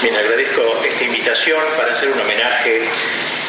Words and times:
Bien, 0.00 0.14
agradezco 0.14 0.62
esta 0.86 1.04
invitación 1.04 1.60
para 1.76 1.92
hacer 1.92 2.08
un 2.10 2.20
homenaje 2.20 2.88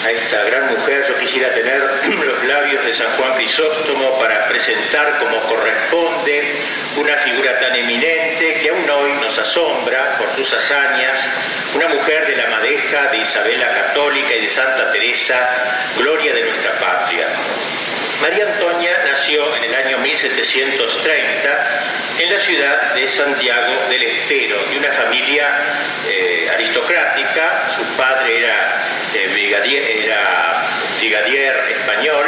a 0.03 0.09
esta 0.09 0.43
gran 0.45 0.71
mujer. 0.71 1.05
Yo 1.07 1.15
quisiera 1.19 1.53
tener 1.53 1.79
los 2.25 2.43
labios 2.45 2.83
de 2.85 2.95
San 2.95 3.07
Juan 3.17 3.35
Crisóstomo 3.35 4.17
para 4.17 4.47
presentar 4.47 5.19
como 5.19 5.39
corresponde 5.41 6.43
una 6.97 7.15
figura 7.17 7.59
tan 7.59 7.75
eminente 7.75 8.61
que 8.63 8.69
aún 8.69 8.89
hoy 8.89 9.11
nos 9.21 9.37
asombra 9.37 10.17
por 10.17 10.27
sus 10.35 10.51
hazañas, 10.51 11.19
una 11.75 11.87
mujer 11.87 12.25
de 12.25 12.37
la 12.37 12.47
madeja 12.47 13.11
de 13.11 13.19
Isabel 13.19 13.59
la 13.59 13.71
Católica 13.71 14.35
y 14.35 14.41
de 14.41 14.49
Santa 14.49 14.91
Teresa, 14.91 15.49
gloria 15.97 16.33
de 16.33 16.45
nuestra 16.45 16.71
patria. 16.79 17.27
María 18.21 18.45
Antonia 18.45 18.97
nació 19.05 19.55
en 19.55 19.63
el 19.63 19.75
año 19.75 19.97
1730 19.99 21.81
en 22.19 22.33
la 22.33 22.39
ciudad 22.41 22.93
de 22.93 23.07
Santiago 23.07 23.73
del 23.89 24.03
Estero, 24.03 24.57
de 24.69 24.77
una 24.77 24.91
familia 24.91 25.47
eh, 26.09 26.49
aristocrática. 26.53 27.63
Su 27.77 27.83
padre 27.95 28.39
era, 28.39 28.83
eh, 29.13 29.29
brigadier, 30.99 31.55
español 31.71 32.25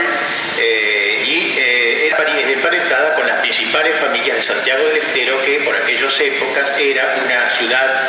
eh, 0.60 1.24
y 1.28 1.60
era 1.60 2.18
emparentada 2.54 3.14
con 3.16 3.28
las 3.28 3.42
principales 3.42 3.98
familias 3.98 4.38
de 4.38 4.44
Santiago 4.44 4.88
del 4.88 4.98
Estero, 4.98 5.42
que 5.44 5.60
por 5.60 5.76
aquellas 5.76 6.18
épocas 6.22 6.74
era 6.80 7.16
una 7.26 7.50
ciudad 7.50 8.02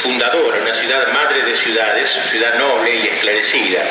fundadora, 0.00 0.58
una 0.62 0.74
ciudad 0.74 1.08
madre 1.12 1.42
de 1.42 1.56
ciudades, 1.56 2.08
ciudad 2.30 2.54
noble 2.54 2.94
y 2.94 3.08
esclarecida. 3.08 3.82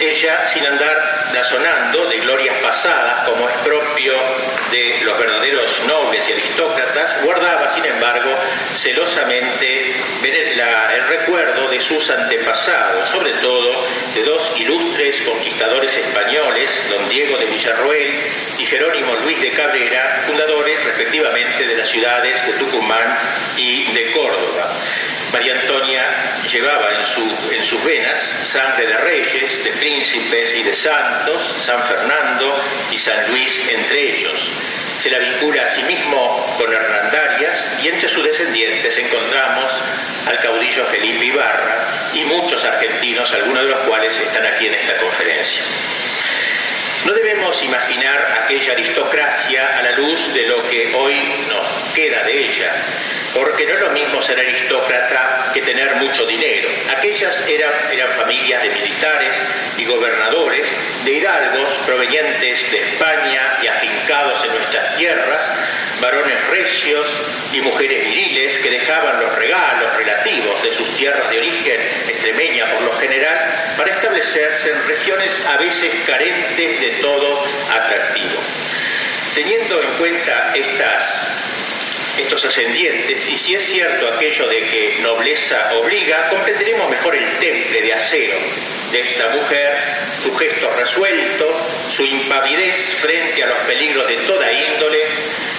Ella, 0.00 0.48
sin 0.52 0.66
andar 0.66 1.28
blasonando 1.30 2.06
de 2.06 2.18
glorias 2.20 2.56
pasadas, 2.62 3.28
como 3.28 3.48
es 3.48 3.56
propio 3.58 4.14
de 4.70 4.98
los 5.02 5.18
verdaderos 5.18 5.70
nobles 5.86 6.26
y 6.26 6.32
aristócratas, 6.32 7.22
guardaba, 7.22 7.70
sin 7.74 7.84
embargo, 7.84 8.30
celosamente 8.76 9.94
el 10.94 11.06
recuerdo 11.08 11.68
de 11.68 11.80
sus 11.80 12.10
antepasados, 12.10 13.08
sobre 13.08 13.32
todo 13.34 13.72
de 14.14 14.22
dos 14.22 14.58
ilustres 14.58 15.20
conquistadores 15.22 15.96
españoles, 15.96 16.70
don 16.88 17.08
Diego 17.08 17.38
de 17.38 17.46
Villarroel 17.46 18.10
y 18.58 18.64
Jerónimo 18.66 19.14
Luis 19.24 19.40
de 19.40 19.50
Cabrera, 19.50 20.22
fundadores 20.26 20.84
respectivamente 20.84 21.66
de 21.66 21.76
las 21.76 21.88
ciudades 21.88 22.46
de 22.46 22.52
Tucumán 22.54 23.18
y 23.56 23.90
de 23.92 24.12
Córdoba. 24.12 24.70
María 25.32 25.54
Antonia 25.60 26.04
llevaba 26.50 26.90
en, 26.92 27.62
sus 27.64 27.84
venas 27.84 28.18
sangre 28.18 28.86
de 28.86 28.96
reyes, 28.96 29.64
de 29.64 29.70
príncipes 29.72 30.56
y 30.56 30.62
de 30.64 30.74
santos, 30.74 31.40
San 31.64 31.80
Fernando 31.86 32.60
y 32.90 32.98
San 32.98 33.30
Luis 33.30 33.52
entre 33.68 34.10
ellos. 34.10 34.50
Se 34.98 35.08
la 35.08 35.18
vincula 35.18 35.62
a 35.62 35.68
sí 35.68 35.82
mismo 35.84 36.56
con 36.58 36.72
Hernandarias 36.72 37.78
y 37.82 37.88
entre 37.88 38.08
sus 38.08 38.24
descendientes 38.24 38.96
encontramos 38.98 39.70
al 40.28 40.38
caudillo 40.40 40.84
Felipe 40.86 41.24
Ibarra 41.26 41.86
y 42.12 42.24
muchos 42.24 42.64
argentinos, 42.64 43.32
algunos 43.32 43.64
de 43.64 43.70
los 43.70 43.80
cuales 43.80 44.18
están 44.18 44.44
aquí 44.46 44.66
en 44.66 44.74
esta 44.74 44.96
conferencia. 44.96 45.62
No 47.06 47.12
debemos 47.14 47.62
imaginar 47.62 48.42
aquella 48.44 48.72
aristocracia 48.72 49.78
a 49.78 49.82
la 49.82 49.92
luz 49.92 50.34
de 50.34 50.46
lo 50.48 50.68
que 50.68 50.92
hoy 50.94 51.16
nos 51.48 51.94
queda 51.94 52.24
de 52.24 52.46
ella, 52.46 52.72
porque 53.34 53.66
no 53.66 53.74
es 53.74 53.80
lo 53.80 53.90
mismo 53.90 54.22
ser 54.22 54.38
aristócrata 54.38 55.50
que 55.54 55.62
tener 55.62 55.94
mucho 55.96 56.26
dinero. 56.26 56.68
Aquellas 56.96 57.48
eran, 57.48 57.70
familias 58.16 58.62
de 58.62 58.70
militares 58.70 59.32
y 59.78 59.84
gobernadores, 59.84 60.66
de 61.04 61.12
hidalgos 61.12 61.72
provenientes 61.86 62.70
de 62.70 62.78
España 62.78 63.58
y 63.62 63.66
afincados 63.66 64.44
en 64.44 64.52
nuestras 64.54 64.96
tierras, 64.96 65.52
varones 66.00 66.48
recios 66.48 67.06
y 67.52 67.60
mujeres 67.60 68.04
viriles 68.04 68.56
que 68.58 68.70
dejaban 68.70 69.20
los 69.20 69.34
regalos 69.36 69.96
relativos 69.96 70.62
de 70.62 70.72
sus 70.72 70.88
tierras 70.96 71.28
de 71.30 71.38
origen 71.38 71.80
extremeña 72.08 72.66
por 72.66 72.82
lo 72.82 72.92
general 72.94 73.38
para 73.76 73.92
establecerse 73.92 74.70
en 74.70 74.88
regiones 74.88 75.30
a 75.46 75.56
veces 75.56 75.92
carentes 76.06 76.80
de 76.80 76.90
todo 77.00 77.44
atractivo. 77.70 78.40
Teniendo 79.34 79.82
en 79.82 79.88
cuenta 79.98 80.52
estas 80.54 81.39
estos 82.18 82.44
ascendientes, 82.44 83.28
y 83.28 83.36
si 83.36 83.54
es 83.54 83.64
cierto 83.64 84.08
aquello 84.08 84.46
de 84.48 84.58
que 84.60 84.98
nobleza 85.02 85.74
obliga, 85.74 86.28
comprenderemos 86.28 86.90
mejor 86.90 87.16
el 87.16 87.28
temple 87.38 87.82
de 87.82 87.92
acero 87.92 88.36
de 88.92 89.00
esta 89.00 89.28
mujer, 89.28 89.72
su 90.22 90.34
gesto 90.36 90.68
resuelto, 90.76 91.48
su 91.94 92.04
impavidez 92.04 92.74
frente 93.00 93.42
a 93.42 93.46
los 93.46 93.58
peligros 93.58 94.08
de 94.08 94.16
toda 94.16 94.52
índole, 94.52 95.00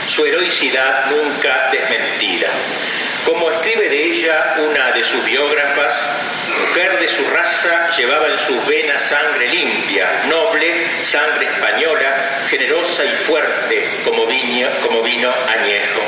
su 0.08 0.26
heroicidad 0.26 1.06
nunca 1.10 1.70
desmentida. 1.72 2.48
Como 3.26 3.52
escribe 3.52 3.88
de 3.88 4.04
ella 4.04 4.56
una 4.70 4.92
de 4.92 5.06
sus 5.06 5.24
biógrafas, 5.24 5.94
mujer 6.68 7.00
de 7.00 7.08
su 7.08 7.24
raza 7.30 7.96
llevaba 7.96 8.28
en 8.28 8.40
sus 8.40 8.66
venas 8.68 9.02
sangre 9.04 9.48
limpia, 9.48 10.08
noble, 10.28 10.88
sangre 11.04 11.46
española, 11.46 12.30
generosa 12.50 13.06
y 13.06 13.16
fuerte 13.26 13.88
como, 14.04 14.26
vino 14.26 15.34
añejo. 15.48 16.02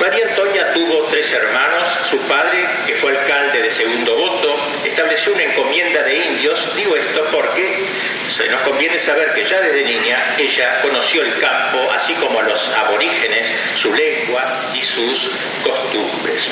María 0.00 0.26
Antonia 0.28 0.72
tuvo 0.72 1.02
tres 1.10 1.32
hermanos. 1.32 1.88
Su 2.08 2.18
padre, 2.28 2.64
que 2.86 2.94
fue 2.94 3.10
alcalde 3.16 3.62
de 3.62 3.70
segundo 3.70 4.16
voto, 4.16 4.56
estableció 4.84 5.32
una 5.32 5.42
encomienda 5.42 6.02
de 6.04 6.14
indios. 6.14 6.76
Digo 6.76 6.96
esto 6.96 7.24
porque 7.32 7.84
se 8.30 8.48
nos 8.48 8.60
conviene 8.62 8.98
saber 8.98 9.32
que 9.32 9.44
ya 9.44 9.60
desde 9.60 9.84
niña 9.84 10.22
ella 10.38 10.80
conoció 10.82 11.22
el 11.22 11.36
campo, 11.40 11.90
así 11.92 12.14
como 12.14 12.38
a 12.38 12.44
los 12.44 12.68
aborígenes, 12.74 13.46
su 13.76 13.92
lengua 13.92 14.44
y 14.74 14.82
sus 14.82 15.30
costumbres. 15.64 16.46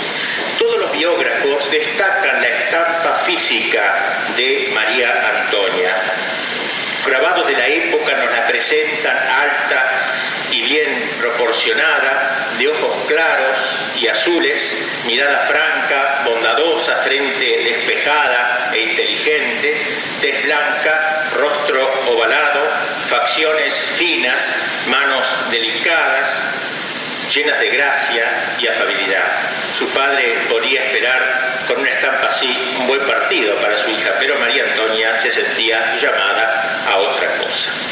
Todos 0.58 0.80
los 0.80 0.92
biógrafos 0.92 1.70
destacan 1.70 2.42
la 2.42 2.48
estampa 2.48 3.22
física 3.24 3.94
de 4.36 4.72
María 4.74 5.42
Antonia. 5.44 5.94
Grabados 7.06 7.46
de 7.46 7.52
la 7.52 7.68
época 7.68 8.16
nos 8.16 8.32
la 8.32 8.46
presentan 8.48 9.16
alta 9.16 9.90
y 10.50 10.62
bien 10.62 10.88
proporcionada, 11.20 12.48
de 12.58 12.68
ojos 12.68 12.96
claros 13.06 13.56
y 14.00 14.08
azules, 14.08 15.04
mirada 15.06 15.46
franca, 15.46 16.22
bondadosa, 16.24 16.96
frente 16.96 17.62
despejada 17.64 18.70
e 18.74 18.80
inteligente, 18.80 19.76
tez 20.20 20.44
blanca, 20.44 21.28
rostro 21.34 21.88
ovalado, 22.08 22.66
facciones 23.08 23.72
finas, 23.96 24.42
manos 24.88 25.24
delicadas, 25.50 26.28
llenas 27.32 27.60
de 27.60 27.70
gracia 27.70 28.24
y 28.60 28.66
afabilidad. 28.66 29.32
Su 29.78 29.88
padre 29.90 30.38
podía 30.48 30.82
esperar 30.82 31.55
con 31.66 31.80
una 31.80 31.90
estampa 31.90 32.28
así 32.28 32.56
un 32.80 32.86
buen 32.86 33.00
partido 33.06 33.54
para 33.56 33.82
su 33.82 33.90
hija, 33.90 34.12
pero 34.20 34.38
María 34.38 34.64
Antonia 34.64 35.20
se 35.20 35.30
sentía 35.30 35.96
llamada 35.96 36.82
a 36.86 36.96
otra 36.98 37.28
cosa. 37.38 37.85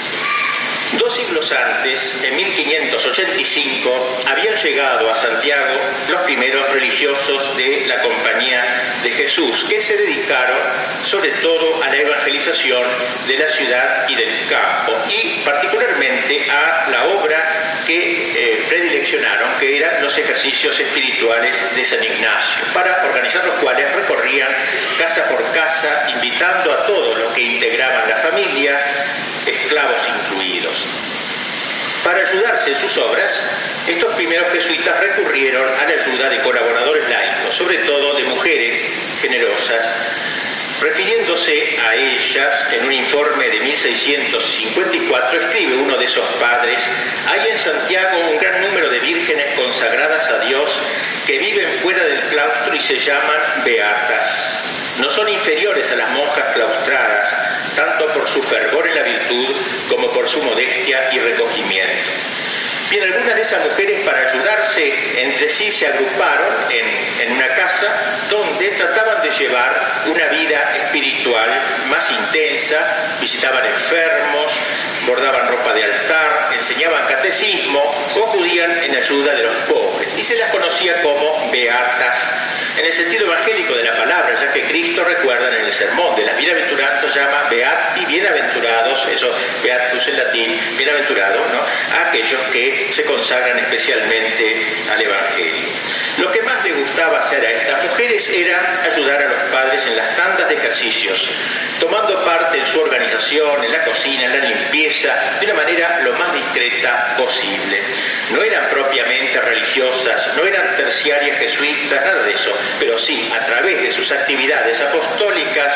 Antes, 1.54 2.24
en 2.24 2.36
1585, 2.36 4.24
habían 4.28 4.54
llegado 4.56 5.10
a 5.10 5.14
Santiago 5.14 5.74
los 6.10 6.20
primeros 6.22 6.68
religiosos 6.70 7.56
de 7.56 7.84
la 7.86 8.02
Compañía 8.02 8.64
de 9.02 9.10
Jesús, 9.10 9.64
que 9.68 9.80
se 9.80 9.96
dedicaron 9.96 10.58
sobre 11.04 11.30
todo 11.30 11.82
a 11.82 11.88
la 11.88 11.96
evangelización 11.96 12.82
de 13.28 13.38
la 13.38 13.48
ciudad 13.50 14.08
y 14.08 14.16
del 14.16 14.30
campo, 14.48 14.92
y 15.08 15.42
particularmente 15.44 16.50
a 16.50 16.90
la 16.90 17.04
obra 17.04 17.36
que 17.86 18.32
eh, 18.34 18.64
predileccionaron, 18.68 19.50
que 19.60 19.78
eran 19.78 20.02
los 20.02 20.16
ejercicios 20.18 20.78
espirituales 20.80 21.54
de 21.76 21.84
San 21.84 22.02
Ignacio, 22.02 22.64
para 22.72 23.04
organizar 23.04 23.44
los 23.44 23.56
cuales 23.56 23.94
recorrían 23.94 24.48
casa 24.98 25.24
por 25.28 25.42
casa, 25.52 26.08
invitando 26.14 26.72
a 26.72 26.86
todos 26.86 27.16
los 27.18 27.32
que 27.32 27.42
integraban 27.42 28.08
la 28.08 28.16
familia, 28.16 28.80
esclavos 29.46 29.98
incluidos. 30.08 31.13
Para 32.04 32.20
ayudarse 32.20 32.72
en 32.72 32.78
sus 32.78 32.98
obras, 32.98 33.32
estos 33.88 34.14
primeros 34.14 34.52
jesuitas 34.52 35.00
recurrieron 35.00 35.66
a 35.66 35.84
la 35.86 36.02
ayuda 36.02 36.28
de 36.28 36.38
colaboradores 36.42 37.08
laicos, 37.08 37.54
sobre 37.54 37.78
todo 37.78 38.14
de 38.14 38.24
mujeres 38.24 38.78
generosas. 39.22 39.86
Refiriéndose 40.82 41.78
a 41.80 41.94
ellas, 41.94 42.66
en 42.72 42.84
un 42.84 42.92
informe 42.92 43.48
de 43.48 43.58
1654 43.58 45.40
escribe 45.40 45.76
uno 45.76 45.96
de 45.96 46.04
esos 46.04 46.26
padres, 46.38 46.78
hay 47.26 47.48
en 47.48 47.58
Santiago 47.58 48.18
un 48.30 48.38
gran 48.38 48.60
número 48.60 48.90
de 48.90 49.00
vírgenes 49.00 49.54
consagradas 49.54 50.30
a 50.30 50.40
Dios 50.40 50.68
que 51.26 51.38
viven 51.38 51.70
fuera 51.80 52.04
del 52.04 52.20
claustro 52.20 52.74
y 52.74 52.82
se 52.82 52.98
llaman 52.98 53.40
beatas. 53.64 54.98
No 55.00 55.08
son 55.10 55.26
inferiores 55.30 55.90
a 55.90 55.96
las 55.96 56.10
monjas 56.10 56.52
claustradas, 56.52 57.53
tanto 57.74 58.06
por 58.08 58.28
su 58.28 58.42
fervor 58.42 58.86
en 58.86 58.94
la 58.94 59.02
virtud 59.02 59.56
como 59.88 60.08
por 60.08 60.28
su 60.28 60.42
modestia 60.42 61.10
y 61.12 61.18
recogimiento. 61.18 61.92
Bien, 62.90 63.02
algunas 63.02 63.34
de 63.34 63.42
esas 63.42 63.64
mujeres 63.64 64.00
para 64.04 64.30
ayudarse 64.30 64.94
entre 65.16 65.48
sí 65.48 65.72
se 65.72 65.86
agruparon 65.86 66.54
en, 66.70 67.32
una 67.32 67.48
casa 67.48 67.88
donde 68.30 68.68
trataban 68.68 69.22
de 69.22 69.30
llevar 69.30 69.74
una 70.06 70.26
vida 70.26 70.76
espiritual 70.76 71.50
más 71.88 72.08
intensa, 72.10 72.78
visitaban 73.20 73.64
enfermos, 73.64 74.52
bordaban 75.06 75.48
ropa 75.48 75.72
de 75.72 75.84
altar, 75.84 76.50
enseñaban 76.54 77.06
catecismo 77.08 77.82
o 78.16 78.28
acudían 78.28 78.70
en 78.84 78.96
ayuda 78.96 79.34
de 79.34 79.42
los 79.44 79.56
pobres 79.68 80.16
y 80.18 80.22
se 80.22 80.36
las 80.36 80.50
conocía 80.50 81.00
como 81.02 81.50
beatas 81.50 82.16
en 82.78 82.86
el 82.86 82.92
sentido 82.92 83.26
evangélico 83.26 83.74
de 83.74 83.84
la 83.84 83.96
palabra, 83.96 84.34
ya 84.40 84.52
que 84.52 84.62
Cristo, 84.62 85.04
recuerdan 85.04 85.54
en 85.54 85.64
el 85.64 85.72
sermón 85.72 86.16
de 86.16 86.24
las 86.24 86.36
bienaventuranzas, 86.36 87.14
llama 87.14 87.48
beati, 87.50 88.04
bienaventurados, 88.06 89.08
eso 89.08 89.30
beatus 89.62 90.08
en 90.08 90.16
latín, 90.16 90.60
bienaventurado, 90.76 91.40
¿no? 91.52 91.96
a 91.96 92.08
aquellos 92.08 92.40
que 92.52 92.90
se 92.92 93.04
consagran 93.04 93.58
especialmente 93.58 94.66
al 94.90 95.02
Evangelio. 95.02 96.03
Lo 96.18 96.30
que 96.30 96.42
más 96.42 96.64
le 96.64 96.72
gustaba 96.72 97.18
hacer 97.18 97.44
a 97.44 97.50
estas 97.50 97.82
mujeres 97.82 98.28
era 98.28 98.60
ayudar 98.84 99.20
a 99.20 99.28
los 99.28 99.40
padres 99.50 99.84
en 99.86 99.96
las 99.96 100.14
tandas 100.14 100.48
de 100.48 100.54
ejercicios, 100.54 101.28
tomando 101.80 102.24
parte 102.24 102.58
en 102.58 102.66
su 102.66 102.80
organización, 102.80 103.64
en 103.64 103.72
la 103.72 103.82
cocina, 103.84 104.26
en 104.26 104.38
la 104.38 104.48
limpieza, 104.48 105.12
de 105.40 105.46
una 105.46 105.54
manera 105.54 106.02
lo 106.04 106.12
más 106.12 106.32
discreta 106.32 107.16
posible. 107.18 107.82
No 108.30 108.44
eran 108.44 108.64
propiamente 108.70 109.40
religiosas, 109.40 110.36
no 110.36 110.46
eran 110.46 110.76
terciarias 110.76 111.36
jesuitas, 111.36 112.04
nada 112.04 112.22
de 112.22 112.32
eso, 112.32 112.52
pero 112.78 112.96
sí, 112.96 113.28
a 113.34 113.44
través 113.46 113.82
de 113.82 113.92
sus 113.92 114.12
actividades 114.12 114.80
apostólicas 114.82 115.72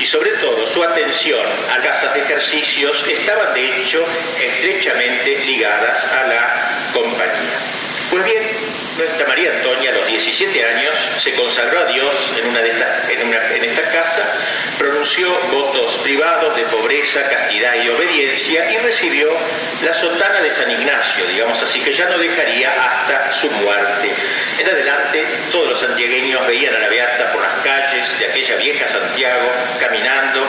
y 0.00 0.06
sobre 0.06 0.30
todo 0.32 0.66
su 0.68 0.82
atención 0.82 1.44
a 1.70 1.82
casas 1.82 2.14
de 2.14 2.20
ejercicios, 2.22 3.04
estaban 3.06 3.52
de 3.52 3.66
hecho 3.66 4.02
estrechamente 4.40 5.36
ligadas 5.44 6.12
a 6.12 6.26
la 6.28 6.70
compañía. 6.94 7.58
Pues 8.12 8.24
bien, 8.26 8.42
nuestra 8.98 9.26
María 9.26 9.50
Antonia 9.52 9.90
a 9.90 9.94
los 9.94 10.06
17 10.06 10.64
años 10.64 10.94
se 11.22 11.32
consagró 11.32 11.80
a 11.80 11.84
Dios 11.86 12.14
en, 12.38 12.48
una 12.48 12.60
de 12.60 12.70
estas, 12.70 13.08
en, 13.08 13.64
esta 13.64 13.82
casa, 13.82 14.22
pronunció 14.78 15.30
votos 15.50 15.94
privados 16.02 16.54
de 16.56 16.62
pobreza, 16.64 17.22
castidad 17.22 17.74
y 17.82 17.88
obediencia 17.88 18.70
y 18.70 18.78
recibió 18.78 19.30
la 19.84 19.94
sotana 19.94 20.40
de 20.40 20.50
San 20.50 20.70
Ignacio, 20.70 21.26
digamos 21.26 21.62
así, 21.62 21.80
que 21.80 21.94
ya 21.94 22.06
no 22.06 22.18
dejaría 22.18 22.70
hasta 22.70 23.32
su 23.32 23.50
muerte. 23.50 24.12
En 24.58 24.68
adelante, 24.68 25.24
todos 25.50 25.70
los 25.70 25.80
santiagueños 25.80 26.46
veían 26.46 26.74
a 26.74 26.78
la 26.78 26.88
Beata 26.88 27.32
por 27.32 27.42
las 27.42 27.54
calles 27.62 28.18
de 28.18 28.26
aquella 28.26 28.56
vieja 28.56 28.88
Santiago, 28.88 29.50
caminando. 29.80 30.46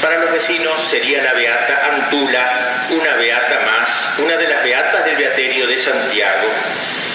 Para 0.00 0.18
los 0.18 0.32
vecinos 0.32 0.80
sería 0.88 1.22
la 1.22 1.32
Beata 1.34 1.90
Antula, 1.92 2.86
una 2.90 3.16
Beata 3.16 3.60
más, 3.66 4.18
una 4.18 4.36
de 4.36 4.48
las 4.48 4.62
Beatas 4.62 5.04
del 5.04 5.16
Beaterio 5.16 5.66
de 5.66 5.76
Santiago 5.76 6.48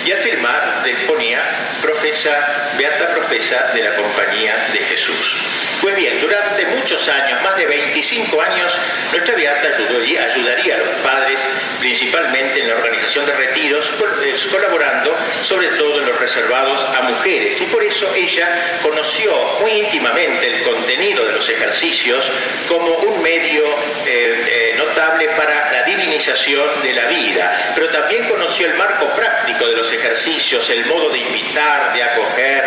y 0.05 0.11
al 0.11 0.19
firmar 0.19 0.83
ponía 1.07 1.41
profesa, 1.81 2.31
beata 2.77 3.09
profesa 3.13 3.71
de 3.73 3.83
la 3.83 3.95
compañía 3.95 4.55
de 4.71 4.79
Jesús. 4.79 5.54
Pues 5.81 5.95
bien, 5.95 6.19
durante 6.21 6.65
muchos 6.67 7.07
años, 7.07 7.41
más 7.43 7.57
de 7.57 7.65
25 7.65 8.41
años, 8.41 8.71
nuestra 9.11 9.35
beata 9.35 9.67
ayudaría 9.67 10.75
a 10.75 10.79
los 10.79 10.89
padres, 11.03 11.39
principalmente 11.79 12.61
en 12.61 12.69
la 12.69 12.75
organización 12.75 13.25
de 13.25 13.33
retiros, 13.33 13.85
eh, 14.23 14.35
colaborando 14.51 15.15
sobre 15.47 15.67
todo 15.69 15.99
en 15.99 16.07
los 16.07 16.19
reservados 16.19 16.79
a 16.95 17.01
mujeres. 17.03 17.61
Y 17.61 17.65
por 17.65 17.83
eso 17.83 18.11
ella 18.15 18.49
conoció 18.81 19.31
muy 19.61 19.71
íntimamente 19.71 20.47
el 20.47 20.63
contenido 20.63 21.25
de 21.25 21.33
los 21.33 21.49
ejercicios 21.49 22.23
como 22.67 22.87
un 22.95 23.21
medio 23.21 23.63
eh, 24.07 24.45
eh, 24.47 24.75
notable 24.77 25.27
para 25.37 25.71
la 25.71 25.83
divinización 25.83 26.67
de 26.81 26.93
la 26.93 27.05
vida, 27.05 27.73
pero 27.75 27.87
también 27.87 28.23
conoció 28.27 28.67
el 28.67 28.75
marco 28.75 29.05
práctico 29.07 29.67
de 29.67 29.75
los 29.75 29.91
ejercicios, 29.91 30.69
el 30.69 30.85
modo 30.85 31.09
de 31.09 31.19
invitar, 31.19 31.93
de 31.93 32.03
acoger, 32.03 32.63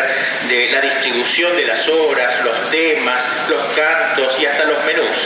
de 0.48 0.70
la 0.70 0.80
distribución 0.80 1.56
de 1.56 1.66
las 1.66 1.88
horas, 1.88 2.44
los 2.44 2.70
temas, 2.70 2.97
los 3.48 3.64
cantos 3.74 4.40
y 4.40 4.46
hasta 4.46 4.64
los 4.64 4.84
menús 4.84 5.16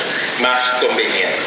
más 0.40 0.62
convenientes. 0.80 1.40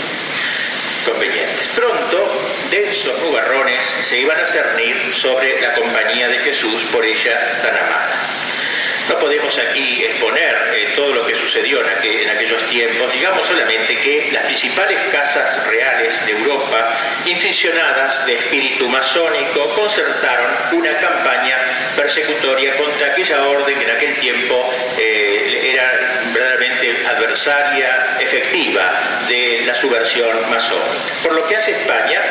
convenientes. 1.06 1.68
Pronto, 1.76 2.42
densos 2.72 3.20
nubarrones 3.22 3.84
se 4.10 4.20
iban 4.20 4.40
a 4.40 4.46
cernir 4.46 4.98
sobre 5.14 5.62
la 5.62 5.74
compañía 5.74 6.28
de 6.28 6.38
Jesús 6.40 6.82
por 6.92 7.06
ella 7.06 7.40
tan 7.62 7.78
amada. 7.78 8.16
No 9.08 9.20
podemos 9.20 9.56
aquí 9.60 10.04
exponer 10.04 10.56
eh, 10.74 10.94
todo 10.96 11.14
lo 11.14 11.28
que 11.28 11.36
sucedió 11.36 11.80
en, 11.80 12.22
en, 12.22 12.30
aquellos 12.30 12.60
tiempos, 12.70 13.14
digamos 13.14 13.46
solamente 13.46 13.96
que 13.96 14.30
las 14.32 14.46
principales 14.46 15.00
casas 15.12 15.68
reales 15.68 16.26
de 16.26 16.32
Europa, 16.32 16.92
inficionadas 17.26 18.26
de 18.26 18.34
espíritu 18.34 18.90
masónico, 18.90 19.70
concertaron 19.76 20.48
una 20.72 20.92
campaña 20.94 21.58
persecutoria 21.96 22.76
contra 22.78 23.08
aquella 23.08 23.48
orden 23.48 23.78
que 23.78 23.86
en 23.86 23.92
aquel 23.92 24.16
tiempo 24.16 24.74
eh, 24.98 25.72
era 25.74 26.15
verdaderamente 26.36 27.08
adversaria 27.08 28.18
efectiva 28.20 28.84
de 29.30 29.64
la 29.66 29.74
subversión 29.74 30.28
masónica. 30.50 30.86
Por 31.24 31.32
lo 31.34 31.48
que 31.48 31.56
hace 31.56 31.72
España, 31.72 32.22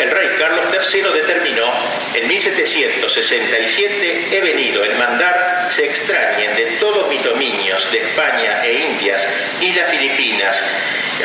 el 0.00 0.08
rey 0.10 0.28
Carlos 0.38 0.64
III 0.72 1.02
determinó 1.12 1.72
en 2.14 2.28
1767 2.28 4.28
he 4.30 4.40
venido 4.40 4.84
en 4.84 4.96
mandar 4.96 5.68
se 5.74 5.86
extrañen 5.86 6.54
de 6.54 6.66
todos 6.78 7.10
mis 7.10 7.24
dominios 7.24 7.90
de 7.90 7.98
España 7.98 8.64
e 8.64 8.74
Indias 8.74 9.26
y 9.60 9.72
las 9.72 9.90
Filipinas 9.90 10.56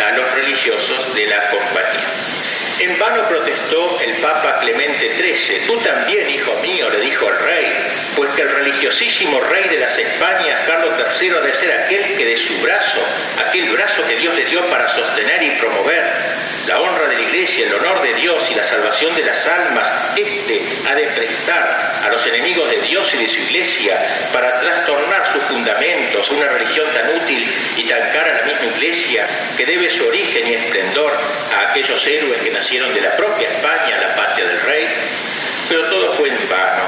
a 0.04 0.14
los 0.18 0.34
religiosos 0.34 1.14
de 1.14 1.28
la 1.28 1.52
compañía. 1.52 2.33
En 2.80 2.98
vano 3.00 3.24
protestó 3.28 4.00
el 4.02 4.14
Papa 4.16 4.60
Clemente 4.60 5.14
XIII. 5.16 5.60
Tú 5.68 5.78
también, 5.78 6.28
hijo 6.30 6.54
mío, 6.62 6.90
le 6.90 7.02
dijo 7.02 7.30
el 7.30 7.38
rey, 7.40 7.68
pues 8.16 8.32
que 8.32 8.42
el 8.42 8.50
religiosísimo 8.50 9.40
rey 9.42 9.70
de 9.70 9.80
las 9.80 9.98
Españas, 9.98 10.60
Carlos 10.66 10.94
III, 11.20 11.30
ha 11.30 11.42
de 11.42 11.54
ser 11.54 11.72
aquel 11.72 12.04
que 12.18 12.26
de 12.26 12.38
su 12.38 12.58
brazo, 12.62 13.00
aquel 13.48 13.70
brazo 13.70 14.04
que 14.08 14.16
Dios 14.16 14.36
le 14.36 14.46
dio 14.46 14.62
para 14.70 14.88
sostener 14.90 15.44
y 15.44 15.52
promover 15.52 16.04
la 16.68 16.80
honra 16.80 17.08
de 17.10 17.16
la 17.16 17.22
iglesia, 17.22 17.66
el 17.68 17.74
honor 17.74 18.02
de 18.02 18.14
Dios 18.16 18.42
y 18.50 18.56
la 18.56 18.64
salvación 18.64 19.14
de 19.16 19.24
las 19.24 19.46
almas, 19.48 19.88
este 20.18 20.62
ha 20.90 20.96
de 20.96 21.04
prestar 21.04 21.94
a 22.06 22.10
los 22.10 22.26
enemigos 22.26 22.70
de 22.70 22.78
Dios 22.78 23.08
y 23.14 23.18
de 23.18 23.28
su 23.28 23.40
iglesia 23.40 23.98
para 24.32 24.60
trastornar 24.62 25.32
sus 25.34 25.44
fundamentos, 25.44 26.30
una 26.32 26.48
religión 26.48 26.88
tan 26.94 27.16
útil 27.16 27.46
y 27.78 27.84
tan 27.84 28.00
cara 28.12 28.32
a 28.32 28.42
la 28.42 28.54
misma 28.54 28.66
iglesia 28.78 29.28
que 29.58 29.66
debe 29.66 29.90
su 29.90 30.08
origen 30.08 30.48
y 30.48 30.54
esplendor 30.54 31.12
a 31.54 31.72
aquellos 31.72 32.08
héroes 32.08 32.42
que 32.42 32.52
nacieron 32.52 32.63
de 32.72 33.02
la 33.02 33.16
propia 33.18 33.50
España, 33.50 33.98
la 34.00 34.16
patria 34.16 34.48
del 34.48 34.62
rey. 34.62 34.88
Pero 35.68 35.84
todo 35.90 36.14
fue 36.14 36.30
en 36.30 36.50
vano. 36.50 36.84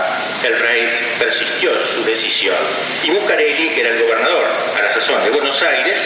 El 0.46 0.58
rey 0.58 0.90
persistió 1.20 1.76
en 1.76 1.84
su 1.84 2.04
decisión 2.06 2.56
y 3.04 3.10
Bucareli, 3.10 3.70
que 3.70 3.82
era 3.82 3.90
el 3.90 4.02
gobernador 4.02 4.46
a 4.78 4.82
la 4.82 4.94
sazón 4.94 5.22
de 5.26 5.32
Buenos 5.32 5.62
Aires 5.62 5.98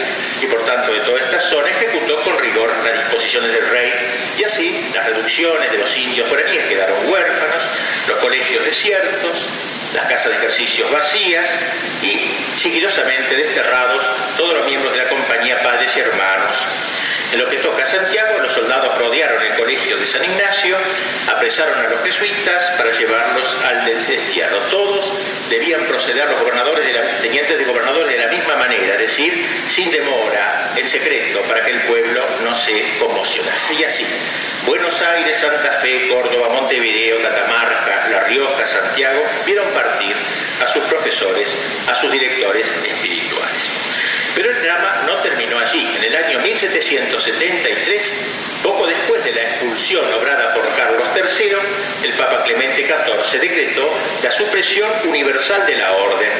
y 0.42 0.46
por 0.46 0.60
tanto 0.66 0.92
de 0.92 1.00
toda 1.00 1.20
esta 1.20 1.40
zona, 1.40 1.70
ejecutó 1.70 2.20
con 2.22 2.36
rigor 2.38 2.68
las 2.84 2.98
disposiciones 2.98 3.52
del 3.52 3.68
rey 3.68 3.92
y 4.38 4.44
así 4.44 4.90
las 4.92 5.06
reducciones 5.06 5.70
de 5.70 5.78
los 5.78 5.96
indios 5.96 6.28
foraníes 6.28 6.64
quedaron 6.66 6.96
huérfanos, 7.08 7.62
los 8.08 8.18
colegios 8.18 8.64
desiertos, 8.64 9.48
las 9.94 10.06
casas 10.08 10.30
de 10.30 10.38
ejercicios 10.38 10.90
vacías 10.90 11.48
y 12.02 12.28
sigilosamente 12.60 13.36
desterrados 13.36 14.04
todos 14.36 14.54
los 14.56 14.66
miembros 14.66 14.92
de 14.92 14.98
la 14.98 15.08
compañía, 15.08 15.62
padres 15.62 15.92
y 15.96 16.00
hermanos 16.00 16.56
en 17.32 17.38
lo 17.38 17.48
que 17.48 17.56
toca 17.58 17.84
a 17.84 17.86
Santiago, 17.86 18.38
los 18.40 18.52
soldados 18.52 18.98
rodearon 18.98 19.40
el 19.40 19.54
colegio 19.54 19.96
de 19.96 20.06
San 20.06 20.24
Ignacio, 20.24 20.76
apresaron 21.32 21.78
a 21.78 21.88
los 21.88 22.02
jesuitas 22.02 22.76
para 22.76 22.90
llevarlos 22.90 23.46
al 23.64 23.84
destierro. 23.84 24.58
Todos 24.70 25.04
debían 25.48 25.80
proceder 25.84 26.28
los 26.28 26.40
gobernadores 26.40 26.84
de 26.84 26.92
la, 26.92 27.02
tenientes 27.22 27.56
de 27.58 27.64
gobernadores 27.64 28.10
de 28.10 28.18
la 28.18 28.32
misma 28.32 28.56
manera, 28.56 28.94
es 28.94 29.00
decir, 29.00 29.46
sin 29.68 29.90
demora, 29.92 30.72
en 30.76 30.88
secreto, 30.88 31.40
para 31.42 31.64
que 31.64 31.70
el 31.70 31.80
pueblo 31.82 32.20
no 32.42 32.56
se 32.56 32.84
conmocionase. 32.98 33.74
Y 33.74 33.84
así, 33.84 34.04
Buenos 34.66 35.00
Aires, 35.00 35.38
Santa 35.38 35.78
Fe, 35.80 36.08
Córdoba, 36.08 36.48
Montevideo, 36.48 37.22
Catamarca, 37.22 38.08
La 38.10 38.20
Rioja, 38.24 38.66
Santiago, 38.66 39.22
vieron 39.46 39.68
partir 39.68 40.16
a 40.64 40.68
sus 40.68 40.82
profesores, 40.84 41.48
a 41.88 41.94
sus 41.94 42.10
directores 42.10 42.66
espirituales. 42.84 43.79
Pero 44.34 44.50
el 44.50 44.62
drama 44.62 45.02
no 45.06 45.14
terminó 45.16 45.58
allí. 45.58 45.86
En 45.96 46.04
el 46.04 46.16
año 46.16 46.40
1773, 46.40 48.02
poco 48.62 48.86
después 48.86 49.24
de 49.24 49.32
la 49.32 49.42
expulsión 49.42 50.04
obrada 50.14 50.54
por 50.54 50.68
Carlos 50.76 51.08
III, 51.14 52.08
el 52.08 52.12
Papa 52.14 52.44
Clemente 52.44 52.86
XIV 52.86 53.40
decretó 53.40 53.90
la 54.22 54.30
supresión 54.30 54.90
universal 55.06 55.66
de 55.66 55.76
la 55.76 55.92
orden 55.92 56.30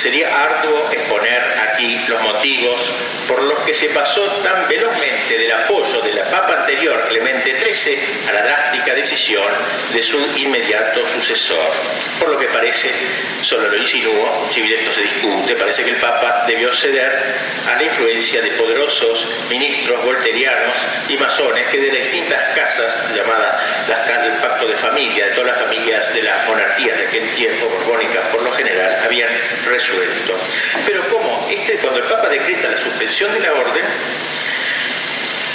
Sería 0.00 0.34
arduo 0.34 0.90
exponer 0.90 1.42
aquí 1.68 2.00
los 2.08 2.22
motivos 2.22 2.80
por 3.28 3.42
los 3.42 3.58
que 3.60 3.74
se 3.74 3.90
pasó 3.90 4.22
tan 4.42 4.66
velozmente 4.66 5.36
del 5.36 5.52
apoyo 5.52 6.00
de 6.00 6.14
la 6.14 6.24
Papa 6.24 6.60
anterior, 6.60 7.04
Clemente 7.06 7.54
XIII, 7.54 7.98
a 8.30 8.32
la 8.32 8.42
drástica 8.42 8.94
decisión 8.94 9.44
de 9.92 10.02
su 10.02 10.18
inmediato 10.38 11.06
sucesor. 11.06 11.70
Por 12.18 12.30
lo 12.30 12.38
que 12.38 12.46
parece, 12.46 12.90
solo 13.42 13.68
lo 13.68 13.76
insinúo, 13.76 14.48
si 14.50 14.62
bien 14.62 14.80
esto 14.80 14.92
se 14.92 15.02
discute, 15.02 15.54
parece 15.54 15.84
que 15.84 15.90
el 15.90 15.96
Papa 15.96 16.44
debió 16.46 16.72
ceder 16.72 17.12
a 17.68 17.76
la 17.76 17.82
influencia 17.82 18.40
de 18.40 18.52
poderosos 18.52 19.26
ministros 19.50 20.02
volterianos 20.02 20.76
y 21.10 21.16
masones 21.18 21.66
que 21.68 21.78
de 21.78 21.90
distintas 21.90 22.42
casas, 22.54 23.14
llamadas 23.14 23.54
las 23.86 24.00
casas 24.08 24.24
del 24.24 24.36
pacto 24.38 24.66
de 24.66 24.76
familia, 24.76 25.26
de 25.26 25.32
todas 25.32 25.48
las 25.48 25.60
familias 25.66 26.14
de 26.14 26.22
las 26.22 26.46
monarquías 26.46 26.98
de 26.98 27.06
aquel 27.06 27.28
tiempo, 27.34 27.66
borbónicas 27.68 28.24
por 28.26 28.42
lo 28.42 28.52
general, 28.52 28.98
habían 29.04 29.28
pero 30.86 31.02
como 31.08 31.48
este, 31.50 31.74
cuando 31.78 32.00
el 32.00 32.06
Papa 32.06 32.28
decreta 32.28 32.68
la 32.68 32.78
suspensión 32.78 33.32
de 33.32 33.40
la 33.40 33.52
orden, 33.52 33.84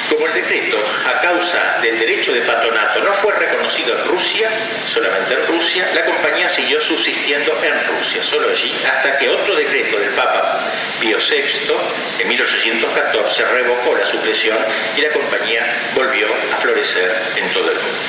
Como 0.10 0.28
el 0.28 0.34
decreto, 0.34 0.78
a 1.08 1.20
causa 1.20 1.80
del 1.82 1.98
derecho 1.98 2.32
de 2.32 2.42
patronato, 2.42 3.02
no 3.02 3.12
fue 3.16 3.34
reconocido 3.34 3.98
en 3.98 4.06
Rusia, 4.06 4.50
solamente 4.94 5.34
en 5.34 5.48
Rusia, 5.48 5.90
la 5.96 6.06
compañía 6.06 6.48
siguió 6.48 6.80
subsistiendo 6.80 7.52
en 7.64 7.74
Rusia, 7.88 8.22
solo 8.22 8.50
allí, 8.52 8.72
hasta 8.86 9.18
que 9.18 9.28
otro 9.30 9.56
decreto 9.56 9.98
del 9.98 10.12
Papa 10.12 10.62
Pío 11.02 11.18
VI, 11.18 12.22
en 12.22 12.28
1814, 12.30 13.46
revocó 13.46 13.96
la 13.96 14.06
supresión 14.06 14.58
y 14.96 15.02
la 15.02 15.10
compañía 15.10 15.66
volvió 15.96 16.28
a 16.54 16.58
florecer 16.58 17.12
en 17.38 17.50
todo 17.50 17.72
el 17.72 17.78
mundo. 17.78 18.00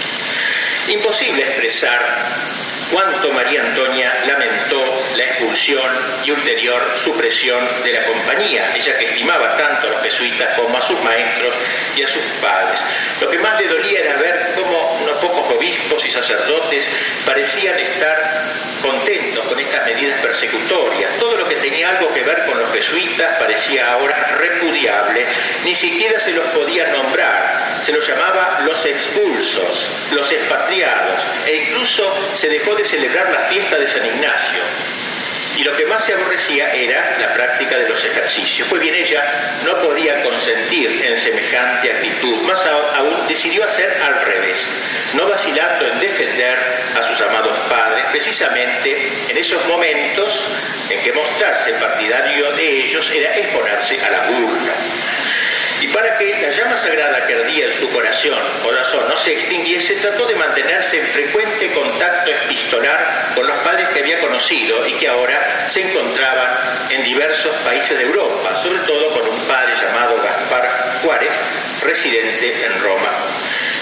Imposible 0.89 1.43
expresar 1.43 2.27
cuánto 2.93 3.33
María 3.33 3.63
Antonia 3.63 4.13
lamentó 4.27 4.83
la 5.17 5.25
expulsión 5.25 5.91
y 6.25 6.31
ulterior 6.31 6.83
supresión 7.03 7.59
de 7.85 7.93
la 7.93 8.05
compañía, 8.05 8.75
ella 8.75 8.99
que 8.99 9.07
estimaba 9.07 9.57
tanto 9.57 9.89
a 9.89 9.91
los 9.91 10.03
jesuitas 10.03 10.57
como 10.57 10.77
a 10.77 10.83
sus 10.83 11.01
maestros 11.03 11.55
y 11.97 12.03
a 12.03 12.09
sus 12.09 12.23
padres. 12.41 12.79
Lo 13.21 13.31
que 13.31 13.39
más 13.39 13.61
le 13.61 13.69
dolía 13.69 14.01
era 14.01 14.17
ver 14.17 14.53
cómo 14.55 14.96
y 15.69 16.11
sacerdotes 16.11 16.85
parecían 17.25 17.79
estar 17.79 18.17
contentos 18.83 19.45
con 19.47 19.59
estas 19.59 19.85
medidas 19.87 20.21
persecutorias. 20.21 21.11
Todo 21.19 21.37
lo 21.37 21.49
que 21.49 21.57
tenía 21.57 21.91
algo 21.91 22.13
que 22.13 22.23
ver 22.23 22.45
con 22.47 22.59
los 22.59 22.71
jesuitas 22.73 23.37
parecía 23.39 23.93
ahora 23.93 24.37
repudiable, 24.39 25.27
ni 25.65 25.75
siquiera 25.75 26.21
se 26.21 26.33
los 26.33 26.47
podía 26.47 26.87
nombrar. 26.89 27.81
Se 27.85 27.93
los 27.93 28.07
llamaba 28.07 28.61
los 28.65 28.85
expulsos, 28.87 29.87
los 30.13 30.31
expatriados, 30.33 31.21
e 31.47 31.57
incluso 31.57 32.13
se 32.35 32.49
dejó 32.49 32.75
de 32.75 32.85
celebrar 32.85 33.31
la 33.31 33.41
fiesta 33.41 33.79
de 33.79 33.89
San 33.89 34.07
Ignacio. 34.07 35.06
Y 35.57 35.65
lo 35.65 35.75
que 35.75 35.87
más 35.87 36.05
se 36.05 36.13
aborrecía 36.13 36.71
era 36.75 37.17
la 37.19 37.33
práctica 37.33 37.79
de 37.79 37.89
los 37.89 38.05
ejercicios. 38.05 38.69
Pues 38.69 38.83
bien, 38.83 38.95
ella 38.95 39.25
no 39.65 39.75
podía 39.81 40.23
consentir 40.23 41.03
en 41.03 41.19
semejante 41.19 41.93
actitud, 41.93 42.37
más 42.43 42.61
aún 42.67 43.15
decidió 43.27 43.65
hacer 43.65 43.91
al 44.03 44.21
revés, 44.23 44.59
no 45.15 45.27
vacilando 45.27 45.87
en 45.89 46.01
defender 46.01 46.59
a 46.95 47.03
sus 47.09 47.21
amados 47.27 47.57
padres, 47.71 48.05
precisamente 48.13 49.11
en 49.31 49.39
esos 49.39 49.65
momentos 49.67 50.29
en 50.91 51.01
que 51.01 51.13
mostrarse 51.13 51.73
partidario 51.73 52.53
de 52.53 52.81
ellos 52.81 53.11
era 53.11 53.35
exponerse 53.37 53.99
a 54.05 54.11
la 54.11 54.21
burla. 54.27 54.73
Y 55.81 55.89
para 55.89 56.17
que 56.17 56.31
la 56.41 56.51
llama 56.51 56.79
sagrada 56.79 57.27
que 57.27 57.35
ardía 57.35 57.67
en 57.67 57.75
su 57.75 57.89
corazón, 57.91 58.39
corazón 58.63 59.05
no 59.09 59.17
se 59.17 59.35
extinguiese, 59.35 59.95
trató 59.97 60.27
de 60.27 60.35
mantenerse 60.35 61.01
en 61.01 61.07
frecuente 61.07 61.71
contacto 61.73 62.31
epistolar 62.31 63.33
con 63.35 63.47
los 63.47 63.57
padres 63.59 63.89
que 63.91 64.01
había 64.01 64.19
conocido 64.21 64.87
y 64.87 64.93
que 64.95 65.09
ahora 65.09 65.69
se 65.69 65.83
encontraban 65.83 66.49
en 66.91 67.05
diversos 67.05 67.55
países 67.57 67.99
de 67.99 68.05
Europa, 68.05 68.63
sobre 68.63 68.81
todo 68.81 69.11
con 69.11 69.29
un 69.29 69.41
padre 69.47 69.75
llamado 69.81 70.17
Gaspar 70.23 70.99
Juárez, 71.03 71.33
residente 71.83 72.65
en 72.65 72.83
Roma. 72.83 73.11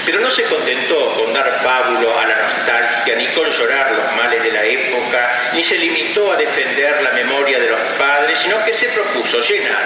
Pero 0.06 0.20
no 0.20 0.30
se 0.30 0.42
contentó 0.44 1.08
con 1.14 1.32
dar 1.32 1.62
pábulo 1.62 2.18
a 2.18 2.26
la 2.26 2.36
nostalgia, 2.42 3.16
ni 3.16 3.26
con 3.28 3.50
llorar 3.50 3.92
los 3.92 4.16
males 4.16 4.42
de 4.42 4.52
la 4.52 4.64
época, 4.64 5.50
ni 5.54 5.64
se 5.64 5.78
limitó 5.78 6.32
a 6.32 6.36
defender 6.36 7.02
la 7.02 7.12
memoria 7.12 7.58
de 7.58 7.70
los 7.70 7.80
padres, 7.98 8.38
sino 8.42 8.62
que 8.64 8.74
se 8.74 8.86
propuso 8.88 9.40
llenar 9.40 9.82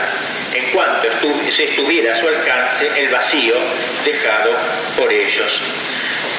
en 0.55 0.65
cuanto 0.71 1.09
se 1.51 1.65
estuviera 1.65 2.15
a 2.15 2.21
su 2.21 2.27
alcance 2.27 2.91
el 2.97 3.09
vacío 3.11 3.55
dejado 4.05 4.57
por 4.97 5.13
ellos. 5.13 5.61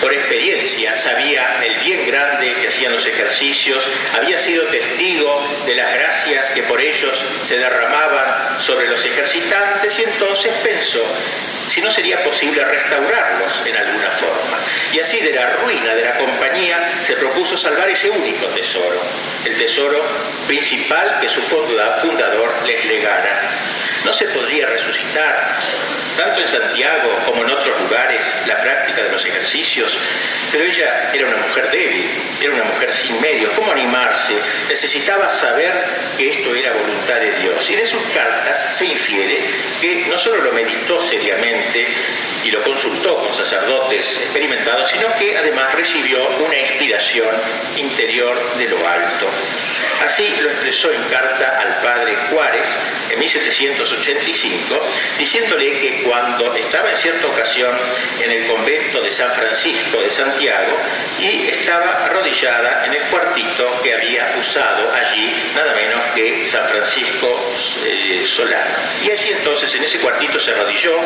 Por 0.02 0.14
experiencia 0.14 0.96
sabía 0.96 1.58
el 1.64 1.76
bien 1.86 2.06
grande 2.06 2.54
que 2.62 2.70
hacían 2.70 2.94
los 2.94 3.06
ejercicios, 3.06 3.84
había 4.18 4.40
sido 4.40 4.64
testigo 4.66 5.42
de 5.66 5.76
las 5.76 5.94
gracias 5.94 6.52
que 6.52 6.64
por 6.64 6.80
ellos 6.80 7.22
se 7.46 7.58
derramaban 7.58 8.62
sobre 8.62 8.90
los 8.90 9.06
ejercitantes 9.06 10.00
y 10.00 10.04
entonces 10.04 10.54
pensó 10.64 11.04
si 11.70 11.82
no 11.82 11.92
sería 11.92 12.22
posible 12.24 12.64
restaurarlos 12.66 13.66
en 13.66 13.78
alguna 13.78 14.10
forma. 14.12 14.58
Y 14.92 15.00
así 15.00 15.20
de 15.20 15.34
la 15.34 15.50
ruina 15.58 15.94
de 15.94 16.04
la 16.04 16.18
compañía 16.18 16.80
se 17.06 17.14
propuso 17.14 17.56
salvar 17.56 17.90
ese 17.90 18.10
único 18.10 18.48
tesoro, 18.48 19.00
el 19.46 19.58
tesoro 19.58 20.04
principal 20.48 21.20
que 21.22 21.30
su 21.30 21.42
fundador 21.42 22.52
les 22.66 22.86
legara 22.86 23.40
¿No 24.06 24.14
se 24.14 24.26
podría 24.26 24.66
resucitar, 24.66 25.36
tanto 26.16 26.42
en 26.42 26.48
Santiago 26.48 27.10
como 27.26 27.44
en 27.44 27.52
otros 27.52 27.82
lugares, 27.82 28.22
la 28.48 28.58
práctica 28.62 29.04
de 29.04 29.12
los 29.12 29.26
ejercicios? 29.26 29.92
Pero 30.52 30.64
ella 30.64 31.12
era 31.14 31.28
una 31.28 31.38
mujer 31.38 31.70
débil, 31.70 32.10
era 32.42 32.54
una 32.54 32.64
mujer 32.64 32.94
sin 32.94 33.20
medios. 33.20 33.52
¿Cómo 33.56 33.72
animarse? 33.72 34.36
Necesitaba 34.70 35.30
saber 35.30 35.74
que 36.18 36.30
esto 36.30 36.56
era 36.56 36.72
voluntad 36.72 37.16
de 37.16 37.32
Dios. 37.42 37.70
Y 37.70 37.76
de 37.76 37.86
sus 37.86 38.02
cartas 38.14 38.78
se 38.78 38.86
infiere 38.86 39.38
que 39.82 40.06
no 40.08 40.18
solo 40.18 40.44
lo 40.44 40.52
meditó 40.54 41.06
seriamente 41.06 41.59
y 42.44 42.52
lo 42.52 42.62
consultó 42.64 43.16
con 43.16 43.36
sacerdotes 43.36 44.18
experimentados, 44.22 44.90
sino 44.90 45.14
que 45.18 45.38
además 45.38 45.76
recibió 45.76 46.20
una 46.46 46.58
inspiración 46.58 47.30
interior 47.78 48.38
de 48.58 48.70
lo 48.70 48.88
alto. 48.88 49.28
Así 50.06 50.34
lo 50.42 50.50
expresó 50.50 50.92
en 50.92 51.04
carta 51.04 51.60
al 51.60 51.82
padre 51.84 52.16
Juárez 52.32 52.66
en 53.12 53.20
1785, 53.20 54.80
diciéndole 55.18 55.72
que 55.80 56.04
cuando 56.04 56.54
estaba 56.56 56.90
en 56.92 56.98
cierta 56.98 57.28
ocasión 57.28 57.72
en 58.24 58.32
el 58.32 58.48
convento 58.48 59.02
de 59.02 59.12
San 59.12 59.32
Francisco 59.34 60.00
de 60.02 60.10
Santiago 60.10 60.78
y 61.20 61.48
estaba 61.50 62.06
arrodillada 62.06 62.86
en 62.86 62.94
el 62.94 63.02
cuartito 63.04 63.82
que 63.84 63.94
había 63.94 64.34
usado 64.40 64.90
allí 64.94 65.34
nada 65.56 65.74
menos 65.76 66.02
que 66.16 66.48
San 66.50 66.66
Francisco 66.70 67.36
eh, 67.86 68.26
Solano. 68.26 68.76
Y 69.04 69.12
allí 69.12 69.32
entonces 69.32 69.74
en 69.76 69.84
ese 69.84 70.00
cuartito 70.00 70.40
se 70.40 70.52
arrodilló 70.52 70.98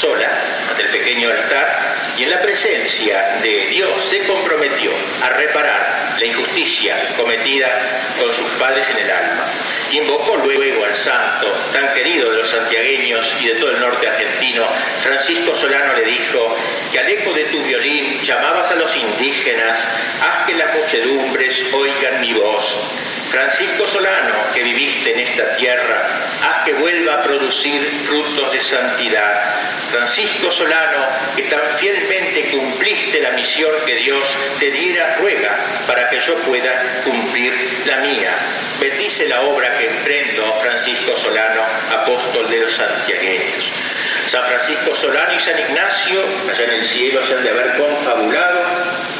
sola 0.00 0.30
ante 0.70 0.82
el 0.82 0.88
pequeño 0.88 1.28
altar 1.28 1.68
y 2.16 2.22
en 2.22 2.30
la 2.30 2.40
presencia 2.40 3.38
de 3.42 3.66
Dios 3.66 3.90
se 4.08 4.20
comprometió 4.20 4.90
a 5.22 5.28
reparar 5.30 6.14
la 6.18 6.24
injusticia 6.24 6.96
cometida 7.18 7.68
con 8.18 8.32
sus 8.34 8.46
padres 8.58 8.88
en 8.90 8.96
el 8.96 9.10
alma. 9.10 9.44
Invocó 9.92 10.36
luego 10.36 10.84
al 10.84 10.94
santo, 10.94 11.52
tan 11.72 11.92
querido 11.92 12.30
de 12.30 12.38
los 12.38 12.48
santiagueños 12.48 13.26
y 13.42 13.48
de 13.48 13.54
todo 13.56 13.72
el 13.72 13.80
norte 13.80 14.08
argentino, 14.08 14.64
Francisco 15.02 15.54
Solano 15.54 15.94
le 15.94 16.04
dijo 16.04 16.56
que 16.92 16.98
al 17.00 17.08
eco 17.08 17.32
de 17.34 17.44
tu 17.44 17.62
violín 17.64 18.20
llamabas 18.22 18.70
a 18.70 18.76
los 18.76 18.90
indígenas, 18.96 19.78
haz 20.22 20.46
que 20.46 20.54
las 20.54 20.74
muchedumbres 20.74 21.74
oigan 21.74 22.20
mi 22.20 22.32
voz. 22.32 23.09
Francisco 23.30 23.86
Solano, 23.86 24.34
que 24.52 24.64
viviste 24.64 25.12
en 25.12 25.20
esta 25.20 25.54
tierra, 25.54 26.02
haz 26.42 26.64
que 26.64 26.72
vuelva 26.72 27.14
a 27.14 27.22
producir 27.22 27.80
frutos 28.04 28.52
de 28.52 28.60
santidad. 28.60 29.40
Francisco 29.92 30.50
Solano, 30.50 31.06
que 31.36 31.44
tan 31.44 31.60
fielmente 31.78 32.50
cumpliste 32.50 33.20
la 33.20 33.30
misión 33.30 33.70
que 33.86 33.94
Dios 33.94 34.24
te 34.58 34.72
diera, 34.72 35.16
ruega 35.20 35.56
para 35.86 36.08
que 36.10 36.20
yo 36.20 36.34
pueda 36.38 36.72
cumplir 37.04 37.54
la 37.86 37.98
mía. 37.98 38.34
Bendice 38.80 39.28
la 39.28 39.42
obra 39.42 39.78
que 39.78 39.86
emprendo, 39.86 40.52
Francisco 40.60 41.16
Solano, 41.16 41.62
apóstol 41.92 42.50
de 42.50 42.62
los 42.62 42.72
santiagueños. 42.72 43.72
San 44.26 44.44
Francisco 44.44 44.92
Solano 44.96 45.34
y 45.36 45.40
San 45.40 45.56
Ignacio, 45.56 46.20
allá 46.50 46.64
en 46.64 46.74
el 46.80 46.84
cielo, 46.84 47.24
se 47.24 47.34
han 47.34 47.44
de 47.44 47.50
haber 47.50 47.76
confabulado 47.76 49.19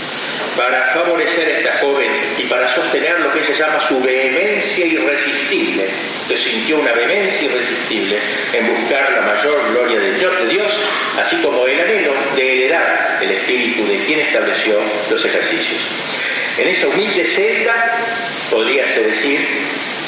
para 0.57 0.93
favorecer 0.95 1.49
a 1.49 1.59
esta 1.59 1.79
joven 1.79 2.11
y 2.39 2.43
para 2.45 2.75
sostener 2.75 3.21
lo 3.21 3.33
que 3.33 3.45
se 3.45 3.55
llama 3.55 3.81
su 3.87 4.01
vehemencia 4.01 4.87
irresistible. 4.87 5.87
Se 6.29 6.37
sintió 6.37 6.79
una 6.79 6.93
vehemencia 6.93 7.49
irresistible 7.49 8.19
en 8.53 8.67
buscar 8.67 9.13
la 9.13 9.23
mayor 9.23 9.73
gloria 9.73 10.01
de 10.01 10.15
Dios, 10.15 10.33
de 10.43 10.49
Dios, 10.49 10.73
así 11.21 11.37
como 11.43 11.67
el 11.67 11.81
anhelo 11.81 12.13
de 12.37 12.65
heredar 12.65 13.19
el 13.23 13.31
espíritu 13.31 13.87
de 13.87 13.99
quien 14.05 14.21
estableció 14.21 14.79
los 15.11 15.25
ejercicios. 15.25 15.81
En 16.59 16.69
esa 16.69 16.89
humilde 16.89 17.25
celda, 17.25 17.99
podríase 18.51 19.03
decir, 19.03 19.41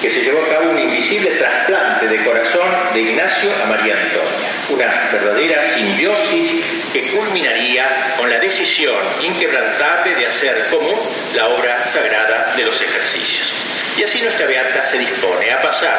que 0.02 0.10
se 0.10 0.20
llevó 0.20 0.42
a 0.42 0.48
cabo 0.48 0.70
un 0.72 0.78
invisible 0.78 1.30
trasplante 1.30 2.08
de 2.08 2.24
corazón 2.24 2.68
de 2.92 3.00
Ignacio 3.00 3.50
a 3.62 3.66
María 3.68 3.94
Antonia, 3.94 4.51
una 4.72 5.08
verdadera 5.12 5.74
simbiosis 5.74 6.64
que 6.92 7.02
culminaría 7.08 8.14
con 8.16 8.30
la 8.30 8.38
decisión 8.38 8.96
inquebrantable 9.22 10.14
de 10.14 10.26
hacer 10.26 10.66
común 10.70 10.98
la 11.34 11.48
obra 11.48 11.86
sagrada 11.86 12.54
de 12.56 12.64
los 12.64 12.80
ejercicios. 12.80 13.52
Y 13.98 14.04
así 14.04 14.22
nuestra 14.22 14.46
beata 14.46 14.86
se 14.86 14.98
dispone 14.98 15.50
a 15.50 15.60
pasar 15.60 15.98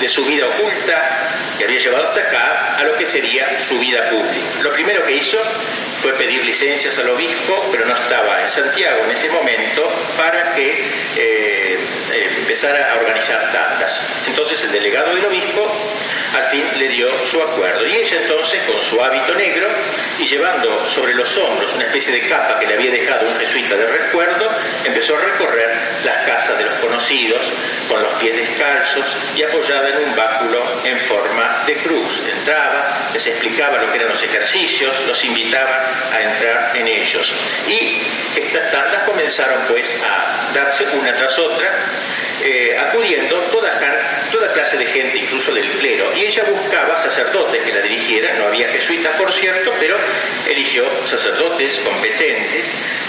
de 0.00 0.08
su 0.08 0.24
vida 0.24 0.46
oculta 0.46 1.02
que 1.58 1.64
había 1.64 1.78
llevado 1.78 2.08
hasta 2.08 2.20
acá 2.20 2.76
a 2.78 2.84
lo 2.84 2.96
que 2.96 3.04
sería 3.04 3.46
su 3.60 3.78
vida 3.78 4.08
pública. 4.08 4.62
Lo 4.62 4.72
primero 4.72 5.04
que 5.04 5.16
hizo 5.16 5.38
fue 6.04 6.12
pedir 6.12 6.44
licencias 6.44 6.98
al 6.98 7.08
obispo, 7.08 7.66
pero 7.72 7.86
no 7.86 7.96
estaba 7.96 8.42
en 8.42 8.50
Santiago 8.50 9.04
en 9.06 9.16
ese 9.16 9.30
momento, 9.30 9.90
para 10.18 10.52
que 10.52 10.68
eh, 11.16 11.78
eh, 12.12 12.30
empezara 12.40 12.92
a 12.92 12.96
organizar 12.96 13.40
tandas. 13.50 14.00
Entonces 14.28 14.62
el 14.64 14.72
delegado 14.72 15.14
del 15.14 15.24
obispo 15.24 15.66
al 16.34 16.44
fin 16.50 16.64
le 16.78 16.88
dio 16.88 17.08
su 17.30 17.40
acuerdo. 17.40 17.86
Y 17.86 17.96
ella 17.96 18.18
entonces, 18.20 18.62
con 18.64 18.76
su 18.82 19.02
hábito 19.02 19.34
negro 19.34 19.68
y 20.18 20.26
llevando 20.26 20.68
sobre 20.94 21.14
los 21.14 21.36
hombros 21.38 21.72
una 21.74 21.84
especie 21.84 22.12
de 22.12 22.28
capa 22.28 22.58
que 22.58 22.66
le 22.66 22.74
había 22.74 22.90
dejado 22.90 23.26
un 23.26 23.36
jesuita 23.38 23.74
de 23.76 23.86
recuerdo, 23.86 24.50
empezó 24.84 25.16
a 25.16 25.20
recorrer 25.20 25.70
las 26.04 26.16
casas 26.26 26.58
de 26.58 26.64
los 26.64 26.74
conocidos 26.74 27.40
con 27.88 28.02
los 28.02 28.12
pies 28.14 28.36
descalzos 28.36 29.04
y 29.36 29.42
apoyada 29.42 29.88
en 29.88 30.08
un 30.08 30.16
báculo 30.16 30.62
en 30.84 30.98
forma 31.00 31.62
de 31.66 31.74
cruz. 31.74 32.28
Entraba, 32.38 32.98
les 33.12 33.26
explicaba 33.26 33.78
lo 33.78 33.90
que 33.90 33.98
eran 33.98 34.08
los 34.08 34.22
ejercicios, 34.22 34.94
los 35.06 35.24
invitaba 35.24 35.86
a 36.12 36.20
entrar 36.20 36.76
en 36.76 36.86
ellos. 36.86 37.32
Y 37.68 38.00
estas 38.38 38.70
tandas 38.70 39.02
comenzaron 39.04 39.60
pues 39.68 39.86
a 40.04 40.52
darse 40.54 40.84
una 40.96 41.14
tras 41.14 41.38
otra 41.38 41.70
eh, 42.42 42.76
acudiendo 42.78 43.36
toda, 43.52 43.70
toda 44.30 44.52
clase 44.52 44.76
de 44.76 44.86
gente, 44.86 45.18
incluso 45.18 45.54
del 45.54 45.66
clero, 45.66 46.10
y 46.16 46.26
ella 46.26 46.44
buscaba 46.44 47.00
sacerdotes 47.02 47.62
que 47.64 47.72
la 47.72 47.80
dirigieran, 47.80 48.38
no 48.38 48.46
había 48.46 48.68
jesuitas 48.68 49.16
por 49.16 49.32
cierto, 49.32 49.72
pero 49.80 49.96
eligió 50.48 50.84
sacerdotes 51.08 51.78
competentes 51.84 52.66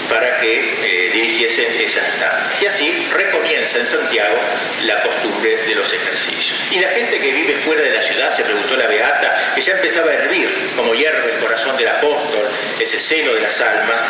para 0.08 0.38
que 0.40 0.58
eh, 0.84 1.10
dirigiesen 1.12 1.66
esas 1.80 2.06
tandas. 2.20 2.62
Y 2.62 2.66
así 2.66 3.06
recomienza 3.12 3.78
en 3.78 3.86
Santiago 3.86 4.36
la 4.84 5.02
costumbre 5.02 5.56
de 5.56 5.74
los 5.74 5.92
ejercicios. 5.92 6.56
Y 6.70 6.80
la 6.80 6.88
gente 6.90 7.18
que 7.18 7.32
vive 7.32 7.54
fuera 7.56 7.82
de 7.82 7.90
la 7.90 8.02
ciudad, 8.02 8.34
se 8.34 8.42
preguntó 8.42 8.76
la 8.76 8.86
Beata, 8.86 9.52
que 9.54 9.62
ya 9.62 9.72
empezaba 9.72 10.10
a 10.10 10.14
hervir 10.14 10.48
como 10.76 10.94
hierve 10.94 11.32
el 11.32 11.40
corazón 11.40 11.76
del 11.76 11.88
apóstol, 11.88 12.44
ese 12.80 12.98
seno 12.98 13.32
de 13.32 13.40
las 13.40 13.60
almas, 13.60 14.00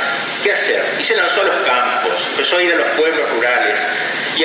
¿qué 0.43 0.53
hacer? 0.53 0.83
Y 1.00 1.05
se 1.05 1.17
lanzó 1.17 1.43
a 1.43 1.45
los 1.45 1.61
campos, 1.67 2.12
empezó 2.31 2.59
a 2.59 2.62
ir 2.62 2.73
a 2.73 2.76
los 2.76 2.88
pueblos 2.91 3.31
rurales, 3.31 3.76
y 4.37 4.45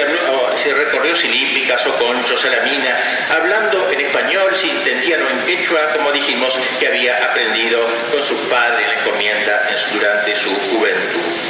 se 0.63 0.73
recorrió 0.73 1.13
Silípicas, 1.15 1.85
Oconcho, 1.85 2.37
Salamina, 2.37 2.97
hablando 3.29 3.91
en 3.91 3.99
español, 3.99 4.49
si 4.55 4.69
entendían 4.69 5.21
o 5.21 5.29
en 5.29 5.39
quechua, 5.45 5.91
como 5.93 6.13
dijimos, 6.13 6.53
que 6.79 6.87
había 6.87 7.17
aprendido 7.25 7.85
con 8.09 8.23
su 8.23 8.35
padre 8.49 8.83
en 8.83 8.89
la 8.89 8.99
encomienda 9.01 9.69
durante 9.93 10.35
su 10.35 10.49
juventud. 10.69 11.40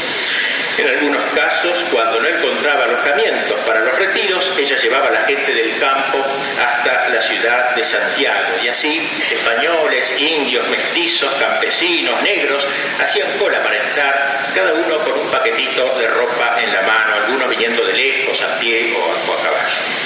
En 0.77 0.87
algunos 0.87 1.21
casos, 1.35 1.77
cuando 1.91 2.19
no 2.21 2.27
encontraba 2.27 2.85
alojamientos 2.85 3.59
para 3.67 3.81
los 3.81 3.97
retiros, 3.99 4.43
ella 4.57 4.77
llevaba 4.77 5.09
a 5.09 5.11
la 5.11 5.21
gente 5.23 5.53
del 5.53 5.77
campo 5.77 6.17
hasta 6.59 7.09
la 7.09 7.21
ciudad 7.21 7.75
de 7.75 7.83
Santiago. 7.83 8.39
Y 8.63 8.69
así, 8.69 9.07
españoles, 9.31 10.13
indios, 10.19 10.67
mestizos, 10.69 11.33
campesinos, 11.35 12.21
negros, 12.23 12.63
hacían 13.01 13.27
cola 13.37 13.61
para 13.61 13.77
entrar, 13.77 14.39
cada 14.55 14.73
uno 14.73 14.97
con 14.99 15.19
un 15.19 15.27
paquetito 15.29 15.93
de 15.99 16.07
ropa 16.07 16.57
en 16.61 16.73
la 16.73 16.81
mano, 16.81 17.15
algunos 17.25 17.49
viniendo 17.49 17.85
de 17.85 17.93
lejos, 17.93 18.41
a 18.41 18.59
pie 18.59 18.95
o 18.95 19.33
a 19.33 19.43
caballo. 19.43 20.00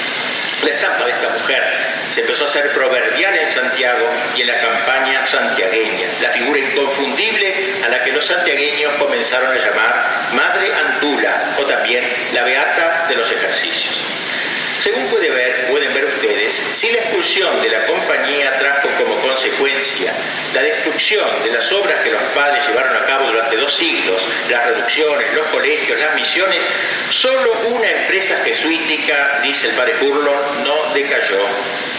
La 0.62 0.70
estampa 0.70 1.04
de 1.04 1.12
esta 1.12 1.28
mujer 1.28 1.62
se 2.14 2.22
empezó 2.22 2.46
a 2.46 2.48
ser 2.48 2.70
proverbial 2.70 3.36
en 3.36 3.50
Santiago 3.50 4.08
y 4.36 4.40
en 4.40 4.46
la 4.46 4.60
campaña 4.60 5.26
santiagueña, 5.26 6.08
la 6.22 6.30
figura 6.30 6.58
inconfundible 6.58 7.54
a 7.84 7.88
la 7.88 8.02
que 8.02 8.12
los 8.12 8.24
santiagueños 8.24 8.94
comenzaron 8.94 9.52
a 9.52 9.56
llamar 9.56 10.06
Madre 10.32 10.72
Antula 10.74 11.54
o 11.58 11.62
también 11.64 12.02
la 12.32 12.42
Beata 12.44 13.06
de 13.08 13.16
los 13.16 13.30
Ejercicios. 13.30 14.05
Según 14.82 15.06
ver, 15.20 15.66
pueden 15.68 15.92
ver 15.94 16.04
ustedes, 16.04 16.52
si 16.74 16.90
la 16.90 16.98
expulsión 16.98 17.60
de 17.62 17.68
la 17.68 17.86
compañía 17.86 18.56
trajo 18.58 18.88
como 18.98 19.16
consecuencia 19.20 20.12
la 20.54 20.62
destrucción 20.62 21.26
de 21.44 21.50
las 21.50 21.70
obras 21.72 22.00
que 22.02 22.10
los 22.10 22.22
padres 22.34 22.66
llevaron 22.66 22.96
a 22.96 23.06
cabo 23.06 23.26
durante 23.26 23.56
dos 23.56 23.74
siglos, 23.74 24.20
las 24.50 24.66
reducciones, 24.66 25.34
los 25.34 25.46
colegios, 25.48 26.00
las 26.00 26.14
misiones, 26.14 26.62
solo 27.10 27.52
una 27.68 27.90
empresa 27.90 28.36
jesuítica, 28.44 29.40
dice 29.42 29.68
el 29.68 29.74
padre 29.74 29.94
Furlon, 29.94 30.64
no 30.64 30.94
decayó 30.94 31.46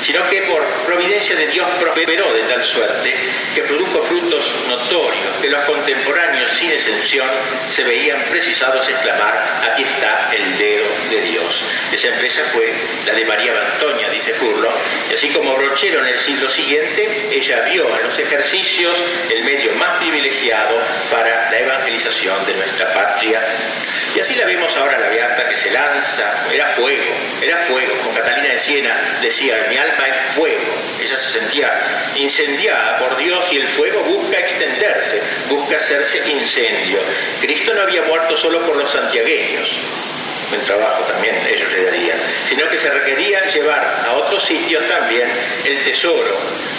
sino 0.07 0.23
que 0.29 0.41
por 0.43 0.63
providencia 0.97 1.35
de 1.35 1.45
Dios 1.45 1.67
prosperó 1.79 2.33
de 2.33 2.41
tal 2.41 2.65
suerte 2.65 3.13
que 3.53 3.61
produjo 3.61 4.01
frutos 4.01 4.43
notorios, 4.67 5.35
que 5.39 5.47
los 5.47 5.63
contemporáneos 5.65 6.49
sin 6.57 6.71
excepción 6.71 7.27
se 7.71 7.83
veían 7.83 8.19
precisados 8.31 8.87
a 8.87 8.89
exclamar, 8.89 9.61
aquí 9.71 9.83
está 9.83 10.27
el 10.35 10.57
dedo 10.57 10.85
de 11.11 11.21
Dios. 11.21 11.63
Esa 11.93 12.07
empresa 12.07 12.41
fue 12.51 12.73
la 13.05 13.13
de 13.13 13.25
María 13.25 13.53
Antonia, 13.73 14.09
dice 14.09 14.33
Furlo, 14.33 14.71
y 15.11 15.13
así 15.13 15.29
como 15.29 15.55
Brochero 15.55 15.99
en 15.99 16.07
el 16.07 16.19
siglo 16.19 16.49
siguiente, 16.49 17.29
ella 17.31 17.61
vio 17.71 17.87
en 17.95 18.03
los 18.03 18.17
ejercicios 18.17 18.97
el 19.29 19.43
medio 19.43 19.73
más 19.73 19.99
privilegiado 19.99 20.81
para 21.11 21.51
la 21.51 21.59
evangelización 21.59 22.43
de 22.47 22.55
nuestra 22.55 22.91
patria 22.91 23.39
y 24.17 24.19
así 24.19 24.33
la 24.33 24.45
vemos 24.45 24.75
ahora 24.77 24.97
la 24.97 25.09
beata 25.09 25.47
que 25.47 25.55
se 25.55 25.69
lanza, 25.69 26.23
era 26.51 26.67
fuego, 26.69 27.13
era 27.39 27.57
fuego, 27.57 27.93
como 27.97 28.15
Catalina 28.15 28.53
de 28.53 28.59
Siena 28.59 28.97
decía, 29.21 29.67
mi 29.69 29.77
alma 29.77 30.07
es 30.07 30.33
fuego. 30.33 30.86
Ella 31.01 31.19
se 31.19 31.39
sentía 31.39 31.71
incendiada 32.15 32.99
por 32.99 33.17
Dios 33.17 33.45
y 33.51 33.57
el 33.57 33.67
fuego 33.67 33.99
busca 34.01 34.39
extenderse, 34.39 35.21
busca 35.49 35.77
hacerse 35.77 36.17
incendio. 36.29 36.99
Cristo 37.41 37.73
no 37.73 37.81
había 37.81 38.01
muerto 38.03 38.35
solo 38.37 38.59
por 38.65 38.75
los 38.75 38.89
santiagueños, 38.89 39.69
el 40.53 40.61
trabajo 40.61 41.03
también 41.03 41.35
ellos 41.47 41.71
le 41.71 41.83
darían, 41.83 42.17
sino 42.47 42.67
que 42.69 42.77
se 42.77 42.89
requería 42.89 43.43
llevar 43.51 44.03
a 44.07 44.13
otros 44.13 44.43
sitios 44.43 44.85
también 44.87 45.27
el 45.65 45.77
tesoro 45.83 46.37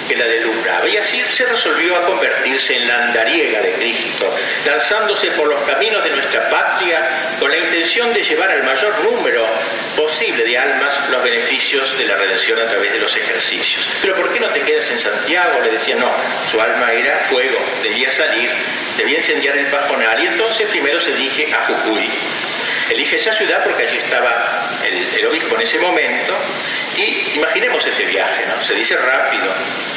que 0.09 0.17
la 0.17 0.25
deslumbraba. 0.25 0.89
Y 0.89 0.97
así 0.97 1.23
se 1.31 1.45
resolvió 1.45 1.97
a 1.97 2.07
convertirse 2.07 2.77
en 2.77 2.89
la 2.89 3.05
andariega 3.05 3.61
de 3.61 3.73
Cristo, 3.73 4.35
lanzándose 4.67 5.29
por 5.33 5.47
los 5.47 5.61
caminos 5.61 6.03
de 6.03 6.11
nuestra 6.11 6.49
patria 6.49 7.07
con 7.39 7.51
la 7.51 7.59
intención 7.59 8.13
de 8.15 8.23
llevar 8.23 8.51
al 8.51 8.65
mayor 8.65 8.95
número 9.05 9.47
posible 9.97 10.45
de 10.45 10.57
almas 10.57 11.11
los 11.11 11.23
beneficios 11.23 11.97
de 11.99 12.05
la 12.07 12.17
redención 12.17 12.59
a 12.59 12.67
través 12.67 12.93
de 12.93 13.01
los 13.01 13.15
ejercicios. 13.17 13.85
Pero 14.01 14.15
¿por 14.15 14.33
qué 14.33 14.41
no 14.41 14.49
te 14.49 14.61
quedas 14.61 14.91
en 14.91 14.99
Santiago? 14.99 15.61
Le 15.63 15.73
decía, 15.73 15.97
no, 15.97 16.11
su 16.51 16.61
alma 16.61 16.93
era 16.93 17.19
fuego, 17.29 17.59
debía 17.83 18.11
salir, 18.11 18.51
debía 18.97 19.19
incendiar 19.19 19.57
el 19.59 19.67
pajonal 19.67 20.23
y 20.23 20.27
entonces 20.29 20.69
primero 20.71 21.01
se 21.01 21.13
dirige 21.13 21.53
a 21.53 21.67
Jujuy. 21.67 22.09
Elige 22.91 23.17
esa 23.17 23.35
ciudad 23.35 23.63
porque 23.65 23.83
allí 23.83 23.99
estaba 23.99 24.33
el, 24.85 25.27
obispo 25.27 25.57
en 25.57 25.63
ese 25.63 25.79
momento 25.79 26.35
y 26.97 27.37
imaginemos 27.37 27.87
este 27.87 28.05
viaje, 28.05 28.45
¿no? 28.47 28.63
Se 28.65 28.75
dice 28.75 28.97
rápido, 28.97 29.45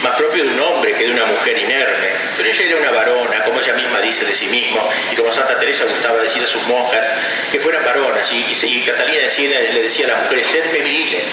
más 0.03 0.15
propio 0.17 0.43
de 0.43 0.49
un 0.49 0.59
hombre 0.59 0.93
que 0.93 1.05
de 1.05 1.11
una 1.11 1.25
mujer 1.25 1.57
inerme, 1.57 2.09
pero 2.37 2.49
ella 2.49 2.65
era 2.65 2.77
una 2.77 2.91
varona, 2.91 3.43
como 3.43 3.61
ella 3.61 3.73
misma 3.73 4.01
dice 4.01 4.25
de 4.25 4.35
sí 4.35 4.45
misma, 4.47 4.81
y 5.11 5.15
como 5.15 5.31
Santa 5.31 5.57
Teresa 5.57 5.85
gustaba 5.85 6.21
decir 6.21 6.43
a 6.43 6.47
sus 6.47 6.61
monjas, 6.67 7.07
que 7.51 7.59
fueran 7.59 7.83
varonas, 7.85 8.29
y, 8.31 8.81
Catalina 8.85 9.23
decía, 9.23 9.61
le 9.73 9.81
decía 9.81 10.05
a 10.07 10.09
las 10.09 10.23
mujeres, 10.23 10.47
sedme 10.47 10.79
viriles, 10.79 11.23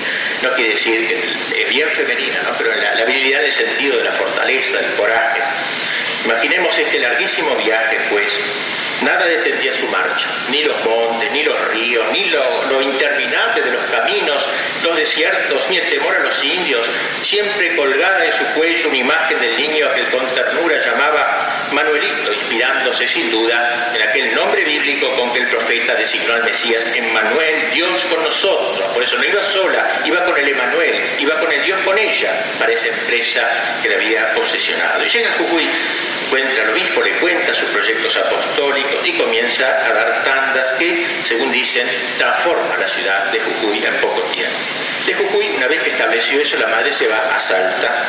no 0.42 0.50
quiere 0.52 0.70
decir 0.70 1.06
que 1.06 1.62
es 1.62 1.68
bien 1.68 1.88
femenina, 1.88 2.40
¿no? 2.44 2.50
pero 2.56 2.74
la, 2.74 2.94
la 2.94 3.04
virilidad 3.04 3.40
en 3.40 3.46
el 3.46 3.52
sentido 3.52 3.98
de 3.98 4.04
la 4.04 4.12
fortaleza, 4.12 4.78
del 4.78 4.92
coraje. 4.92 5.42
Imaginemos 6.24 6.78
este 6.78 6.98
larguísimo 7.00 7.54
viaje, 7.56 7.98
pues, 8.10 8.28
Nada 9.02 9.26
detendía 9.26 9.72
su 9.72 9.86
marcha, 9.88 10.26
ni 10.50 10.64
los 10.64 10.84
montes, 10.84 11.30
ni 11.32 11.44
los 11.44 11.56
ríos, 11.68 12.04
ni 12.12 12.24
lo, 12.30 12.82
interminable 12.82 13.62
de 13.62 13.70
los 13.70 13.82
caminos, 13.86 14.44
los 14.82 14.96
desiertos, 14.96 15.62
ni 15.70 15.76
el 15.76 15.88
temor 15.88 16.16
a 16.16 16.18
los 16.20 16.42
indios, 16.42 16.84
siempre 17.22 17.76
colgada 17.76 18.26
en 18.26 18.32
su 18.32 18.44
cuello 18.54 18.88
una 18.88 18.98
imagen 18.98 19.40
del 19.40 19.56
niño 19.56 19.86
que 19.94 20.02
con 20.04 20.26
ternura 20.34 20.78
llamaba 20.84 21.47
inspirándose 22.98 23.08
sin 23.08 23.30
duda 23.30 23.92
en 23.94 24.02
aquel 24.02 24.34
nombre 24.34 24.64
bíblico 24.64 25.08
con 25.10 25.32
que 25.32 25.40
el 25.40 25.46
profeta 25.46 25.94
designó 25.94 26.34
al 26.34 26.44
Mesías, 26.44 26.84
Emmanuel, 26.94 27.54
Dios 27.72 28.00
con 28.10 28.22
nosotros. 28.22 28.90
Por 28.92 29.02
eso 29.02 29.16
no 29.16 29.24
iba 29.24 29.42
sola, 29.42 29.86
iba 30.04 30.24
con 30.24 30.36
el 30.36 30.48
Emanuel, 30.48 30.94
iba 31.18 31.34
con 31.34 31.52
el 31.52 31.64
Dios 31.64 31.78
con 31.84 31.96
ella, 31.98 32.32
para 32.58 32.72
esa 32.72 32.88
empresa 32.88 33.48
que 33.82 33.88
le 33.88 33.96
había 33.96 34.34
posesionado. 34.34 35.04
Y 35.04 35.08
llega 35.08 35.30
a 35.30 35.32
Jujuy, 35.34 35.68
encuentra 36.26 36.64
al 36.64 36.70
obispo, 36.70 37.02
le 37.02 37.12
cuenta 37.12 37.54
sus 37.54 37.70
proyectos 37.70 38.16
apostólicos 38.16 39.06
y 39.06 39.12
comienza 39.12 39.66
a 39.66 39.92
dar 39.92 40.24
tandas 40.24 40.72
que, 40.78 41.04
según 41.24 41.52
dicen, 41.52 41.86
transforma 42.16 42.76
la 42.76 42.88
ciudad 42.88 43.24
de 43.30 43.40
Jujuy 43.40 43.84
en 43.84 43.94
poco 43.96 44.22
tiempo. 44.22 44.56
De 45.06 45.14
Jujuy, 45.14 45.48
una 45.56 45.68
vez 45.68 45.82
que 45.82 45.90
estableció 45.90 46.40
eso, 46.40 46.58
la 46.58 46.66
madre 46.66 46.92
se 46.92 47.06
va 47.06 47.18
a 47.34 47.40
Salta 47.40 48.06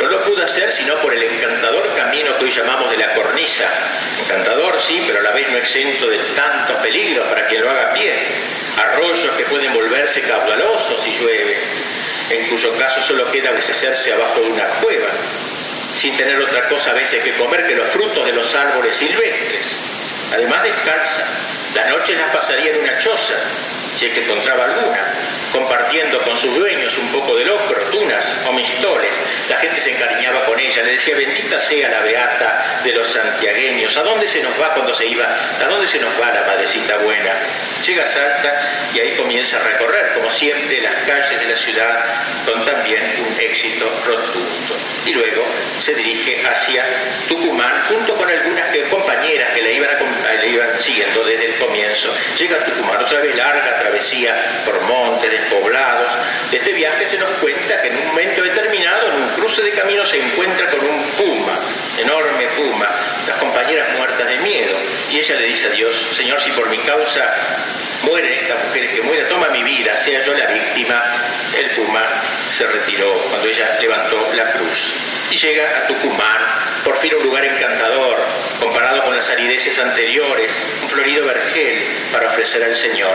no 0.00 0.08
lo 0.08 0.22
pudo 0.22 0.44
hacer 0.44 0.72
sino 0.72 0.96
por 0.96 1.12
el 1.12 1.22
encantador 1.22 1.88
camino 1.94 2.36
que 2.38 2.44
hoy 2.44 2.50
llamamos 2.50 2.90
de 2.90 2.96
la 2.96 3.12
cornisa. 3.14 3.68
Encantador, 4.20 4.80
sí, 4.86 5.02
pero 5.06 5.20
a 5.20 5.22
la 5.22 5.30
vez 5.32 5.50
no 5.50 5.58
exento 5.58 6.08
de 6.08 6.18
tantos 6.34 6.76
peligros 6.78 7.26
para 7.28 7.46
quien 7.46 7.62
lo 7.62 7.70
haga 7.70 7.90
a 7.90 7.94
pie. 7.94 8.14
Arroyos 8.78 9.36
que 9.36 9.44
pueden 9.44 9.72
volverse 9.74 10.20
caudalosos 10.22 11.02
si 11.02 11.10
llueve, 11.18 11.58
en 12.30 12.46
cuyo 12.48 12.72
caso 12.78 13.02
solo 13.02 13.30
queda 13.30 13.50
abastecerse 13.50 14.12
abajo 14.12 14.40
de 14.40 14.50
una 14.50 14.64
cueva, 14.80 15.08
sin 16.00 16.16
tener 16.16 16.40
otra 16.40 16.68
cosa 16.68 16.90
a 16.90 16.94
veces 16.94 17.22
que 17.22 17.32
comer 17.32 17.66
que 17.66 17.76
los 17.76 17.90
frutos 17.90 18.24
de 18.24 18.32
los 18.32 18.54
árboles 18.54 18.96
silvestres. 18.96 19.62
Además 20.32 20.62
descansa. 20.62 21.26
Las 21.74 21.88
noches 21.88 22.18
las 22.18 22.34
pasaría 22.34 22.70
en 22.70 22.80
una 22.80 22.98
choza, 22.98 23.34
si 23.98 24.06
es 24.06 24.14
que 24.14 24.22
encontraba 24.22 24.64
alguna, 24.64 24.98
compartiendo 25.52 26.18
con 26.20 26.36
sus 26.36 26.54
dueños 26.56 26.96
un 26.98 27.08
poco 27.08 27.36
de 27.36 27.44
locro, 27.44 27.76
tunas 27.90 28.24
o 28.46 28.52
mistoles. 28.52 29.12
La 29.48 29.58
gente 29.58 29.80
se 29.80 29.92
encariñaba 29.92 30.44
con 30.46 30.58
ella, 30.58 30.82
le 30.82 30.92
decía, 30.92 31.14
bendita 31.14 31.60
sea 31.60 31.90
la 31.90 32.00
beata 32.00 32.80
de 32.82 32.92
los 32.94 33.08
santiagueños, 33.08 33.96
¿a 33.96 34.02
dónde 34.02 34.26
se 34.28 34.42
nos 34.42 34.60
va 34.60 34.72
cuando 34.74 34.94
se 34.94 35.06
iba? 35.06 35.24
¿A 35.24 35.68
dónde 35.68 35.86
se 35.88 35.98
nos 35.98 36.10
va 36.20 36.32
la 36.32 36.42
madrecita 36.42 36.96
buena? 36.98 37.32
Llega 37.86 38.04
a 38.04 38.06
Salta 38.06 38.70
y 38.94 39.00
ahí 39.00 39.10
comienza 39.16 39.56
a 39.56 39.60
recorrer, 39.60 40.12
como 40.14 40.30
siempre, 40.30 40.80
las 40.80 40.94
calles 41.04 41.40
de 41.40 41.46
la 41.46 41.56
ciudad 41.56 42.04
con 42.46 42.64
también 42.64 43.02
un 43.18 43.40
éxito 43.40 43.90
rotundo. 44.06 44.76
Y 45.04 45.14
luego 45.14 45.44
se 45.80 45.94
dirige 45.94 46.46
hacia 46.46 46.84
Tucumán 47.28 47.82
junto 47.88 48.14
con 48.14 48.28
algunas 48.28 48.62
compañeras 48.88 49.52
que 49.54 49.62
le 49.62 49.74
iban, 49.74 49.88
le 50.40 50.48
iban 50.48 50.68
siguiendo 50.80 51.24
desde 51.24 51.46
el 51.46 51.54
comienzo. 51.56 52.12
Llega 52.38 52.56
a 52.56 52.64
Tucumán, 52.64 53.02
otra 53.02 53.20
vez 53.20 53.34
larga 53.34 53.78
travesía 53.80 54.40
por 54.64 54.80
montes, 54.82 55.32
despoblados. 55.42 56.08
De 56.50 56.58
este 56.58 56.72
viaje 56.72 57.06
se 57.08 57.18
nos 57.18 57.30
cuenta 57.40 57.80
que 57.80 57.88
en 57.88 57.96
un 57.96 58.06
momento 58.08 58.42
determinado, 58.42 59.08
en 59.08 59.22
un 59.22 59.28
cruce 59.30 59.62
de 59.62 59.70
camino, 59.70 60.06
se 60.06 60.20
encuentra 60.20 60.70
con 60.70 60.80
un 60.80 61.02
puma, 61.12 61.58
enorme 61.98 62.46
puma, 62.56 62.88
las 63.26 63.38
compañeras 63.38 63.88
muertas 63.96 64.28
de 64.28 64.38
miedo. 64.38 64.76
Y 65.10 65.18
ella 65.18 65.36
le 65.36 65.46
dice 65.46 65.66
a 65.66 65.70
Dios, 65.70 65.94
Señor, 66.16 66.40
si 66.40 66.50
por 66.52 66.68
mi 66.70 66.78
causa 66.78 67.34
muere 68.02 68.40
esta 68.40 68.54
mujer 68.54 68.88
que 68.94 69.02
muera, 69.02 69.28
toma 69.28 69.48
mi 69.50 69.62
vida, 69.62 69.96
sea 69.96 70.24
yo 70.24 70.34
la 70.34 70.46
víctima, 70.46 71.02
el 71.56 71.66
puma 71.70 72.04
se 72.56 72.66
retiró 72.66 73.12
cuando 73.30 73.48
ella 73.48 73.78
levantó 73.80 74.28
la 74.34 74.52
cruz. 74.52 74.94
Y 75.30 75.36
llega 75.36 75.78
a 75.78 75.86
Tucumán, 75.86 76.38
por 76.84 76.98
fin 76.98 77.14
un 77.14 77.24
lugar 77.24 77.44
encantador, 77.44 78.18
comparado 78.60 79.02
con 79.04 79.16
las 79.16 79.28
arideces 79.30 79.78
anteriores, 79.78 80.52
un 80.82 80.88
florido 80.88 81.26
vergel 81.26 81.82
para 82.12 82.28
ofrecer 82.28 82.62
al 82.64 82.76
Señor. 82.76 83.14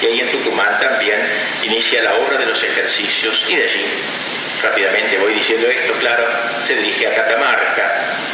Y 0.00 0.06
ahí 0.06 0.20
en 0.20 0.30
Tucumán 0.30 0.78
también 0.80 1.20
inicia 1.62 2.02
la 2.02 2.14
obra 2.14 2.38
de 2.38 2.46
los 2.46 2.62
ejercicios 2.62 3.44
y 3.48 3.56
de 3.56 3.64
allí, 3.64 3.84
rápidamente 4.62 5.18
voy 5.18 5.34
diciendo 5.34 5.68
esto, 5.68 5.92
claro, 5.94 6.24
se 6.66 6.76
dirige 6.76 7.06
a 7.06 7.14
Catamarca, 7.14 7.92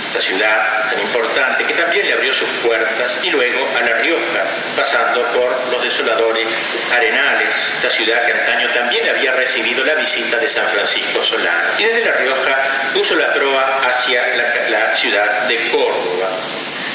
esta 0.08 0.20
ciudad 0.20 0.90
tan 0.90 1.00
importante 1.00 1.64
que 1.64 1.74
también 1.74 2.06
le 2.06 2.14
abrió 2.14 2.32
sus 2.32 2.48
puertas 2.64 3.12
y 3.22 3.30
luego 3.30 3.66
a 3.76 3.82
La 3.82 3.98
Rioja, 3.98 4.42
pasando 4.76 5.22
por 5.22 5.50
los 5.70 5.82
desoladores 5.82 6.48
Arenales, 6.94 7.48
esta 7.76 7.90
ciudad 7.90 8.24
que 8.24 8.32
antaño 8.32 8.68
también 8.70 9.08
había 9.08 9.32
recibido 9.32 9.84
la 9.84 9.94
visita 9.94 10.38
de 10.38 10.48
San 10.48 10.66
Francisco 10.68 11.22
Solano. 11.22 11.68
Y 11.78 11.84
desde 11.84 12.04
La 12.04 12.12
Rioja 12.12 12.58
puso 12.94 13.14
la 13.16 13.32
proa 13.32 13.80
hacia 13.84 14.22
la, 14.70 14.96
ciudad 14.96 15.46
de 15.46 15.56
Córdoba. 15.70 16.28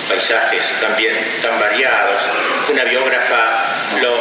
Paisajes 0.09 0.63
también 0.81 1.15
tan 1.41 1.59
variados. 1.59 2.21
Una 2.69 2.83
biógrafa 2.83 3.63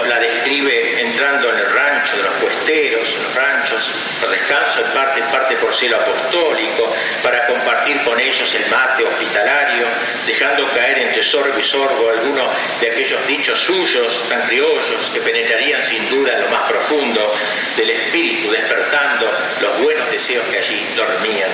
la 0.09 0.19
describe 0.19 1.01
entrando 1.01 1.51
en 1.51 1.59
el 1.59 1.71
rancho 1.73 2.17
de 2.17 2.23
los 2.25 2.35
puesteros, 2.35 3.03
los 3.03 3.35
ranchos, 3.35 3.89
por 4.21 4.31
descanso, 4.31 4.81
en 4.85 4.91
parte, 4.93 5.23
parte 5.33 5.57
por 5.57 5.75
cielo 5.75 5.97
apostólico, 5.97 6.93
para 7.23 7.47
compartir 7.47 8.01
con 8.03 8.19
ellos 8.21 8.55
el 8.55 8.67
mate 8.71 9.05
hospitalario, 9.05 9.87
dejando 10.27 10.67
caer 10.69 10.99
entre 10.99 11.25
sorbo 11.25 11.59
y 11.59 11.65
sorbo 11.65 12.11
algunos 12.11 12.47
de 12.81 12.91
aquellos 12.91 13.27
dichos 13.27 13.59
suyos, 13.59 14.29
tan 14.29 14.43
criollos, 14.43 15.11
que 15.13 15.21
penetrarían 15.21 15.83
sin 15.83 16.09
duda 16.11 16.35
en 16.35 16.41
lo 16.43 16.49
más 16.49 16.63
profundo 16.69 17.35
del 17.77 17.91
espíritu, 17.91 18.51
despertando 18.51 19.31
los 19.61 19.81
buenos 19.81 20.11
deseos 20.11 20.45
que 20.47 20.59
allí 20.59 20.87
dormían. 20.97 21.51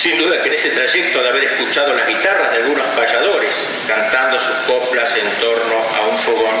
Sin 0.00 0.16
duda 0.16 0.40
que 0.40 0.48
en 0.48 0.54
ese 0.54 0.70
trayecto 0.70 1.20
de 1.20 1.28
haber 1.28 1.42
escuchado 1.42 1.92
las 1.92 2.06
guitarras 2.06 2.52
de 2.52 2.58
algunos 2.58 2.86
payadores 2.96 3.52
cantando 3.88 4.40
sus 4.40 4.54
coplas 4.58 5.12
en 5.16 5.28
torno 5.40 5.74
a 5.74 6.06
un 6.06 6.16
fogón, 6.18 6.54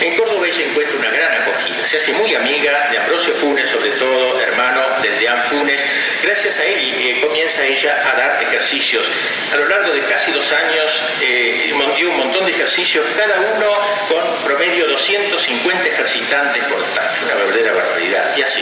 en 0.00 0.16
Córdoba 0.16 0.46
ella 0.46 0.64
encuentra 0.64 0.98
una 0.98 1.10
gran 1.10 1.42
acogida, 1.42 1.86
se 1.86 1.96
hace 1.96 2.12
muy 2.12 2.34
amiga 2.34 2.88
de 2.90 2.98
Ambrosio 2.98 3.34
Funes, 3.34 3.68
sobre 3.70 3.90
todo 3.92 4.40
hermano 4.40 4.82
del 5.02 5.18
Deán 5.18 5.42
Funes. 5.44 5.80
Gracias 6.22 6.58
a 6.58 6.64
él 6.64 6.76
eh, 6.78 7.20
comienza 7.20 7.64
ella 7.64 8.02
a 8.04 8.16
dar 8.16 8.42
ejercicios. 8.42 9.04
A 9.52 9.56
lo 9.56 9.66
largo 9.68 9.92
de 9.92 10.00
casi 10.00 10.32
dos 10.32 10.52
años 10.52 11.00
eh, 11.22 11.72
un 12.04 12.16
montón 12.18 12.44
de 12.44 12.52
ejercicios, 12.52 13.06
cada 13.16 13.40
uno 13.40 13.72
con 14.08 14.22
promedio 14.44 14.86
250 14.88 15.88
ejercitantes 15.88 16.64
por 16.64 16.82
tanto, 16.82 17.24
una 17.24 17.34
verdadera 17.34 17.72
barbaridad. 17.72 18.36
Y 18.36 18.42
así 18.42 18.60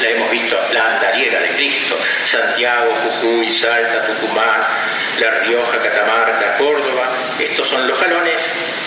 la 0.00 0.08
hemos 0.08 0.30
visto 0.30 0.58
la 0.72 0.94
andariega 0.94 1.40
de 1.40 1.48
Cristo, 1.48 1.98
Santiago, 2.24 2.92
Jujuy, 3.04 3.52
Salta, 3.52 4.06
Tucumán, 4.06 4.62
La 5.20 5.30
Rioja, 5.42 5.78
Catamarca, 5.78 6.56
Córdoba. 6.56 7.08
Estos 7.38 7.68
son 7.68 7.86
los 7.86 7.98
jalones 7.98 8.40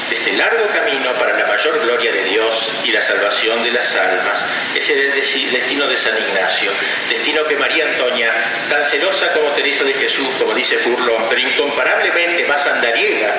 de 0.10 0.16
este 0.16 0.34
largo 0.34 0.66
camino 0.68 1.12
para 1.14 1.38
la 1.38 1.46
mayor 1.46 1.83
gloria 1.84 2.12
de 2.12 2.24
Dios 2.24 2.70
y 2.86 2.92
la 2.92 3.02
salvación 3.02 3.62
de 3.64 3.72
las 3.72 3.96
almas. 3.96 4.38
Ese 4.76 4.94
es 4.94 5.36
el 5.36 5.52
destino 5.52 5.88
de 5.88 5.98
San 5.98 6.18
Ignacio, 6.18 6.72
destino 7.10 7.44
que 7.44 7.56
María 7.58 7.86
Antonia, 7.86 8.34
tan 8.70 8.84
celosa 8.86 9.30
como 9.34 9.50
Teresa 9.50 9.84
de 9.84 9.94
Jesús, 9.94 10.28
como 10.40 10.54
dice 10.54 10.78
Furlón, 10.78 11.22
pero 11.30 11.42
incomparablemente 11.42 12.46
más 12.46 12.66
andariega 12.66 13.36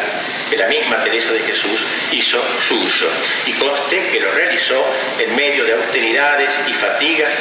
que 0.50 0.56
la 0.56 0.66
misma 0.68 1.02
Teresa 1.02 1.32
de 1.32 1.40
Jesús, 1.40 1.80
hizo 2.12 2.40
suyo. 2.68 3.08
Y 3.46 3.52
conste 3.54 4.08
que 4.12 4.20
lo 4.20 4.30
realizó 4.32 4.84
en 5.18 5.34
medio 5.36 5.64
de 5.64 5.72
austeridades 5.72 6.50
y 6.68 6.72
fatigas 6.72 7.32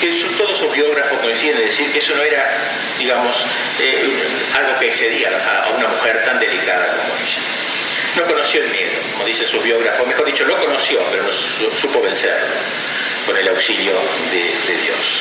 que 0.00 0.10
todos 0.36 0.58
sus 0.58 0.74
biógrafos 0.74 1.18
coinciden 1.20 1.58
en 1.58 1.68
decir 1.68 1.90
que 1.92 2.00
eso 2.00 2.14
no 2.16 2.22
era, 2.22 2.44
digamos, 2.98 3.36
eh, 3.80 4.12
algo 4.54 4.78
que 4.78 4.88
excedía 4.88 5.28
a 5.28 5.70
una 5.70 5.88
mujer 5.88 6.22
tan 6.24 6.38
delicada 6.40 6.86
como 6.88 7.14
ella. 7.22 7.53
No 8.16 8.22
conoció 8.22 8.62
el 8.62 8.70
miedo, 8.70 8.92
como 9.12 9.26
dice 9.26 9.46
su 9.46 9.60
biógrafo, 9.60 10.06
mejor 10.06 10.26
dicho, 10.26 10.44
lo 10.44 10.56
conoció, 10.56 11.00
pero 11.10 11.22
no 11.24 11.76
supo 11.76 12.00
vencerlo 12.00 12.46
con 13.26 13.36
el 13.36 13.48
auxilio 13.48 13.94
de, 14.30 14.76
Dios. 14.82 15.20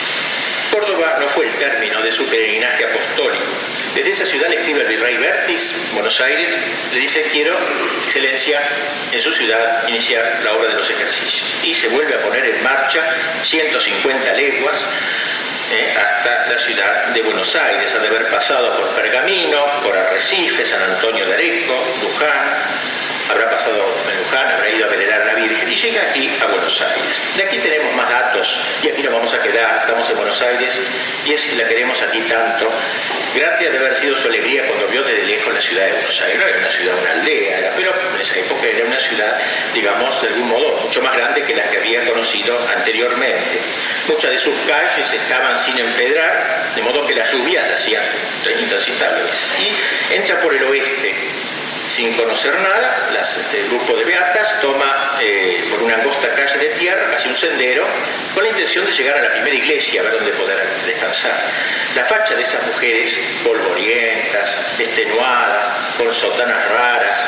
Córdoba 0.71 1.17
no 1.19 1.27
fue 1.29 1.45
el 1.47 1.53
término 1.53 2.01
de 2.01 2.11
su 2.11 2.25
peregrinaje 2.25 2.85
apostólico. 2.85 3.43
Desde 3.95 4.11
esa 4.11 4.25
ciudad 4.25 4.49
le 4.49 4.57
escribe 4.57 4.81
el 4.81 4.87
virrey 4.87 5.17
Bertis, 5.17 5.71
Buenos 5.93 6.19
Aires, 6.19 6.53
le 6.93 6.99
dice, 6.99 7.23
quiero, 7.31 7.57
excelencia, 8.05 8.61
en 9.11 9.21
su 9.21 9.31
ciudad 9.31 9.87
iniciar 9.87 10.41
la 10.43 10.53
obra 10.53 10.69
de 10.69 10.75
los 10.75 10.89
ejercicios. 10.89 11.43
Y 11.63 11.73
se 11.73 11.87
vuelve 11.89 12.13
a 12.15 12.19
poner 12.19 12.45
en 12.45 12.63
marcha 12.63 13.03
150 13.43 14.33
leguas 14.33 14.75
eh, 15.73 15.91
hasta 15.97 16.53
la 16.53 16.59
ciudad 16.59 17.07
de 17.13 17.21
Buenos 17.23 17.55
Aires, 17.55 17.93
ha 17.95 17.99
de 17.99 18.07
haber 18.07 18.29
pasado 18.29 18.77
por 18.77 18.89
Pergamino, 18.89 19.65
por 19.83 19.97
Arrecife, 19.97 20.63
San 20.65 20.81
Antonio 20.83 21.25
de 21.25 21.33
Areco, 21.33 21.73
Luján, 22.03 22.45
habrá 23.29 23.49
pasado 23.49 23.77
en 24.11 24.17
Luján, 24.17 24.51
habrá 24.51 24.69
ido 24.69 24.85
a 24.85 24.89
venerar 24.89 25.21
a 25.21 25.25
la 25.25 25.33
Virgen 25.35 25.71
y 25.71 25.75
llega 25.75 26.01
aquí 26.01 26.29
a 26.41 26.45
Buenos 26.45 26.81
Aires. 26.81 27.37
De 27.37 27.43
aquí 27.43 27.57
tenemos 27.59 27.93
más 27.95 28.09
datos 28.09 28.59
y 28.83 28.87
aquí 28.89 29.01
nos 29.01 29.13
vamos 29.13 29.33
a 29.33 29.39
quedar, 29.39 29.77
estamos 29.81 30.09
en 30.09 30.17
Buenos 30.17 30.41
Aires 30.41 30.73
y 31.25 31.33
es 31.33 31.57
la 31.57 31.65
queremos 31.65 32.01
aquí 32.01 32.19
tanto. 32.21 32.71
Grande 33.35 33.71
de 33.71 33.77
haber 33.79 33.97
sido 33.97 34.15
su 34.15 34.27
alegría 34.27 34.63
cuando 34.67 34.87
vio 34.87 35.03
desde 35.03 35.25
lejos 35.25 35.53
la 35.53 35.61
ciudad 35.61 35.85
de 35.85 35.91
Buenos 35.93 36.21
Aires. 36.21 36.39
No 36.39 36.47
era 36.47 36.57
una 36.59 36.69
ciudad, 36.69 36.95
una 37.01 37.11
aldea, 37.11 37.73
pero 37.75 37.91
en 38.15 38.21
esa 38.21 38.35
época 38.37 38.67
era 38.67 38.85
una 38.85 38.99
ciudad, 38.99 39.37
digamos, 39.73 40.21
de 40.21 40.27
algún 40.27 40.49
modo 40.49 40.79
mucho 40.83 41.01
más 41.01 41.15
grande 41.15 41.41
que 41.41 41.55
la 41.55 41.63
que 41.63 41.77
había 41.77 42.05
conocido 42.05 42.59
anteriormente. 42.75 43.59
Muchas 44.07 44.31
de 44.31 44.39
sus 44.39 44.55
calles 44.67 45.11
estaban 45.13 45.57
sin 45.65 45.79
empedrar, 45.79 46.71
de 46.75 46.81
modo 46.83 47.07
que 47.07 47.15
las 47.15 47.31
lluvias 47.31 47.65
hacían 47.71 48.03
intransitables. 48.59 49.31
Y 49.59 50.13
entra 50.13 50.39
por 50.41 50.53
el 50.53 50.63
oeste, 50.65 51.15
sin 51.95 52.11
conocer 52.13 52.55
nada, 52.59 52.97
este, 53.21 53.61
el 53.61 53.69
grupo 53.69 53.95
de 53.95 54.03
beatas 54.05 54.59
toma 54.61 55.19
eh, 55.21 55.63
por 55.69 55.83
una 55.83 55.93
angosta 55.95 56.27
calle 56.29 56.57
de 56.57 56.69
tierra, 56.69 57.11
casi 57.11 57.29
un 57.29 57.35
sendero, 57.35 57.85
con 58.33 58.43
la 58.43 58.49
intención 58.49 58.83
de 58.83 58.91
llegar 58.91 59.17
a 59.17 59.21
la 59.21 59.31
primera 59.31 59.55
iglesia, 59.55 60.01
a 60.01 60.03
ver 60.05 60.13
dónde 60.13 60.31
poder 60.31 60.57
descansar. 60.87 61.39
La 61.95 62.03
facha 62.05 62.33
de 62.33 62.41
esas 62.41 62.65
mujeres 62.65 63.13
polvorientas, 63.43 64.79
extenuadas, 64.79 65.69
con 65.95 66.11
sotanas 66.11 66.67
raras, 66.71 67.19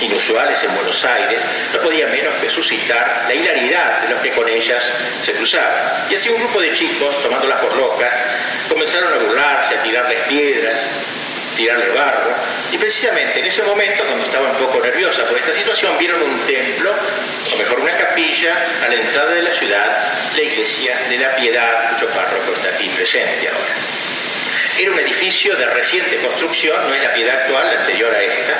inusuales 0.00 0.62
en 0.62 0.74
Buenos 0.74 1.04
Aires, 1.04 1.42
no 1.74 1.80
podía 1.80 2.06
menos 2.06 2.34
que 2.36 2.48
suscitar 2.48 3.24
la 3.28 3.34
hilaridad 3.34 4.00
de 4.00 4.14
los 4.14 4.20
que 4.22 4.30
con 4.30 4.48
ellas 4.48 4.82
se 5.22 5.32
cruzaban. 5.32 6.08
Y 6.08 6.14
así 6.14 6.30
un 6.30 6.38
grupo 6.38 6.60
de 6.62 6.72
chicos, 6.72 7.22
tomándolas 7.22 7.60
por 7.60 7.76
locas, 7.76 8.14
comenzaron 8.70 9.12
a 9.12 9.16
burlarse, 9.16 9.74
a 9.74 9.82
tirarles 9.82 10.20
piedras, 10.22 10.78
tirarle 11.56 11.88
barro. 11.88 12.34
Y 12.70 12.78
precisamente 12.78 13.40
en 13.40 13.46
ese 13.46 13.62
momento, 13.62 14.04
cuando 14.04 14.24
estaba 14.24 14.50
un 14.50 14.56
poco 14.56 14.80
nerviosa 14.80 15.24
por 15.24 15.38
esta 15.38 15.54
situación, 15.54 15.96
vieron 15.98 16.22
un 16.22 16.38
templo, 16.46 16.92
o 17.52 17.56
mejor 17.56 17.80
una 17.80 17.96
capilla, 17.96 18.54
a 18.84 18.88
la 18.88 18.94
entrada 18.94 19.32
de 19.32 19.42
la 19.42 19.52
ciudad, 19.52 19.98
la 20.36 20.42
iglesia 20.42 20.96
de 21.08 21.18
la 21.18 21.34
piedad, 21.36 21.94
cuyo 21.94 22.08
párroco 22.12 22.52
está 22.54 22.68
aquí 22.68 22.88
presente 22.90 23.48
ahora. 23.48 23.74
Era 24.78 24.90
un 24.90 24.98
edificio 24.98 25.56
de 25.56 25.66
reciente 25.66 26.16
construcción, 26.16 26.76
no 26.88 26.94
es 26.94 27.02
la 27.02 27.14
piedad 27.14 27.36
actual, 27.40 27.66
la 27.66 27.80
anterior 27.80 28.14
a 28.14 28.22
esta, 28.22 28.54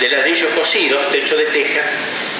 de 0.00 0.08
ladrillos 0.08 0.52
cocidos, 0.54 1.10
techo 1.12 1.36
de 1.36 1.44
teja, 1.44 1.82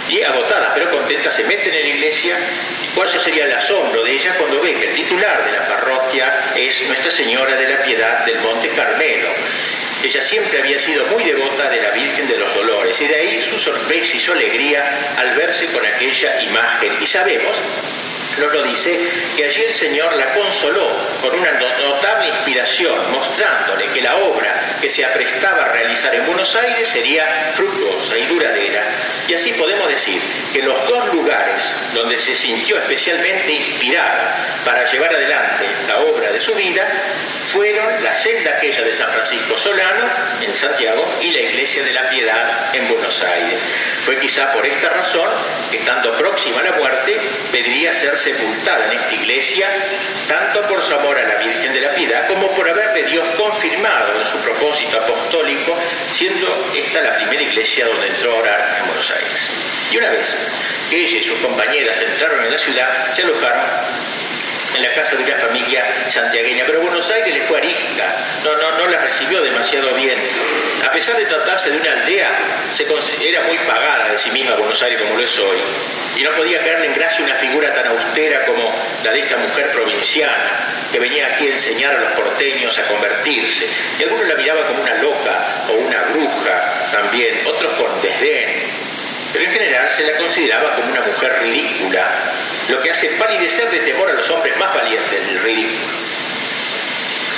y 0.08 0.20
agotada 0.22 0.72
pero 0.74 0.90
contenta 0.90 1.30
se 1.30 1.44
meten 1.44 1.72
en 1.72 1.82
la 1.82 1.88
iglesia 1.88 2.36
y 2.84 2.88
cuál 2.88 3.08
sería 3.08 3.46
el 3.46 3.52
asombro 3.52 4.02
de 4.02 4.12
ella 4.12 4.34
cuando 4.36 4.60
ve 4.60 4.74
que 4.74 4.88
el 4.88 4.94
titular 4.94 5.44
de 5.44 5.52
la 5.52 5.68
parroquia 5.68 6.34
es 6.56 6.82
Nuestra 6.88 7.12
Señora 7.12 7.56
de 7.56 7.68
la 7.68 7.82
Piedad 7.84 8.24
del 8.26 8.38
Monte 8.40 8.68
Carmelo, 8.68 9.28
ella 10.02 10.22
siempre 10.22 10.60
había 10.60 10.78
sido 10.78 11.06
muy 11.06 11.24
devota 11.24 11.70
de 11.70 11.80
la 11.80 11.90
Virgen 11.90 12.26
de 12.26 12.38
los 12.38 12.54
Dolores 12.54 13.00
y 13.00 13.06
de 13.06 13.14
ahí 13.14 13.40
su 13.40 13.58
sorpresa 13.58 14.16
y 14.16 14.20
su 14.20 14.32
alegría 14.32 14.84
al 15.18 15.34
verse 15.36 15.66
con 15.66 15.84
aquella 15.84 16.42
imagen. 16.42 16.92
Y 17.00 17.06
sabemos 17.06 17.56
nos 18.40 18.52
lo 18.52 18.62
dice, 18.62 18.98
que 19.36 19.44
allí 19.44 19.62
el 19.62 19.74
Señor 19.74 20.16
la 20.16 20.32
consoló 20.32 20.88
con 21.20 21.38
una 21.38 21.52
notable 21.52 22.28
inspiración, 22.28 22.94
mostrándole 23.10 23.84
que 23.92 24.00
la 24.00 24.16
obra 24.16 24.54
que 24.80 24.88
se 24.88 25.04
aprestaba 25.04 25.64
a 25.64 25.72
realizar 25.72 26.14
en 26.14 26.26
Buenos 26.26 26.54
Aires 26.56 26.88
sería 26.88 27.26
fructuosa 27.54 28.18
y 28.18 28.26
duradera. 28.26 28.82
Y 29.28 29.34
así 29.34 29.52
podemos 29.52 29.86
decir 29.88 30.20
que 30.52 30.62
los 30.62 30.88
dos 30.88 31.12
lugares 31.12 31.60
donde 31.94 32.16
se 32.16 32.34
sintió 32.34 32.78
especialmente 32.78 33.52
inspirada 33.52 34.34
para 34.64 34.90
llevar 34.90 35.14
adelante 35.14 35.64
la 35.88 35.98
obra 36.00 36.32
de 36.32 36.40
su 36.40 36.54
vida 36.54 36.88
fueron 37.52 38.02
la 38.02 38.12
celda 38.14 38.56
aquella 38.56 38.82
de 38.82 38.94
San 38.94 39.10
Francisco 39.10 39.58
Solano 39.58 40.06
en 40.40 40.54
Santiago 40.54 41.06
y 41.20 41.30
la 41.32 41.40
Iglesia 41.40 41.82
de 41.84 41.92
la 41.92 42.08
Piedad 42.08 42.74
en 42.74 42.88
Buenos 42.88 43.22
Aires. 43.22 43.60
Fue 44.06 44.18
quizá 44.18 44.50
por 44.52 44.64
esta 44.64 44.88
razón 44.88 45.28
que 45.70 45.76
estando 45.76 46.12
próxima 46.12 46.60
a 46.60 46.62
la 46.62 46.72
muerte 46.72 47.20
pediría 47.52 47.92
ser 47.92 48.18
sepultada 48.18 48.86
en 48.86 48.98
esta 48.98 49.14
iglesia, 49.14 49.68
tanto 50.26 50.62
por 50.62 50.82
su 50.82 50.94
amor 50.94 51.18
a 51.18 51.28
la 51.28 51.34
Virgen 51.36 51.74
de 51.74 51.80
la 51.82 51.94
Piedad 51.94 52.26
como 52.26 52.48
por 52.52 52.68
haberle 52.68 53.02
Dios 53.04 53.24
confirmado 53.36 54.18
en 54.18 54.26
su 54.28 54.38
propósito 54.38 54.98
apostólico, 54.98 55.76
siendo 56.16 56.48
esta 56.74 57.02
la 57.02 57.16
primera 57.16 57.42
iglesia 57.42 57.86
donde 57.86 58.08
entró 58.08 58.32
a 58.32 58.38
orar 58.38 58.76
en 58.80 58.86
Buenos 58.86 59.10
Aires. 59.10 59.48
Y 59.92 59.98
una 59.98 60.10
vez 60.10 60.26
que 60.88 61.04
ella 61.04 61.18
y 61.18 61.24
sus 61.24 61.38
compañeras 61.40 62.00
entraron 62.00 62.44
en 62.44 62.50
la 62.50 62.58
ciudad, 62.58 63.14
se 63.14 63.22
alojaron 63.22 63.62
en 64.74 64.82
la 64.82 64.90
casa 64.94 65.16
de 65.16 65.24
una 65.24 65.34
familia 65.36 65.84
santiagueña, 66.08 66.64
pero 66.66 66.80
Buenos 66.80 67.10
Aires 67.10 67.34
le 67.34 67.42
fue 67.42 67.58
arisca, 67.58 68.06
no, 68.44 68.56
no, 68.56 68.78
no 68.78 68.86
la 68.88 68.98
recibió 68.98 69.42
demasiado 69.42 69.94
bien. 69.94 70.18
A 70.84 70.90
pesar 70.90 71.16
de 71.16 71.26
tratarse 71.26 71.70
de 71.70 71.78
una 71.78 71.92
aldea, 71.92 72.30
se 72.74 72.84
era 73.28 73.42
muy 73.42 73.58
pagada 73.58 74.08
de 74.10 74.18
sí 74.18 74.30
misma 74.30 74.56
Buenos 74.56 74.82
Aires 74.82 75.00
como 75.00 75.16
lo 75.16 75.22
es 75.22 75.38
hoy, 75.38 75.58
y 76.16 76.22
no 76.22 76.30
podía 76.32 76.58
caerle 76.58 76.86
en 76.86 76.94
gracia 76.94 77.24
una 77.24 77.34
figura 77.36 77.72
tan 77.74 77.86
austera 77.88 78.44
como 78.44 78.72
la 79.04 79.12
de 79.12 79.20
esa 79.20 79.36
mujer 79.36 79.70
provinciana 79.72 80.50
que 80.90 80.98
venía 80.98 81.26
aquí 81.26 81.48
a 81.48 81.52
enseñar 81.52 81.94
a 81.94 82.00
los 82.00 82.12
porteños 82.12 82.76
a 82.78 82.82
convertirse, 82.84 83.66
y 83.98 84.02
algunos 84.02 84.26
la 84.28 84.34
miraban 84.34 84.64
como 84.64 84.82
una 84.82 84.94
loca 84.96 85.46
o 85.68 85.72
una 85.74 86.00
bruja 86.12 86.88
también, 86.90 87.34
otros 87.46 87.72
con 87.74 88.02
desdén, 88.02 88.81
pero 89.32 89.44
en 89.44 89.50
general 89.50 89.90
se 89.96 90.04
la 90.04 90.12
consideraba 90.12 90.74
como 90.74 90.90
una 90.90 91.00
mujer 91.00 91.38
ridícula, 91.42 92.06
lo 92.68 92.80
que 92.80 92.90
hace 92.90 93.08
palidecer 93.10 93.70
de 93.70 93.78
temor 93.78 94.10
a 94.10 94.14
los 94.14 94.30
hombres 94.30 94.56
más 94.58 94.74
valientes 94.74 95.26
del 95.26 95.42
ridículo. 95.42 96.12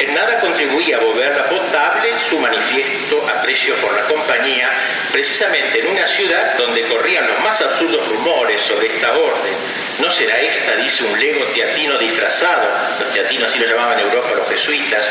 En 0.01 0.13
nada 0.13 0.41
contribuía 0.41 0.97
a 0.97 1.01
volverla 1.01 1.45
potable 1.45 2.11
su 2.29 2.39
manifiesto 2.39 3.25
aprecio 3.29 3.77
por 3.77 3.95
la 3.95 4.03
compañía, 4.07 4.69
precisamente 5.13 5.81
en 5.81 5.87
una 5.87 6.07
ciudad 6.09 6.59
donde 6.59 6.83
corrían 6.83 7.27
los 7.29 7.41
más 7.41 7.61
absurdos 7.61 8.07
rumores 8.09 8.61
sobre 8.61 8.89
esta 8.89 9.13
orden. 9.13 9.55
No 10.01 10.11
será 10.11 10.41
esta, 10.41 10.75
dice 10.77 11.05
un 11.05 11.19
lego 11.21 11.45
teatino 11.45 11.97
disfrazado, 11.97 12.69
los 12.99 13.13
teatinos 13.13 13.49
así 13.49 13.61
lo 13.61 13.67
llamaban 13.67 13.99
en 13.99 14.07
Europa 14.07 14.35
los 14.37 14.49
jesuitas, 14.49 15.07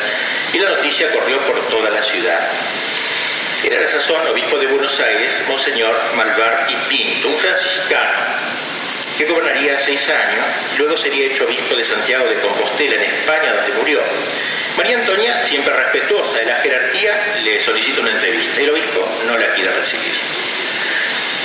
y 0.51 0.59
la 0.59 0.69
noticia 0.69 1.09
corrió 1.11 1.37
por 1.39 1.59
toda 1.67 1.89
la 1.89 2.03
ciudad. 2.03 2.39
Era 3.63 3.79
la 3.79 3.87
sazón 3.87 4.27
obispo 4.27 4.57
de 4.59 4.67
Buenos 4.67 4.99
Aires, 4.99 5.33
Monseñor 5.47 5.95
Malvar 6.15 6.67
y 6.69 6.75
Pinto, 6.89 7.29
un 7.29 7.37
franciscano 7.37 8.11
que 9.17 9.25
gobernaría 9.25 9.79
seis 9.79 10.09
años, 10.09 10.45
luego 10.77 10.97
sería 10.97 11.27
hecho 11.27 11.45
obispo 11.45 11.75
de 11.75 11.83
Santiago 11.83 12.25
de 12.25 12.35
Compostela, 12.35 12.95
en 12.95 13.03
España, 13.03 13.53
donde 13.53 13.71
murió. 13.77 14.01
María 14.75 14.97
Antonia, 14.97 15.45
siempre 15.45 15.73
respetuosa 15.73 16.39
de 16.39 16.45
la 16.45 16.55
jerarquía, 16.55 17.11
le 17.43 17.63
solicita 17.63 18.01
una 18.01 18.11
entrevista. 18.11 18.59
El 18.59 18.71
obispo 18.71 19.07
no 19.27 19.37
la 19.37 19.47
quiere 19.53 19.71
recibir. 19.71 20.13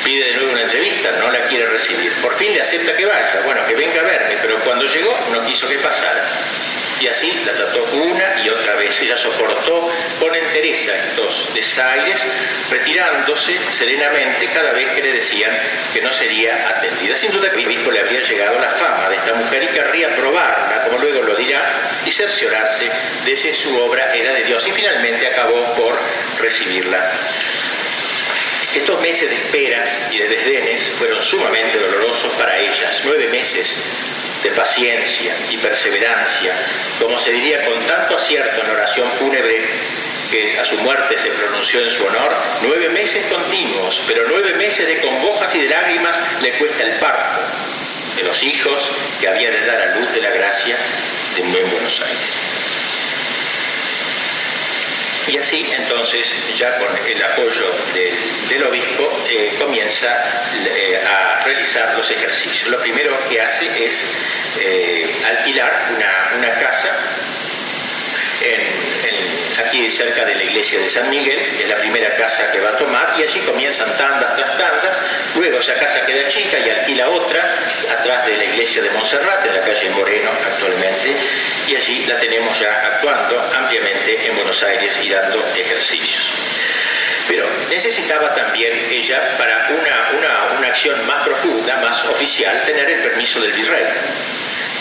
Pide 0.03 0.25
de 0.25 0.33
nuevo 0.35 0.53
una 0.53 0.63
entrevista, 0.63 1.11
no 1.21 1.31
la 1.31 1.41
quiere 1.41 1.67
recibir. 1.67 2.11
Por 2.23 2.35
fin 2.35 2.55
le 2.55 2.63
acepta 2.63 2.97
que 2.97 3.05
vaya, 3.05 3.43
bueno, 3.45 3.61
que 3.67 3.75
venga 3.75 4.01
a 4.01 4.05
verme, 4.05 4.37
pero 4.41 4.59
cuando 4.61 4.87
llegó 4.87 5.15
no 5.31 5.45
quiso 5.45 5.69
que 5.69 5.77
pasara. 5.77 6.25
Y 7.01 7.07
así 7.07 7.33
la 7.47 7.53
trató 7.53 7.85
una 7.95 8.43
y 8.45 8.49
otra 8.49 8.75
vez. 8.75 9.01
Ella 9.01 9.17
soportó 9.17 9.89
con 10.19 10.35
entereza 10.35 10.97
estos 10.97 11.55
desaires, 11.55 12.21
retirándose 12.71 13.57
serenamente 13.77 14.47
cada 14.47 14.73
vez 14.73 14.91
que 14.91 15.03
le 15.03 15.13
decían 15.13 15.51
que 15.95 16.01
no 16.01 16.13
sería 16.13 16.55
atendida. 16.69 17.17
Sin 17.17 17.31
duda 17.31 17.51
que 17.51 17.61
el 17.61 17.67
obispo 17.67 17.93
le 17.93 18.01
había 18.01 18.21
llegado 18.21 18.59
la 18.59 18.71
fama 18.71 19.09
de 19.09 19.17
esta 19.17 19.35
mujer 19.35 19.63
y 19.63 19.67
querría 19.69 20.09
probarla, 20.17 20.85
como 20.87 20.99
luego 20.99 21.23
lo 21.23 21.37
dirá, 21.37 21.63
y 22.05 22.11
cerciorarse 22.11 22.91
de 23.25 23.37
si 23.37 23.53
su 23.53 23.79
obra 23.79 24.13
era 24.15 24.33
de 24.33 24.45
Dios. 24.45 24.67
Y 24.67 24.73
finalmente 24.73 25.29
acabó 25.29 25.63
por 25.75 25.97
recibirla. 26.41 27.13
Estos 28.75 29.01
meses 29.01 29.31
de 29.31 29.37
esperas 29.37 29.89
y 30.13 30.19
de 30.19 30.29
desdenes 30.29 30.83
fueron 30.99 31.23
sumamente 31.23 31.79
dolorosos 31.79 32.33
para 32.33 32.59
ellas. 32.59 33.01
Nueve 33.05 33.29
meses 33.29 33.69
de 34.43 34.51
paciencia 34.51 35.35
y 35.51 35.57
perseverancia, 35.57 36.55
como 37.01 37.19
se 37.19 37.33
diría 37.33 37.65
con 37.65 37.75
tanto 37.87 38.17
acierto 38.17 38.63
en 38.65 38.71
oración 38.71 39.11
fúnebre 39.13 39.63
que 40.31 40.59
a 40.59 40.65
su 40.65 40.77
muerte 40.79 41.17
se 41.17 41.31
pronunció 41.31 41.81
en 41.81 41.91
su 41.91 42.05
honor, 42.05 42.35
nueve 42.63 42.89
meses 42.91 43.27
continuos, 43.27 44.01
pero 44.07 44.25
nueve 44.29 44.55
meses 44.55 44.87
de 44.87 44.99
congojas 44.99 45.55
y 45.55 45.61
de 45.61 45.69
lágrimas 45.69 46.17
le 46.43 46.51
cuesta 46.53 46.85
el 46.85 46.93
parto 46.93 47.41
de 48.17 48.23
los 48.25 48.43
hijos 48.43 48.91
que 49.21 49.29
había 49.29 49.51
de 49.51 49.65
dar 49.65 49.81
a 49.81 49.97
luz 49.97 50.13
de 50.13 50.21
la 50.21 50.31
gracia 50.31 50.77
de 51.37 51.43
Buen 51.43 51.71
Buenos 51.71 52.01
Aires. 52.01 52.58
Y 55.29 55.37
así 55.37 55.67
entonces, 55.77 56.27
ya 56.57 56.79
con 56.79 56.89
el 57.07 57.23
apoyo 57.23 57.71
del 58.49 58.65
obispo, 58.65 59.13
eh, 59.31 59.53
comienza 59.59 60.25
eh, 60.67 60.99
a 61.07 61.45
realizar 61.45 61.95
los 61.97 62.11
ejercicios. 62.11 62.69
Lo 62.69 62.79
primero 62.79 63.15
que 63.29 63.39
hace 63.39 63.67
es 63.85 63.95
eh, 64.59 65.07
alquilar 65.27 65.71
una, 65.97 66.51
casa 66.59 66.97
aquí 69.69 69.89
cerca 69.91 70.25
de 70.25 70.35
la 70.35 70.45
iglesia 70.45 70.81
de 70.81 70.89
San 70.89 71.11
Miguel, 71.11 71.39
es 71.39 71.69
la 71.69 71.77
primera 71.77 72.09
casa 72.17 72.51
que 72.51 72.59
va 72.59 72.71
a 72.71 72.77
tomar, 72.79 73.15
y 73.19 73.23
allí 73.23 73.39
comienzan 73.41 73.87
tandas 73.99 74.35
tras 74.35 74.57
tandas, 74.57 74.97
luego 75.37 75.59
esa 75.59 75.75
casa 75.75 76.01
queda 76.07 76.27
chica 76.31 76.59
y 76.59 76.71
alquila 76.71 77.09
otra 77.11 77.55
atrás 77.93 78.27
de 78.27 78.39
la 78.39 78.45
iglesia 78.45 78.81
de 78.81 78.91
Montserrat, 78.91 79.45
en 79.45 79.55
la 79.55 79.61
calle 79.61 79.91
Moreno 79.91 80.31
actualmente, 80.47 81.15
y 81.67 81.77
allí 81.77 82.07
la 82.07 82.17
tenemos 82.19 82.59
ya 82.59 82.71
actuando 82.95 83.39
ampliamente 83.59 84.27
en 84.27 84.37
Buenos 84.37 84.63
Aires 84.63 84.93
y 85.03 85.11
dando 85.11 85.45
ejercicios. 85.55 86.33
Pero 87.29 87.47
necesitaba 87.69 88.35
también 88.35 88.73
ella, 88.91 89.21
para 89.37 89.69
una, 89.69 90.59
una 90.59 90.69
acción 90.69 91.07
más 91.07 91.23
profunda, 91.25 91.77
más 91.77 92.07
oficial, 92.07 92.59
tener 92.65 92.89
el 92.89 93.01
permiso 93.01 93.39
del 93.43 93.53
virrey. 93.53 93.85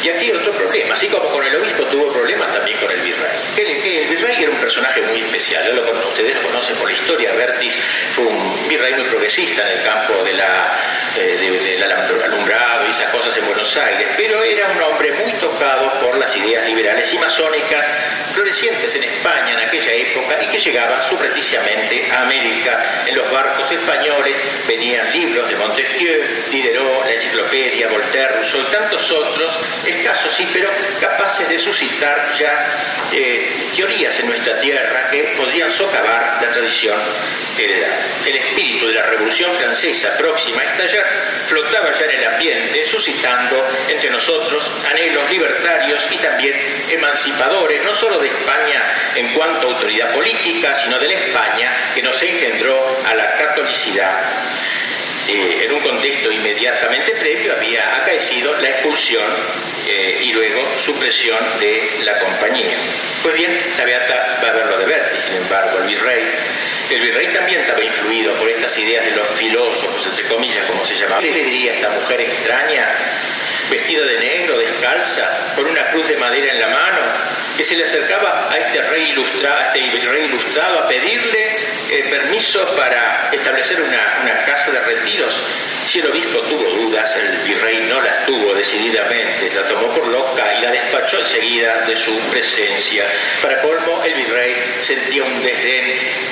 Y 0.03 0.09
aquí 0.09 0.31
otro 0.31 0.51
problema, 0.51 0.93
así 0.93 1.07
como 1.07 1.25
con 1.29 1.43
el 1.43 1.55
obispo 1.55 1.83
tuvo 1.85 2.11
problemas 2.13 2.53
también 2.53 2.77
con 2.77 2.91
el 2.91 2.99
virrey. 2.99 3.31
Que, 3.55 4.03
el 4.03 4.07
virrey 4.07 4.43
era 4.43 4.51
un 4.51 4.57
personaje 4.57 5.01
muy 5.01 5.21
especial, 5.21 5.75
lo, 5.75 5.81
ustedes 5.81 6.35
lo 6.35 6.41
conocen 6.49 6.75
por 6.75 6.87
la 6.89 6.95
historia, 6.95 7.33
Bertis 7.33 7.73
fue 8.15 8.25
un 8.25 8.69
virrey 8.69 8.93
muy 8.93 9.05
progresista 9.05 9.69
en 9.69 9.79
el 9.79 9.83
campo 9.83 10.23
de 10.23 10.33
la, 10.33 10.77
eh, 11.15 11.77
del 11.79 11.91
alumbrado 12.23 12.87
y 12.87 12.91
esas 12.91 13.09
cosas 13.09 13.35
en 13.37 13.45
Buenos 13.45 13.75
Aires, 13.77 14.07
pero 14.17 14.43
era 14.43 14.67
un 14.67 14.81
hombre 14.83 15.11
muy 15.23 15.31
tocado 15.33 15.91
por 16.01 16.17
las 16.17 16.35
ideas 16.35 16.65
liberales 16.67 17.13
y 17.13 17.17
masónicas 17.17 17.85
florecientes 18.33 18.95
en 18.95 19.03
España 19.03 19.53
en 19.53 19.67
aquella 19.67 19.93
época 19.93 20.37
y 20.43 20.47
que 20.47 20.59
llegaban 20.59 21.01
subrepticiamente 21.09 22.11
a 22.11 22.21
América. 22.23 22.83
En 23.07 23.15
los 23.15 23.31
barcos 23.31 23.71
españoles 23.71 24.37
venían 24.67 25.11
libros 25.11 25.49
de 25.49 25.55
Montesquieu, 25.55 26.21
Diderot, 26.51 27.05
la 27.05 27.13
enciclopedia, 27.13 27.87
Voltaire, 27.87 28.33
Rousseau 28.35 28.61
y 28.61 28.65
tantos 28.65 29.11
otros 29.11 29.51
escasos 29.87 30.31
sí, 30.31 30.47
pero 30.53 30.69
capaces 30.99 31.49
de 31.49 31.57
suscitar 31.57 32.33
ya 32.39 32.53
eh, 33.13 33.49
teorías 33.75 34.19
en 34.19 34.27
nuestra 34.27 34.59
tierra 34.59 35.09
que 35.09 35.33
podrían 35.37 35.71
socavar 35.71 36.37
la 36.41 36.49
tradición 36.49 36.99
heredada. 37.57 37.95
Espíritu 38.57 38.87
de 38.87 38.93
la 38.95 39.03
Revolución 39.03 39.51
Francesa 39.55 40.17
próxima 40.17 40.61
a 40.61 40.65
estallar 40.65 41.05
flotaba 41.45 41.91
ya 41.93 42.05
en 42.05 42.17
el 42.17 42.27
ambiente, 42.27 42.85
suscitando 42.85 43.63
entre 43.87 44.09
nosotros 44.09 44.63
anhelos 44.89 45.29
libertarios 45.29 46.03
y 46.09 46.17
también 46.17 46.55
emancipadores, 46.89 47.83
no 47.83 47.93
solo 47.93 48.17
de 48.17 48.27
España 48.27 48.83
en 49.15 49.27
cuanto 49.33 49.67
a 49.67 49.71
autoridad 49.71 50.11
política, 50.11 50.73
sino 50.73 50.97
de 50.97 51.07
la 51.07 51.13
España 51.13 51.71
que 51.93 52.01
nos 52.01 52.21
engendró 52.23 52.83
a 53.05 53.13
la 53.13 53.35
catolicidad 53.35 54.21
en 55.29 55.71
un 55.73 55.79
contexto 55.81 56.31
inmediatamente 56.31 57.11
previo 57.11 57.53
había 57.53 57.97
acaecido 57.97 58.53
la 58.61 58.69
expulsión 58.69 59.23
eh, 59.87 60.21
y 60.23 60.33
luego 60.33 60.61
supresión 60.83 61.37
de 61.59 61.89
la 62.05 62.17
compañía. 62.19 62.77
Pues 63.23 63.35
bien, 63.35 63.51
la 63.77 63.83
Beata 63.83 64.39
va 64.43 64.49
a 64.49 64.53
ver 64.53 64.67
lo 64.67 64.79
de 64.79 64.85
Berti, 64.85 65.17
sin 65.21 65.37
embargo, 65.37 65.79
el 65.79 65.87
virrey. 65.87 66.23
El 66.89 67.01
virrey 67.01 67.27
también 67.33 67.59
estaba 67.59 67.83
influido 67.83 68.33
por 68.35 68.49
estas 68.49 68.77
ideas 68.77 69.03
de 69.03 69.11
los 69.11 69.27
filósofos, 69.29 70.05
entre 70.07 70.23
comillas, 70.33 70.65
como 70.65 70.85
se 70.85 70.95
llamaba. 70.95 71.21
¿Qué 71.21 71.31
le 71.31 71.43
diría 71.43 71.73
esta 71.73 71.89
mujer 71.89 72.21
extraña, 72.21 72.87
vestida 73.69 74.05
de 74.05 74.19
negro, 74.19 74.57
descalza, 74.57 75.27
con 75.55 75.65
una 75.65 75.83
cruz 75.91 76.07
de 76.07 76.17
madera 76.17 76.51
en 76.51 76.59
la 76.59 76.67
mano, 76.67 76.99
que 77.57 77.65
se 77.65 77.75
le 77.75 77.85
acercaba 77.85 78.49
a 78.51 78.57
este 78.57 78.81
rey 78.81 79.11
ilustrado, 79.11 79.57
a 79.57 79.67
este 79.67 79.79
ilustrado 79.79 80.79
a 80.79 80.87
pedirle 80.87 81.57
eh, 81.91 82.05
permiso 82.09 82.65
para 82.75 83.29
establecer 83.31 83.81
una, 83.81 84.19
una 84.23 84.43
casa 84.43 84.71
de 84.71 84.79
retiros 84.81 85.33
si 85.87 85.99
el 85.99 86.07
obispo 86.07 86.39
tuvo 86.39 86.69
dudas, 86.69 87.15
el 87.15 87.47
virrey 87.47 87.85
no 87.87 88.01
las 88.01 88.25
tuvo 88.25 88.53
decididamente, 88.53 89.49
la 89.55 89.63
tomó 89.63 89.87
por 89.87 90.05
loca 90.07 90.43
y 90.59 90.61
la 90.61 90.69
despachó 90.69 91.17
enseguida 91.17 91.85
de 91.87 91.95
su 91.95 92.13
presencia. 92.29 93.05
Para 93.41 93.61
colmo, 93.61 94.03
el 94.03 94.13
virrey 94.13 94.53
sentía 94.83 95.23
un 95.23 95.41
desdén, 95.41 95.85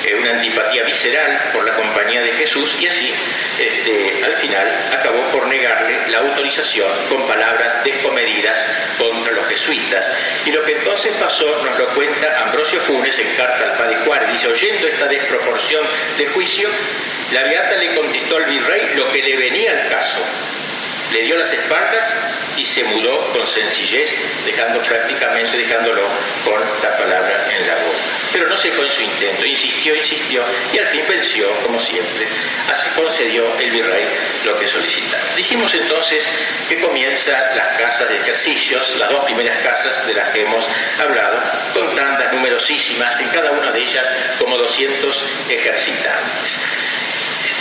eh, 0.06 0.18
una 0.20 0.32
antipatía 0.32 0.84
visceral 0.84 1.40
por 1.54 1.64
la 1.64 1.74
compañía 1.74 2.22
de 2.22 2.32
Jesús 2.32 2.70
y 2.82 2.88
así, 2.88 3.14
este, 3.58 4.05
al 4.26 4.36
final, 4.36 4.68
acabó 4.92 5.22
por 5.32 5.48
negarle 5.48 5.98
la 6.10 6.20
autorización 6.20 6.90
con 7.10 7.26
palabras 7.28 7.84
descomedidas 7.84 8.58
contra 8.98 9.34
los 9.34 9.46
jesuitas. 9.48 10.10
Y 10.46 10.52
lo 10.52 10.64
que 10.64 10.74
entonces 10.78 11.16
pasó 11.20 11.46
nos 11.64 11.78
lo 11.78 11.88
cuenta 11.90 12.44
Ambrosio 12.44 12.80
Funes 12.82 13.18
en 13.20 13.28
carta 13.36 13.72
al 13.72 13.78
padre 13.78 13.98
Juárez. 14.06 14.32
Dice, 14.32 14.48
oyendo 14.48 14.88
esta 14.88 15.08
desproporción 15.08 15.82
de 16.18 16.28
juicio, 16.28 16.70
la 17.34 17.44
beata 17.44 17.78
le 17.78 17.96
contestó 17.96 18.38
al 18.38 18.46
virrey 18.46 18.94
lo 18.96 19.12
que 19.12 19.24
le 19.24 19.36
venía 19.36 19.72
al 19.72 19.90
caso. 19.90 20.20
Le 21.12 21.22
dio 21.22 21.36
las 21.38 21.52
espaldas 21.52 22.14
y 22.58 22.66
se 22.66 22.84
mudó 22.84 23.18
con 23.34 23.46
sencillez, 23.46 24.12
dejando 24.46 24.80
prácticamente, 24.82 25.58
dejándolo 25.58 26.02
con 26.44 26.60
la 26.84 26.98
palabra 26.98 27.48
en 27.52 27.68
la 27.68 27.76
boca. 27.76 28.15
Pero 28.36 28.50
no 28.50 28.58
se 28.58 28.70
fue 28.72 28.86
en 28.86 28.92
su 28.92 29.02
intento, 29.02 29.46
insistió, 29.46 29.96
insistió 29.96 30.44
y 30.74 30.78
al 30.78 30.88
fin 30.88 31.04
venció, 31.08 31.50
como 31.64 31.80
siempre. 31.80 32.28
Así 32.70 32.86
concedió 32.94 33.46
el 33.62 33.72
virrey 33.72 34.04
lo 34.44 34.60
que 34.60 34.68
solicitaba. 34.68 35.24
Dijimos 35.38 35.74
entonces 35.74 36.26
que 36.68 36.82
comienzan 36.82 37.42
las 37.56 37.78
casas 37.78 38.10
de 38.10 38.18
ejercicios, 38.18 38.98
las 39.00 39.10
dos 39.10 39.24
primeras 39.24 39.58
casas 39.64 40.06
de 40.06 40.16
las 40.16 40.28
que 40.34 40.42
hemos 40.42 40.68
hablado, 41.00 41.40
con 41.74 41.96
tandas 41.96 42.34
numerosísimas, 42.34 43.18
en 43.22 43.30
cada 43.30 43.52
una 43.52 43.72
de 43.72 43.80
ellas 43.80 44.06
como 44.38 44.58
200 44.58 45.18
ejercitantes. 45.50 46.65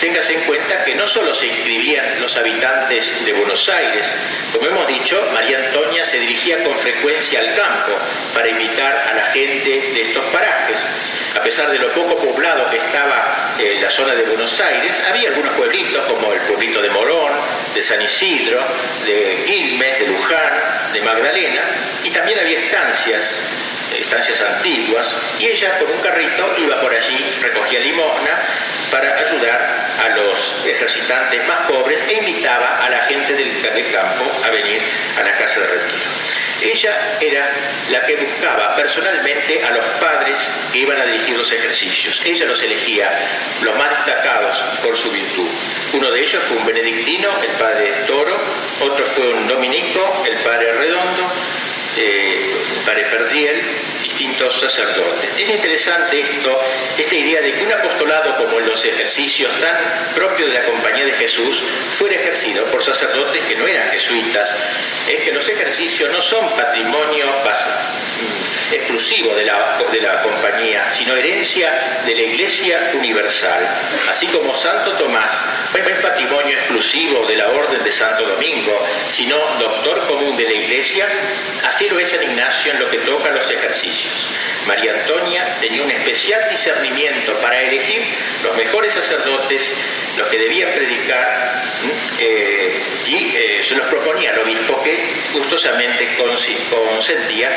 Téngase 0.00 0.34
en 0.34 0.40
cuenta 0.42 0.84
que 0.84 0.94
no 0.94 1.06
solo 1.06 1.32
se 1.34 1.46
inscribían 1.46 2.04
los 2.20 2.36
habitantes 2.36 3.24
de 3.24 3.32
Buenos 3.32 3.68
Aires, 3.68 4.04
como 4.52 4.66
hemos 4.68 4.86
dicho, 4.86 5.20
María 5.32 5.58
Antonia 5.58 6.04
se 6.04 6.18
dirigía 6.18 6.62
con 6.62 6.74
frecuencia 6.74 7.40
al 7.40 7.54
campo 7.54 7.92
para 8.34 8.48
invitar 8.48 9.04
a 9.10 9.14
la 9.14 9.24
gente 9.32 9.68
de 9.68 10.02
estos 10.02 10.24
parajes. 10.26 10.76
A 11.36 11.42
pesar 11.42 11.70
de 11.70 11.78
lo 11.78 11.90
poco 11.90 12.16
poblado 12.16 12.70
que 12.70 12.76
estaba 12.76 13.54
en 13.58 13.82
la 13.82 13.90
zona 13.90 14.14
de 14.14 14.22
Buenos 14.22 14.60
Aires, 14.60 14.92
había 15.08 15.30
algunos 15.30 15.52
pueblitos 15.54 16.04
como 16.06 16.32
el 16.32 16.40
pueblito 16.40 16.80
de 16.80 16.90
Morón, 16.90 17.32
de 17.74 17.82
San 17.82 18.00
Isidro, 18.00 18.60
de 19.06 19.42
Quilmes, 19.46 19.98
de 19.98 20.06
Luján, 20.06 20.52
de 20.92 21.02
Magdalena, 21.02 21.62
y 22.04 22.10
también 22.10 22.38
había 22.38 22.58
estancias 22.58 23.36
estancias 23.94 24.40
antiguas, 24.40 25.06
y 25.38 25.48
ella 25.48 25.78
con 25.78 25.90
un 25.90 26.00
carrito 26.00 26.54
iba 26.58 26.80
por 26.80 26.92
allí, 26.92 27.18
recogía 27.40 27.80
limosna 27.80 28.38
para 28.90 29.16
ayudar 29.18 29.60
a 30.04 30.08
los 30.16 30.66
ejercitantes 30.66 31.46
más 31.48 31.66
pobres 31.66 32.00
e 32.08 32.14
invitaba 32.14 32.84
a 32.84 32.90
la 32.90 33.00
gente 33.06 33.34
del, 33.34 33.50
campo 33.92 34.24
a 34.44 34.50
venir 34.50 34.80
a 35.18 35.22
la 35.22 35.32
casa 35.36 35.60
de 35.60 35.66
retiro. 35.66 36.04
Ella 36.62 36.94
era 37.20 37.50
la 37.90 38.00
que 38.06 38.16
buscaba 38.16 38.74
personalmente 38.76 39.62
a 39.64 39.70
los 39.72 39.84
padres 40.00 40.38
que 40.72 40.78
iban 40.78 40.98
a 41.00 41.04
dirigir 41.04 41.36
los 41.36 41.50
ejercicios. 41.52 42.20
Ella 42.24 42.46
los 42.46 42.62
elegía, 42.62 43.10
los 43.62 43.76
más 43.76 43.90
destacados 43.90 44.56
por 44.82 44.96
su 44.96 45.10
virtud. 45.10 45.48
Uno 45.92 46.10
de 46.10 46.20
ellos 46.20 46.42
fue 46.48 46.56
un 46.56 46.66
benedictino, 46.66 47.28
el 47.42 47.52
padre 47.58 47.92
Toro, 48.06 48.36
otro 48.80 49.06
fue 49.06 49.28
un 49.34 49.46
dominico, 49.46 50.24
el 50.24 50.36
padre 50.38 50.72
Redondo, 50.72 51.30
eh, 51.98 52.54
Perdiel, 52.84 53.60
distintos 54.02 54.60
sacerdotes. 54.60 55.38
Es 55.38 55.48
interesante 55.48 56.20
esto, 56.20 56.60
esta 56.98 57.14
idea 57.14 57.40
de 57.40 57.52
que 57.52 57.64
un 57.64 57.72
apostolado 57.72 58.34
como 58.36 58.60
los 58.60 58.84
ejercicios 58.84 59.52
tan 59.60 59.76
propio 60.14 60.46
de 60.46 60.54
la 60.54 60.64
compañía 60.64 61.04
de 61.04 61.12
Jesús 61.12 61.62
fuera 61.98 62.16
ejercido 62.16 62.64
por 62.66 62.82
sacerdotes 62.82 63.42
que 63.44 63.56
no 63.56 63.66
eran 63.66 63.88
jesuitas. 63.88 64.50
Es 65.08 65.20
que 65.22 65.32
los 65.32 65.48
ejercicios 65.48 66.10
no 66.12 66.22
son 66.22 66.48
patrimonio 66.56 67.24
exclusivo 68.76 69.34
de 69.34 69.44
la, 69.44 69.78
de 69.90 70.00
la 70.00 70.22
compañía, 70.22 70.90
sino 70.96 71.16
herencia 71.16 71.72
de 72.04 72.14
la 72.14 72.22
Iglesia 72.22 72.90
Universal. 72.94 73.68
Así 74.10 74.26
como 74.28 74.54
Santo 74.54 74.92
Tomás 74.92 75.30
no 75.72 75.90
es 75.90 75.98
patrimonio 76.00 76.56
exclusivo 76.56 77.26
de 77.26 77.36
la 77.36 77.48
Orden 77.48 77.82
de 77.82 77.92
Santo 77.92 78.24
Domingo, 78.26 78.78
sino 79.08 79.36
doctor 79.58 80.00
común 80.06 80.36
de 80.36 80.44
la 80.44 80.52
Iglesia, 80.52 81.06
así 81.68 81.88
lo 81.88 81.98
es 81.98 82.08
San 82.08 82.22
Ignacio 82.22 82.72
en 82.72 82.80
lo 82.80 82.90
que 82.90 82.98
toca 82.98 83.30
los 83.30 83.50
ejercicios. 83.50 84.12
María 84.66 84.94
Antonia 84.94 85.44
tenía 85.60 85.82
un 85.82 85.90
especial 85.90 86.48
discernimiento 86.50 87.34
para 87.34 87.60
elegir 87.62 88.02
los 88.42 88.56
mejores 88.56 88.94
sacerdotes, 88.94 89.62
los 90.16 90.28
que 90.28 90.38
debían 90.38 90.70
predicar, 90.70 91.62
eh, 92.20 92.80
y 93.06 93.32
eh, 93.36 93.62
se 93.66 93.74
los 93.74 93.86
proponía 93.86 94.30
al 94.30 94.38
obispo 94.40 94.80
que 94.82 94.98
gustosamente 95.32 96.08
consentía 96.16 97.50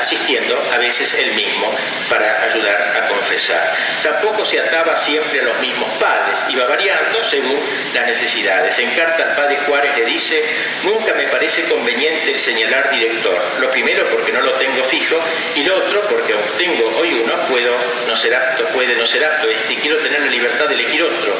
asistiendo 0.00 0.58
a 0.72 0.78
veces 0.78 1.12
él 1.14 1.32
mismo 1.34 1.70
para 2.08 2.44
ayudar 2.44 2.96
a 3.02 3.08
confesar. 3.08 3.74
Tampoco 4.02 4.44
se 4.44 4.60
ataba 4.60 4.96
siempre 4.96 5.40
a 5.40 5.44
los 5.44 5.58
mismos 5.60 5.88
padres, 6.00 6.38
iba 6.48 6.66
variando 6.66 7.22
según 7.24 7.58
las 7.94 8.06
necesidades. 8.06 8.78
En 8.78 8.90
carta 8.90 9.24
al 9.24 9.36
padre 9.36 9.58
Juárez 9.66 9.96
le 9.96 10.04
dice, 10.06 10.42
nunca 10.84 11.12
me 11.14 11.24
parece 11.24 11.62
conveniente 11.64 12.38
señalar 12.38 12.90
director. 12.90 13.38
Lo 13.60 13.70
primero 13.70 14.04
porque 14.06 14.32
no 14.32 14.40
lo 14.40 14.52
tengo 14.52 14.82
fijo 14.84 15.16
y 15.56 15.62
lo 15.64 15.76
otro 15.76 16.00
porque 16.08 16.32
aunque 16.32 16.50
tengo 16.56 16.88
hoy 16.98 17.12
uno, 17.24 17.34
puedo 17.48 17.76
no 18.06 18.16
ser 18.16 18.34
apto, 18.34 18.64
puede 18.66 18.94
no 18.94 19.06
ser 19.06 19.24
apto, 19.24 19.48
y 19.68 19.74
quiero 19.76 19.98
tener 19.98 20.20
la 20.20 20.30
libertad 20.30 20.66
de 20.66 20.74
elegir 20.74 21.02
otro 21.02 21.34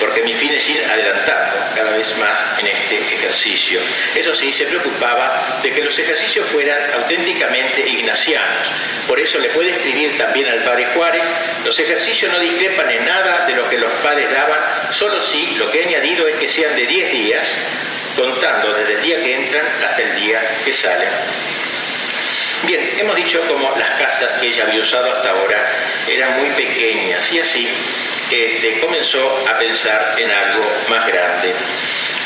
porque 0.00 0.22
mi 0.22 0.34
fin 0.34 0.52
es 0.52 0.68
ir 0.68 0.84
adelantando 0.84 1.52
cada 1.74 1.90
vez 1.92 2.16
más 2.18 2.58
en 2.58 2.66
este 2.66 2.96
ejercicio. 2.96 3.80
Eso 4.14 4.34
sí, 4.34 4.52
se 4.52 4.66
preocupaba 4.66 5.42
de 5.62 5.70
que 5.70 5.84
los 5.84 5.98
ejercicios 5.98 6.46
fueran 6.46 6.78
auténticamente 6.94 7.86
ignacianos. 7.88 8.62
Por 9.06 9.20
eso 9.20 9.38
le 9.38 9.50
puede 9.50 9.70
escribir 9.70 10.16
también 10.16 10.48
al 10.48 10.60
padre 10.60 10.86
Juárez, 10.94 11.22
los 11.64 11.78
ejercicios 11.78 12.32
no 12.32 12.38
discrepan 12.38 12.90
en 12.90 13.04
nada 13.04 13.46
de 13.46 13.54
lo 13.54 13.68
que 13.68 13.78
los 13.78 13.92
padres 13.94 14.30
daban, 14.30 14.60
solo 14.92 15.20
sí 15.20 15.56
lo 15.58 15.70
que 15.70 15.80
he 15.80 15.86
añadido 15.86 16.26
es 16.26 16.36
que 16.36 16.48
sean 16.48 16.74
de 16.74 16.86
10 16.86 17.12
días, 17.12 17.46
contando 18.16 18.72
desde 18.74 18.94
el 18.94 19.02
día 19.02 19.18
que 19.18 19.34
entran 19.34 19.66
hasta 19.66 20.02
el 20.02 20.16
día 20.16 20.40
que 20.64 20.72
salen. 20.72 21.08
Bien, 22.66 22.80
hemos 22.98 23.14
dicho 23.16 23.42
como 23.42 23.70
las 23.76 23.90
casas 24.00 24.32
que 24.38 24.46
ella 24.46 24.64
había 24.66 24.80
usado 24.80 25.12
hasta 25.12 25.30
ahora 25.30 25.70
eran 26.08 26.38
muy 26.38 26.48
pequeñas 26.50 27.30
y 27.30 27.40
así 27.40 27.68
comenzó 28.80 29.46
a 29.48 29.58
pensar 29.58 30.14
en 30.18 30.30
algo 30.30 30.64
más 30.88 31.06
grande. 31.06 31.54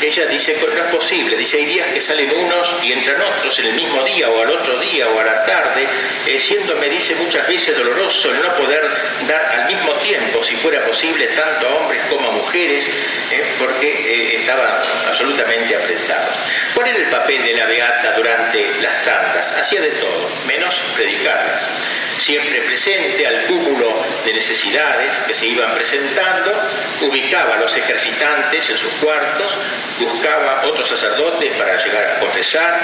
Ella 0.01 0.25
dice, 0.27 0.53
pues 0.61 0.73
no 0.75 0.83
es 0.85 0.95
posible, 0.95 1.35
dice, 1.35 1.57
hay 1.57 1.65
días 1.65 1.87
que 1.93 1.99
salen 1.99 2.31
unos 2.31 2.83
y 2.83 2.93
entran 2.93 3.21
otros 3.21 3.59
en 3.59 3.65
el 3.65 3.73
mismo 3.73 4.01
día 4.05 4.29
o 4.29 4.41
al 4.41 4.49
otro 4.49 4.79
día 4.79 5.09
o 5.09 5.19
a 5.19 5.23
la 5.25 5.43
tarde, 5.43 5.85
eh, 6.25 6.39
siendo, 6.39 6.73
me 6.77 6.87
dice 6.87 7.15
muchas 7.15 7.45
veces 7.45 7.77
doloroso 7.77 8.31
el 8.31 8.41
no 8.41 8.55
poder 8.55 8.81
dar 9.27 9.43
al 9.59 9.67
mismo 9.67 9.91
tiempo, 9.95 10.41
si 10.41 10.55
fuera 10.55 10.79
posible, 10.85 11.27
tanto 11.27 11.67
a 11.67 11.75
hombres 11.75 12.01
como 12.09 12.29
a 12.29 12.31
mujeres, 12.31 12.85
eh, 13.31 13.43
porque 13.59 13.89
eh, 13.89 14.35
estaban 14.37 14.69
absolutamente 15.05 15.75
apretados. 15.75 16.33
¿Cuál 16.73 16.87
era 16.87 16.97
el 16.97 17.09
papel 17.09 17.43
de 17.43 17.53
la 17.55 17.65
Beata 17.65 18.13
durante 18.13 18.71
las 18.81 19.03
tantas? 19.03 19.57
Hacía 19.57 19.81
de 19.81 19.91
todo, 19.91 20.29
menos 20.47 20.73
predicarlas 20.95 21.63
siempre 22.19 22.61
presente 22.61 23.25
al 23.25 23.45
cúmulo 23.45 23.91
de 24.23 24.33
necesidades 24.33 25.15
que 25.25 25.33
se 25.33 25.47
iban 25.47 25.73
presentando, 25.73 26.53
ubicaba 27.01 27.55
a 27.55 27.59
los 27.59 27.75
ejercitantes 27.75 28.69
en 28.69 28.77
sus 28.77 28.91
cuartos, 29.01 29.57
buscaba 29.99 30.63
otros 30.65 30.87
sacerdotes 30.87 31.53
para 31.53 31.83
llegar 31.83 32.03
a 32.03 32.19
confesar, 32.19 32.79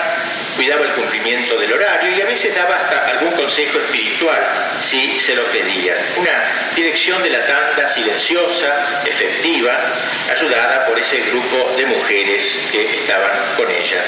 cuidaba 0.55 0.85
el 0.85 0.91
cumplimiento 0.91 1.57
del 1.57 1.73
horario 1.73 2.15
y 2.15 2.21
a 2.21 2.25
veces 2.25 2.55
daba 2.55 2.75
hasta 2.75 3.09
algún 3.11 3.31
consejo 3.31 3.79
espiritual 3.79 4.39
si 4.81 5.19
se 5.19 5.35
lo 5.35 5.43
pedían. 5.45 5.97
Una 6.17 6.43
dirección 6.75 7.21
de 7.23 7.29
la 7.29 7.45
tanda 7.45 7.87
silenciosa, 7.87 9.03
efectiva, 9.05 9.77
ayudada 10.31 10.85
por 10.85 10.97
ese 10.97 11.21
grupo 11.21 11.71
de 11.77 11.85
mujeres 11.85 12.69
que 12.71 12.83
estaban 12.83 13.31
con 13.57 13.69
ella. 13.69 14.01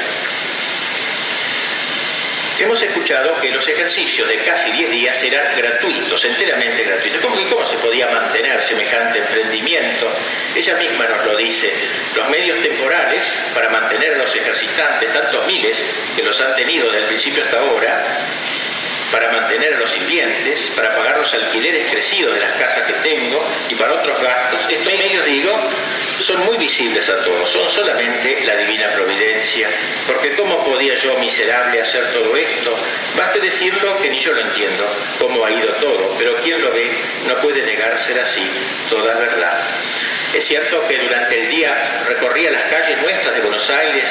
Hemos 2.59 2.81
escuchado 2.81 3.39
que 3.39 3.51
los 3.51 3.67
ejercicios 3.67 4.27
de 4.27 4.37
casi 4.37 4.71
10 4.71 4.89
días 4.89 5.23
eran 5.23 5.45
gratuitos, 5.55 6.25
enteramente 6.25 6.83
gratuitos. 6.85 7.21
¿Cómo, 7.21 7.35
¿Cómo 7.51 7.67
se 7.67 7.77
podía 7.77 8.07
mantener 8.07 8.59
semejante 8.63 9.19
emprendimiento? 9.19 10.07
Ella 10.55 10.75
misma 10.75 11.05
nos 11.05 11.25
lo 11.27 11.37
dice. 11.37 11.71
Los 12.15 12.27
medios 12.31 12.59
temporales 12.63 13.23
para 13.53 13.69
mantener 13.69 14.17
los 14.17 14.35
ejercitantes, 14.35 15.13
tantos 15.13 15.45
miles 15.45 15.77
que 16.15 16.23
los 16.23 16.41
han 16.41 16.55
tenido 16.55 16.87
desde 16.87 17.01
el 17.01 17.05
principio 17.05 17.43
hasta 17.43 17.59
ahora, 17.59 18.03
para 19.11 19.31
mantener 19.31 19.75
a 19.75 19.79
los 19.79 19.89
sirvientes, 19.89 20.71
para 20.75 20.95
pagar 20.95 21.17
los 21.17 21.33
alquileres 21.33 21.89
crecidos 21.89 22.33
de 22.35 22.41
las 22.41 22.51
casas 22.53 22.85
que 22.85 22.93
tengo 22.93 23.43
y 23.69 23.75
para 23.75 23.93
otros 23.93 24.21
gastos, 24.21 24.69
estos 24.69 24.93
medios, 24.93 25.25
digo, 25.25 25.51
son 26.21 26.45
muy 26.45 26.57
visibles 26.57 27.07
a 27.09 27.23
todos, 27.23 27.49
son 27.49 27.69
solamente 27.69 28.43
la 28.45 28.55
divina 28.57 28.87
providencia 28.89 29.69
porque 30.07 30.31
¿cómo 30.35 30.63
podía 30.63 30.95
yo, 30.95 31.17
miserable, 31.19 31.81
hacer 31.81 32.05
todo 32.13 32.35
esto? 32.35 32.75
Baste 33.17 33.39
decirlo 33.39 33.97
que 34.01 34.09
ni 34.09 34.19
yo 34.19 34.33
lo 34.33 34.41
entiendo, 34.41 34.83
cómo 35.19 35.45
ha 35.45 35.51
ido 35.51 35.67
todo, 35.81 36.15
pero 36.17 36.35
quien 36.37 36.61
lo 36.61 36.71
ve 36.71 36.89
no 37.27 37.35
puede 37.35 37.63
negar 37.63 37.97
ser 37.97 38.19
así, 38.19 38.49
toda 38.89 39.13
verdad. 39.15 39.59
Es 40.33 40.45
cierto 40.45 40.85
que 40.87 40.97
durante 40.97 41.39
el 41.39 41.49
día 41.49 41.73
recorría 42.07 42.51
las 42.51 42.63
calles 42.65 43.01
nuestras 43.01 43.33
de 43.35 43.41
Buenos 43.41 43.69
Aires 43.69 44.05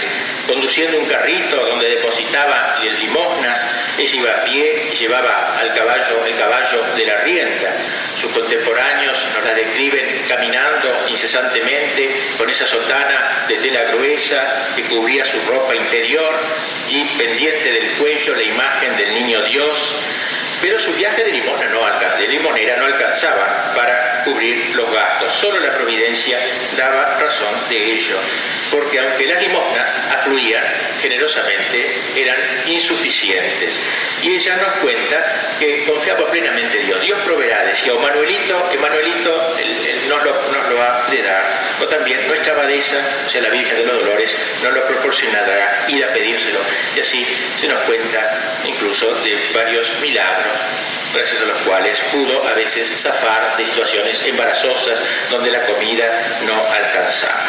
conduciendo 0.46 0.98
un 0.98 1.06
carrito 1.06 1.56
donde 1.66 1.88
depositaba 1.88 2.78
limosnas, 3.00 3.60
ella 3.98 4.16
iba 4.16 4.30
a 4.30 4.44
pie 4.44 4.90
y 4.92 4.96
llevaba 4.96 5.58
al 5.58 5.74
caballo 5.74 6.24
el 6.26 6.36
caballo 6.36 6.82
de 6.96 7.06
la 7.06 7.16
rienda. 7.18 7.72
Sus 8.20 8.32
contemporáneos 8.32 9.18
nos 9.34 9.44
la 9.44 9.54
describen 9.54 10.06
caminando 10.28 10.96
incesantemente 11.08 12.10
con 12.38 12.48
esa 12.48 12.64
sotana 12.64 13.44
de 13.48 13.56
tela 13.56 13.82
gruesa 13.92 14.42
que 14.74 14.82
cubría 14.84 15.24
su 15.24 15.38
ropa 15.48 15.74
interior 15.74 16.34
y 16.90 17.04
pendiente 17.18 17.72
del 17.72 17.90
cuello 17.92 18.34
la 18.34 18.42
imagen 18.42 18.96
del 18.96 19.14
niño 19.14 19.42
Dios 19.42 19.78
pero 20.62 20.78
su 20.78 20.92
viaje 20.92 21.22
de, 21.24 21.32
limona 21.32 21.68
no 21.68 21.86
de 22.18 22.28
limonera 22.28 22.76
no 22.76 22.86
alcanzaba 22.86 23.72
para 23.74 24.22
cubrir 24.24 24.74
los 24.74 24.90
gastos. 24.92 25.32
Solo 25.32 25.60
la 25.60 25.72
providencia 25.72 26.38
daba 26.76 27.18
razón 27.20 27.54
de 27.68 27.92
ello, 27.92 28.16
porque 28.70 28.98
aunque 28.98 29.26
las 29.26 29.42
limosnas 29.42 29.90
afluían 30.12 30.64
generosamente, 31.00 31.86
eran 32.16 32.36
insuficientes. 32.66 33.72
Y 34.22 34.34
ella 34.34 34.56
nos 34.56 34.76
cuenta 34.76 35.24
que 35.60 35.84
confiaba 35.84 36.26
plenamente 36.30 36.80
en 36.80 36.86
Dios. 36.86 37.00
Dios 37.02 37.18
proveerá, 37.24 37.64
decía, 37.64 37.92
o 37.92 37.98
Manuelito, 37.98 38.70
que 38.70 38.78
Manuelito 38.78 39.54
nos, 40.08 40.24
lo, 40.24 40.32
nos 40.32 40.68
lo 40.70 40.82
ha 40.82 41.06
de 41.10 41.22
dar, 41.22 41.44
o 41.80 41.84
también 41.84 42.26
nuestra 42.26 42.54
abadesa, 42.54 42.96
o 43.26 43.30
sea, 43.30 43.42
la 43.42 43.50
Virgen 43.50 43.76
de 43.76 43.84
los 43.84 44.00
Dolores, 44.00 44.30
nos 44.62 44.72
lo 44.72 44.86
proporcionará, 44.86 45.84
ir 45.88 46.02
a 46.02 46.08
pedírselo. 46.08 46.60
Y 46.96 47.00
así 47.00 47.26
se 47.60 47.68
nos 47.68 47.80
cuenta 47.82 48.38
incluso 48.66 49.14
de 49.22 49.38
varios 49.54 49.86
milagros 50.00 50.45
gracias 51.14 51.42
a 51.42 51.46
los 51.46 51.58
cuales 51.58 51.98
pudo 52.12 52.46
a 52.48 52.54
veces 52.54 52.88
zafar 53.02 53.56
de 53.56 53.64
situaciones 53.64 54.22
embarazosas 54.24 54.98
donde 55.30 55.50
la 55.50 55.60
comida 55.60 56.04
no 56.46 56.54
alcanzaba. 56.72 57.42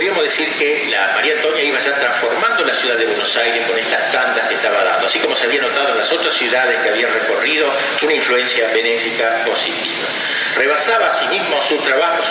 podríamos 0.00 0.24
decir 0.24 0.48
que 0.58 0.88
la 0.90 1.12
María 1.14 1.34
Antonia 1.34 1.62
iba 1.62 1.78
ya 1.78 1.92
transformando 1.92 2.64
la 2.64 2.72
ciudad 2.72 2.96
de 2.96 3.04
Buenos 3.04 3.36
Aires 3.36 3.66
con 3.66 3.78
estas 3.78 4.10
tandas 4.10 4.48
que 4.48 4.54
estaba 4.54 4.82
dando, 4.82 5.06
así 5.06 5.18
como 5.18 5.36
se 5.36 5.44
había 5.44 5.60
notado 5.60 5.90
en 5.90 5.98
las 5.98 6.10
otras 6.10 6.34
ciudades 6.34 6.80
que 6.80 6.88
había 6.88 7.06
recorrido 7.06 7.70
una 8.00 8.14
influencia 8.14 8.66
benéfica 8.72 9.44
positiva. 9.44 10.08
Rebasaba 10.60 11.06
asimismo 11.06 11.56
su 11.62 11.78
trabajo, 11.78 12.22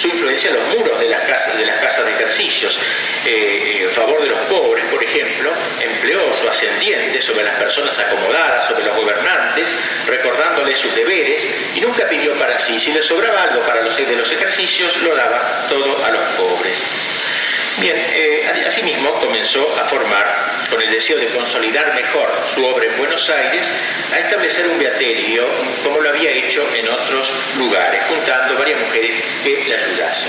su, 0.00 0.08
influencia 0.08 0.50
en 0.50 0.56
los 0.56 0.66
muros 0.66 0.98
de 0.98 1.10
las 1.10 1.20
casas 1.20 1.56
de, 1.56 2.10
ejercicios. 2.10 2.76
Eh, 3.24 3.30
eh, 3.30 3.82
en 3.84 3.90
favor 3.90 4.20
de 4.20 4.30
los 4.30 4.38
pobres, 4.50 4.84
por 4.86 5.00
ejemplo, 5.00 5.52
empleó 5.80 6.20
su 6.42 6.48
ascendiente 6.48 7.22
sobre 7.22 7.44
las 7.44 7.54
personas 7.54 7.96
acomodadas, 7.96 8.66
sobre 8.66 8.84
los 8.84 8.96
gobernantes, 8.96 9.68
recordándoles 10.08 10.76
sus 10.76 10.92
deberes 10.96 11.46
y 11.76 11.80
nunca 11.80 12.04
pidió 12.08 12.34
para 12.34 12.58
sí. 12.58 12.80
Si 12.80 12.92
le 12.92 13.00
sobraba 13.00 13.44
algo 13.44 13.60
para 13.60 13.80
los 13.82 13.96
de 13.96 14.16
los 14.16 14.32
ejercicios, 14.32 14.96
lo 15.02 15.14
daba 15.14 15.40
todo 15.68 16.04
a 16.04 16.10
los 16.10 16.22
pobres. 16.36 17.17
Bien, 17.80 17.94
eh, 18.12 18.64
asimismo 18.66 19.12
comenzó 19.20 19.64
a 19.80 19.84
formar, 19.84 20.26
con 20.68 20.82
el 20.82 20.90
deseo 20.90 21.16
de 21.16 21.28
consolidar 21.28 21.94
mejor 21.94 22.28
su 22.52 22.64
obra 22.66 22.84
en 22.84 22.98
Buenos 22.98 23.30
Aires, 23.30 23.62
a 24.12 24.18
establecer 24.18 24.66
un 24.66 24.80
beaterio 24.80 25.46
como 25.84 26.00
lo 26.00 26.08
había 26.08 26.32
hecho 26.32 26.66
en 26.74 26.88
otros 26.88 27.30
lugares, 27.56 28.02
juntando 28.08 28.58
varias 28.58 28.80
mujeres 28.80 29.22
que 29.44 29.64
le 29.68 29.76
ayudasen. 29.76 30.28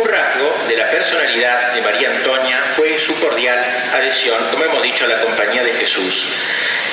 Un 0.00 0.08
rasgo 0.08 0.56
de 0.68 0.76
la 0.78 0.90
personalidad 0.90 1.74
de 1.74 1.82
María 1.82 2.10
Antonia 2.10 2.62
fue 2.74 2.98
su 2.98 3.14
cordial 3.20 3.62
adhesión, 3.92 4.38
como 4.52 4.64
hemos 4.64 4.82
dicho, 4.82 5.04
a 5.04 5.08
la 5.08 5.20
compañía 5.20 5.62
de 5.64 5.74
Jesús. 5.74 6.28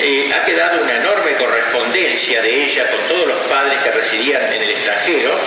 Eh, 0.02 0.30
ha 0.34 0.44
quedado 0.44 0.82
una 0.82 0.98
enorme 0.98 1.32
correspondencia 1.34 2.42
de 2.42 2.66
ella 2.66 2.90
con 2.90 3.00
todos 3.08 3.28
los 3.28 3.40
padres 3.48 3.80
que 3.84 3.92
residían 3.92 4.42
en 4.52 4.62
el 4.64 4.70
extranjero 4.72 5.40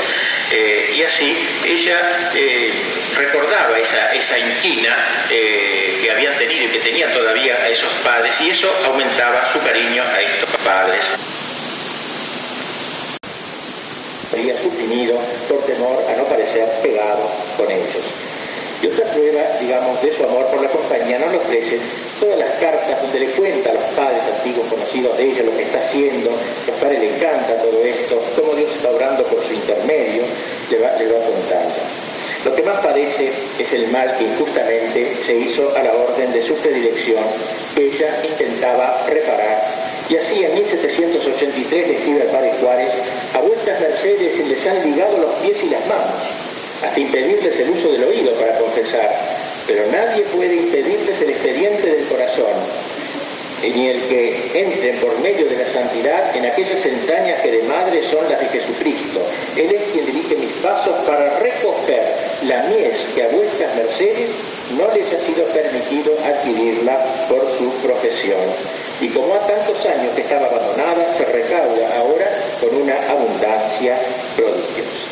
eh, 0.52 0.94
y 0.96 1.02
así 1.02 1.36
ella 1.66 2.00
eh, 2.34 2.72
recordaba 3.16 3.78
esa, 3.78 4.12
esa 4.12 4.38
inquina 4.38 4.96
que 5.28 6.10
habían 6.10 6.36
tenido 6.36 6.64
y 6.64 6.68
que 6.68 6.78
tenían 6.80 7.12
todavía 7.12 7.54
a 7.54 7.68
esos 7.68 7.90
padres 8.04 8.34
y 8.40 8.50
eso 8.50 8.68
aumentaba 8.84 9.48
su 9.52 9.60
cariño 9.60 10.02
a 10.02 10.22
estos 10.22 10.50
padres. 10.64 11.02
Había 14.32 14.56
suprimido 14.60 15.18
por 15.48 15.58
temor 15.66 16.04
a 16.08 16.16
no 16.16 16.24
parecer 16.24 16.66
pegado 16.82 17.30
con 17.56 17.70
ellos. 17.70 18.04
Y 18.82 18.86
otra 18.86 19.04
prueba, 19.12 19.42
digamos, 19.60 20.00
de 20.02 20.16
su 20.16 20.24
amor 20.24 20.46
por 20.46 20.62
la 20.62 20.68
compañía 20.70 21.18
nos 21.18 21.32
lo 21.32 21.38
ofrecen 21.38 21.80
todas 22.18 22.38
las 22.38 22.50
cartas 22.58 23.02
donde 23.02 23.20
le 23.20 23.26
cuenta 23.26 23.70
a 23.70 23.74
los 23.74 23.84
padres 23.92 24.22
antiguos 24.24 24.66
conocidos 24.68 25.18
de 25.18 25.24
ella 25.24 25.42
lo 25.42 25.56
que 25.56 25.62
está 25.64 25.78
haciendo, 25.78 26.30
los 26.30 26.76
padres 26.76 27.00
le 27.00 27.14
encanta 27.14 27.54
todo 27.56 27.84
esto, 27.84 28.22
por 29.24 29.44
su 29.44 29.52
intermedio, 29.52 30.22
le 30.70 30.78
va, 30.78 30.90
contando. 30.90 31.74
Lo 32.44 32.54
que 32.54 32.62
más 32.62 32.80
padece 32.80 33.30
es 33.58 33.72
el 33.72 33.88
mal 33.88 34.16
que 34.16 34.24
injustamente 34.24 35.14
se 35.24 35.36
hizo 35.36 35.76
a 35.76 35.82
la 35.82 35.92
orden 35.92 36.32
de 36.32 36.42
su 36.42 36.54
predilección, 36.54 37.22
que 37.74 37.86
ella 37.86 38.08
intentaba 38.24 39.04
reparar. 39.08 39.62
Y 40.08 40.16
así 40.16 40.44
en 40.44 40.54
1783 40.54 41.88
le 41.88 41.96
escribe 41.96 42.22
al 42.22 42.28
padre 42.28 42.52
Juárez, 42.60 42.90
a 43.34 43.38
vuestras 43.40 43.80
mercedes 43.80 44.36
se 44.36 44.44
les 44.44 44.66
han 44.66 44.90
ligado 44.90 45.18
los 45.18 45.32
pies 45.34 45.58
y 45.62 45.70
las 45.70 45.86
manos 45.86 46.40
hasta 46.82 46.98
impedirles 46.98 47.60
el 47.60 47.70
uso 47.70 47.92
del 47.92 48.04
oído 48.04 48.32
para 48.34 48.58
confesar, 48.58 49.10
pero 49.66 49.82
nadie 49.92 50.22
puede 50.34 50.56
impedirles 50.56 51.20
el 51.20 51.30
expediente 51.30 51.94
del 51.94 52.06
corazón, 52.06 52.52
ni 53.68 53.88
el 53.88 54.00
que 54.08 54.50
entre 54.54 54.92
por 54.94 55.18
medio 55.20 55.46
de 55.46 55.56
la 55.56 55.66
santidad 55.66 56.34
en 56.34 56.46
aquellas 56.46 56.84
entrañas 56.84 57.40
que 57.40 57.50
de 57.50 57.62
madre 57.64 58.02
son 58.02 58.24
las 58.30 58.40
de 58.40 58.46
Jesucristo. 58.46 59.20
Él 59.56 59.74
es 59.74 59.82
quien 59.92 60.06
dirige 60.06 60.36
mis 60.36 60.52
pasos 60.62 60.96
para 61.06 61.38
recoger 61.38 62.02
la 62.46 62.62
mies 62.64 62.96
que 63.14 63.22
a 63.24 63.28
vuestras 63.28 63.76
mercedes 63.76 64.30
no 64.78 64.86
les 64.94 65.12
ha 65.12 65.20
sido 65.26 65.44
permitido 65.46 66.12
adquirirla 66.24 66.98
por 67.28 67.40
su 67.58 67.70
profesión. 67.86 68.40
Y 69.00 69.08
como 69.08 69.34
ha 69.34 69.40
tantos 69.40 69.84
años 69.86 70.14
que 70.14 70.22
estaba 70.22 70.46
abandonada, 70.46 71.06
se 71.16 71.24
recauda 71.24 71.98
ahora 71.98 72.30
con 72.60 72.74
una 72.82 72.96
abundancia 73.10 73.98
prodigiosa. 74.36 75.10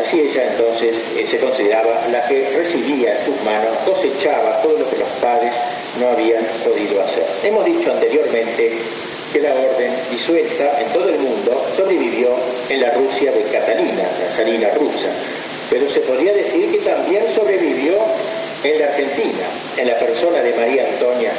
Así 0.00 0.20
ella 0.20 0.44
entonces 0.52 0.94
eh, 1.16 1.26
se 1.26 1.38
consideraba 1.38 2.06
la 2.12 2.26
que 2.28 2.48
recibía 2.56 3.18
en 3.18 3.24
sus 3.24 3.42
manos, 3.42 3.76
cosechaba 3.84 4.62
todo 4.62 4.78
lo 4.78 4.88
que 4.88 4.96
los 4.96 5.08
padres 5.20 5.52
no 6.00 6.08
habían 6.10 6.44
podido 6.64 7.02
hacer. 7.02 7.24
Hemos 7.44 7.64
dicho 7.64 7.92
anteriormente 7.92 8.72
que 9.32 9.40
la 9.40 9.52
orden 9.54 9.92
disuelta 10.10 10.80
en 10.80 10.92
todo 10.92 11.08
el 11.08 11.18
mundo 11.18 11.66
sobrevivió 11.76 12.30
en 12.68 12.80
la 12.80 12.90
Rusia 12.90 13.32
de 13.32 13.42
Catalina, 13.42 14.04
la 14.20 14.36
salina 14.36 14.68
rusa, 14.70 15.10
pero 15.70 15.88
se 15.90 16.00
podría 16.00 16.32
decir 16.32 16.70
que 16.70 16.78
también 16.78 17.24
sobrevivió 17.34 17.96
en 18.64 18.80
la 18.80 18.86
Argentina, 18.86 19.46
en 19.76 19.88
la 19.88 19.98
persona 19.98 20.40
de 20.40 20.54
María 20.54 20.86
Antonia 20.88 21.32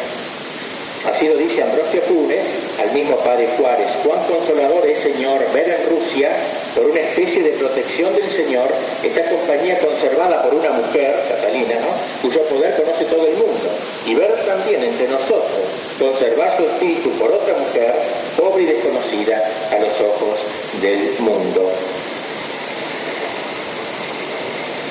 Así 1.08 1.28
lo 1.28 1.38
dice 1.38 1.64
Ambrosio 1.64 2.02
Funes 2.02 2.44
al 2.80 2.92
mismo 2.92 3.16
padre 3.18 3.48
Juárez. 3.58 3.88
Cuán 4.04 4.20
consolador 4.26 4.86
es, 4.86 5.00
Señor, 5.00 5.40
ver 5.54 5.70
en 5.70 5.90
Rusia, 5.90 6.30
por 6.76 6.86
una 6.86 7.00
especie 7.00 7.42
de 7.42 7.52
protección 7.52 8.14
del 8.16 8.30
Señor, 8.30 8.68
esta 9.04 9.24
compañía 9.30 9.80
conservada 9.80 10.42
por 10.44 10.54
una 10.56 10.72
mujer, 10.72 11.16
Catalina, 11.30 11.76
¿no? 11.80 12.20
cuyo 12.22 12.42
poder 12.44 12.76
conoce 12.76 13.06
todo 13.06 13.26
el 13.28 13.34
mundo. 13.36 13.70
Y 14.08 14.16
ver 14.16 14.34
también 14.46 14.84
entre 14.84 15.08
nosotros, 15.08 15.64
conservar 15.98 16.58
su 16.58 16.64
espíritu 16.66 17.10
por 17.12 17.32
otra 17.32 17.56
mujer, 17.56 17.94
pobre 18.38 18.64
y 18.64 18.66
desconocida 18.66 19.42
a 19.72 19.80
los 19.80 20.02
ojos 20.02 20.38
del 20.82 21.16
mundo. 21.20 21.72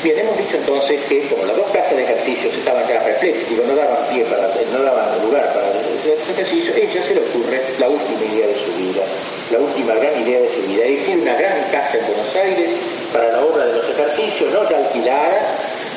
Bien, 0.02 0.16
hemos 0.20 0.38
dicho 0.38 0.56
entonces 0.56 1.00
que 1.08 1.20
como 1.28 1.44
las 1.44 1.56
dos 1.56 1.66
casas 1.70 1.96
de 1.96 2.04
ejercicios 2.04 2.54
estaban 2.54 2.86
ya 2.88 3.02
repletas, 3.02 3.50
no 3.50 3.74
daban 3.74 3.98
pie 4.10 4.24
para, 4.24 4.46
no 4.46 4.82
daban 4.84 5.22
lugar 5.22 5.52
para 5.52 5.87
el 6.12 6.18
ejercicio, 6.18 6.74
ella 6.74 7.02
se 7.06 7.14
le 7.14 7.20
ocurre 7.20 7.60
la 7.78 7.88
última 7.88 8.24
idea 8.32 8.46
de 8.46 8.54
su 8.54 8.72
vida, 8.80 9.02
la 9.52 9.58
última 9.58 9.94
gran 9.94 10.22
idea 10.22 10.40
de 10.40 10.48
su 10.48 10.62
vida, 10.62 10.84
es 10.84 11.00
decir, 11.00 11.18
una 11.18 11.34
gran 11.34 11.62
casa 11.70 11.98
en 11.98 12.06
Buenos 12.06 12.36
Aires 12.36 12.70
para 13.12 13.32
la 13.32 13.44
obra 13.44 13.66
de 13.66 13.72
los 13.74 13.90
ejercicios, 13.90 14.52
no 14.52 14.68
ya 14.70 14.78
alquilada, 14.78 15.40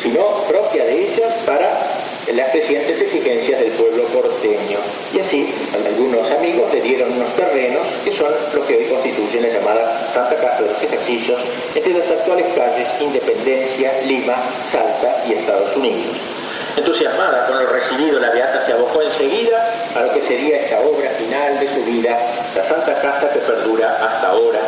sino 0.01 0.43
propia 0.47 0.84
de 0.86 1.07
ella 1.07 1.28
para 1.45 1.70
las 2.34 2.49
crecientes 2.51 3.01
exigencias 3.01 3.59
del 3.59 3.72
pueblo 3.72 4.03
porteño. 4.05 4.80
Y 5.14 5.20
así, 5.20 5.53
algunos 5.74 6.30
amigos 6.32 6.74
le 6.74 6.82
dieron 6.82 7.12
unos 7.14 7.30
terrenos 7.36 7.82
que 8.03 8.12
son 8.12 8.32
los 8.53 8.66
que 8.66 8.78
hoy 8.78 8.86
constituyen 8.86 9.43
la 9.43 9.49
llamada 9.49 10.12
Santa 10.14 10.36
Casa 10.36 10.64
de 10.64 10.70
los 10.70 10.84
Ejercicios 10.84 11.39
entre 11.76 11.93
las 11.93 12.09
actuales 12.09 12.47
calles 12.55 12.88
Independencia, 12.99 13.91
Lima, 14.07 14.36
Salta 14.72 15.24
y 15.28 15.34
Estados 15.34 15.76
Unidos. 15.76 16.41
Entusiasmada 16.78 17.47
con 17.47 17.61
lo 17.61 17.69
recibido, 17.69 18.19
la 18.19 18.30
Beata 18.30 18.65
se 18.65 18.74
abocó 18.74 19.01
enseguida 19.01 19.57
a 19.95 20.01
lo 20.01 20.13
que 20.13 20.22
sería 20.22 20.57
esta 20.57 20.80
obra 20.80 21.09
final 21.09 21.59
de 21.59 21.67
su 21.67 21.84
vida, 21.84 22.17
la 22.55 22.63
Santa 22.63 22.93
Casa 23.01 23.30
que 23.30 23.39
perdura 23.39 23.97
hasta 24.01 24.30
ahora. 24.30 24.59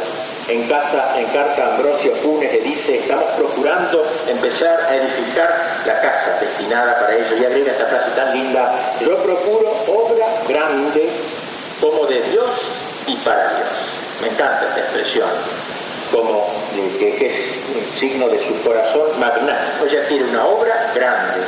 En 0.50 0.68
casa, 0.68 1.18
en 1.18 1.26
carta 1.28 1.76
Ambrosio 1.76 2.14
Funes 2.16 2.52
le 2.52 2.60
dice, 2.60 2.98
estamos 2.98 3.30
procurando 3.38 4.06
empezar 4.28 4.78
a 4.90 4.96
edificar 4.98 5.56
la 5.86 6.02
casa 6.02 6.38
destinada 6.42 7.00
para 7.00 7.16
ello. 7.16 7.38
Y 7.40 7.46
agrega 7.46 7.72
esta 7.72 7.86
frase 7.86 8.12
tan 8.12 8.34
linda, 8.34 8.76
yo 9.00 9.16
procuro 9.24 9.72
obra 9.88 10.26
grande 10.50 11.10
como 11.80 12.06
de 12.06 12.22
Dios 12.24 12.50
y 13.08 13.16
para 13.18 13.50
Dios. 13.50 13.70
Me 14.22 14.28
encanta 14.28 14.66
esta 14.68 14.80
expresión, 14.82 15.30
como 16.12 16.46
que, 17.00 17.26
es 17.26 17.36
un 17.76 18.00
signo 18.00 18.28
de 18.28 18.40
su 18.40 18.62
corazón 18.62 19.18
magnánimo. 19.20 19.86
Ella 19.90 20.06
quiere 20.08 20.26
una 20.26 20.46
obra 20.46 20.92
grande, 20.94 21.40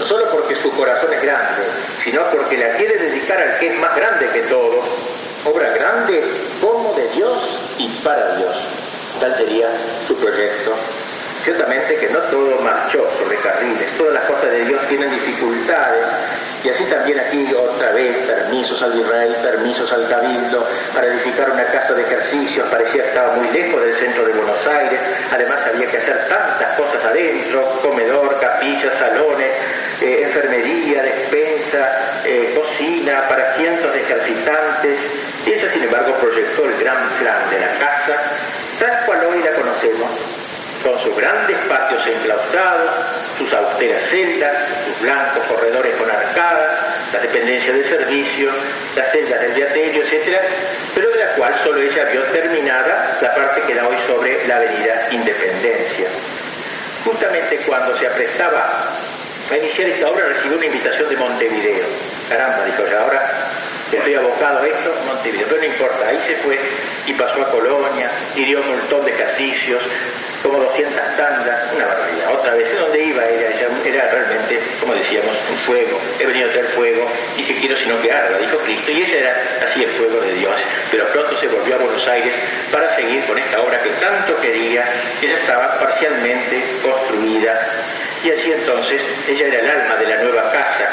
no 0.00 0.06
solo 0.06 0.24
porque 0.30 0.56
su 0.56 0.70
corazón 0.70 1.12
es 1.12 1.22
grande, 1.22 1.62
sino 2.02 2.22
porque 2.30 2.56
la 2.56 2.70
quiere 2.76 2.96
dedicar 2.96 3.38
al 3.38 3.58
que 3.58 3.68
es 3.68 3.78
más 3.78 3.94
grande 3.94 4.26
que 4.32 4.40
todo. 4.42 4.82
Obra 5.44 5.70
grande 5.70 6.24
como 6.60 6.94
de 6.94 7.06
Dios 7.08 7.74
y 7.78 7.86
para 8.02 8.34
Dios. 8.36 8.56
Tal 9.20 9.36
sería 9.36 9.68
su 10.08 10.16
proyecto. 10.16 10.74
Ciertamente 11.44 11.96
que 11.96 12.08
no 12.08 12.18
todo 12.18 12.60
marchó 12.62 13.06
sobre 13.18 13.36
carriles, 13.38 13.96
todas 13.98 14.14
las 14.14 14.24
cosas 14.24 14.50
de 14.50 14.64
Dios 14.64 14.80
tienen 14.88 15.10
dificultades, 15.10 16.06
y 16.62 16.68
así 16.68 16.84
también 16.84 17.18
aquí 17.18 17.54
otra 17.54 17.92
vez 17.92 18.14
permisos 18.26 18.82
al 18.82 18.92
virrey, 18.92 19.34
permisos 19.42 19.90
al 19.92 20.06
cabildo 20.06 20.66
para 20.94 21.06
edificar 21.06 21.50
una 21.50 21.64
casa 21.64 21.94
de 21.94 22.02
ejercicios, 22.02 22.68
parecía 22.68 23.02
que 23.02 23.08
estaba 23.08 23.36
muy 23.36 23.50
lejos 23.50 23.80
del 23.80 23.94
centro 23.96 24.26
de 24.26 24.32
Buenos 24.32 24.66
Aires, 24.66 25.00
además 25.32 25.60
había 25.66 25.90
que 25.90 25.96
hacer 25.96 26.28
tantas 26.28 26.76
cosas 26.76 27.02
adentro, 27.06 27.64
comedor, 27.82 28.38
capillas, 28.38 28.98
salones, 28.98 29.50
eh, 30.02 30.22
enfermería, 30.22 31.02
despensa, 31.02 32.22
eh, 32.24 32.52
cocina 32.54 33.28
para 33.28 33.54
cientos 33.54 33.92
de 33.92 34.00
ejercitantes, 34.00 34.98
ella 35.46 35.70
sin 35.72 35.82
embargo 35.82 36.14
proyectó 36.14 36.64
el 36.64 36.76
gran 36.78 37.08
plan 37.18 37.50
de 37.50 37.60
la 37.60 37.68
casa, 37.78 38.16
tal 38.78 39.04
cual 39.04 39.26
hoy 39.26 39.42
la 39.42 39.52
conocemos, 39.52 40.10
con 40.82 40.98
sus 41.00 41.16
grandes 41.16 41.58
patios 41.68 42.06
enclaustrados, 42.06 42.90
sus 43.36 43.52
austeras 43.52 44.02
celdas, 44.08 44.54
sus 44.86 45.02
blancos 45.02 45.42
corredores 45.46 45.94
con 45.96 46.10
arcadas, 46.10 46.78
las 47.12 47.22
dependencias 47.22 47.76
de 47.76 47.84
servicio, 47.84 48.50
las 48.96 49.12
celdas 49.12 49.40
del 49.40 49.54
diaterio, 49.54 50.02
etc., 50.02 50.38
pero 50.94 51.10
de 51.10 51.16
la 51.16 51.32
cual 51.34 51.54
solo 51.62 51.80
ella 51.80 52.04
vio 52.04 52.22
terminada 52.24 53.18
la 53.20 53.34
parte 53.34 53.60
que 53.62 53.74
da 53.74 53.86
hoy 53.86 53.96
sobre 54.06 54.46
la 54.46 54.56
avenida 54.56 55.08
Independencia. 55.10 56.06
Justamente 57.04 57.56
cuando 57.66 57.96
se 57.96 58.06
aprestaba 58.06 58.90
a 59.50 59.58
iniciar 59.58 59.88
esta 59.88 60.08
obra 60.08 60.26
recibió 60.26 60.56
una 60.56 60.66
invitación 60.66 61.08
de 61.08 61.16
Montevideo. 61.16 61.86
Caramba, 62.28 62.64
dijo 62.64 62.84
ya, 62.90 63.00
ahora 63.00 63.30
estoy 63.92 64.14
abocado 64.14 64.62
a 64.62 64.66
esto, 64.66 64.94
Montevideo, 65.06 65.46
pero 65.48 65.60
no 65.60 65.66
importa, 65.66 66.08
ahí 66.08 66.20
se 66.24 66.36
fue 66.36 66.58
y 67.06 67.12
pasó 67.14 67.42
a 67.42 67.50
Colonia 67.50 68.08
y 68.36 68.44
dio 68.44 68.60
un 68.60 68.68
montón 68.68 69.04
de 69.04 69.10
ejercicios, 69.10 69.82
como 70.42 70.58
200 70.58 70.94
tandas, 71.16 71.72
una 71.74 71.86
barbaridad. 71.86 72.34
Otra 72.34 72.54
vez, 72.54 72.78
donde 72.78 73.04
iba 73.04 73.24
era, 73.24 73.50
era 73.84 74.10
realmente, 74.10 74.60
como 74.80 74.94
decíamos, 74.94 75.34
un 75.50 75.56
fuego. 75.58 75.98
He 76.18 76.26
venido 76.26 76.48
a 76.48 76.52
traer 76.52 76.66
fuego, 76.68 77.06
y 77.36 77.42
que 77.42 77.54
quiero 77.56 77.76
sino 77.76 78.00
que 78.00 78.10
arda, 78.10 78.38
dijo 78.38 78.56
Cristo, 78.58 78.92
y 78.92 79.02
ese 79.02 79.18
era 79.18 79.34
así 79.66 79.82
el 79.82 79.90
fuego 79.90 80.20
de 80.20 80.32
Dios. 80.34 80.54
Pero 80.90 81.06
pronto 81.08 81.36
se 81.38 81.48
volvió 81.48 81.74
a 81.74 81.78
Buenos 81.78 82.06
Aires 82.08 82.34
para 82.72 82.94
seguir 82.96 83.24
con 83.24 83.38
esta 83.38 83.60
obra 83.60 83.82
que 83.82 83.90
tanto 83.90 84.40
quería, 84.40 84.84
que 85.20 85.28
ya 85.28 85.36
estaba 85.36 85.78
parcialmente 85.78 86.62
construida. 86.82 87.60
Y 88.24 88.30
así 88.30 88.52
entonces, 88.52 89.00
ella 89.28 89.46
era 89.46 89.60
el 89.60 89.70
alma 89.70 89.96
de 89.96 90.06
la 90.06 90.22
nueva 90.22 90.50
casa, 90.52 90.88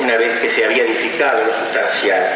una 0.00 0.16
vez 0.16 0.38
que 0.40 0.50
se 0.50 0.64
había 0.64 0.84
edificado 0.84 1.44
lo 1.44 1.52
sustancial 1.52 2.28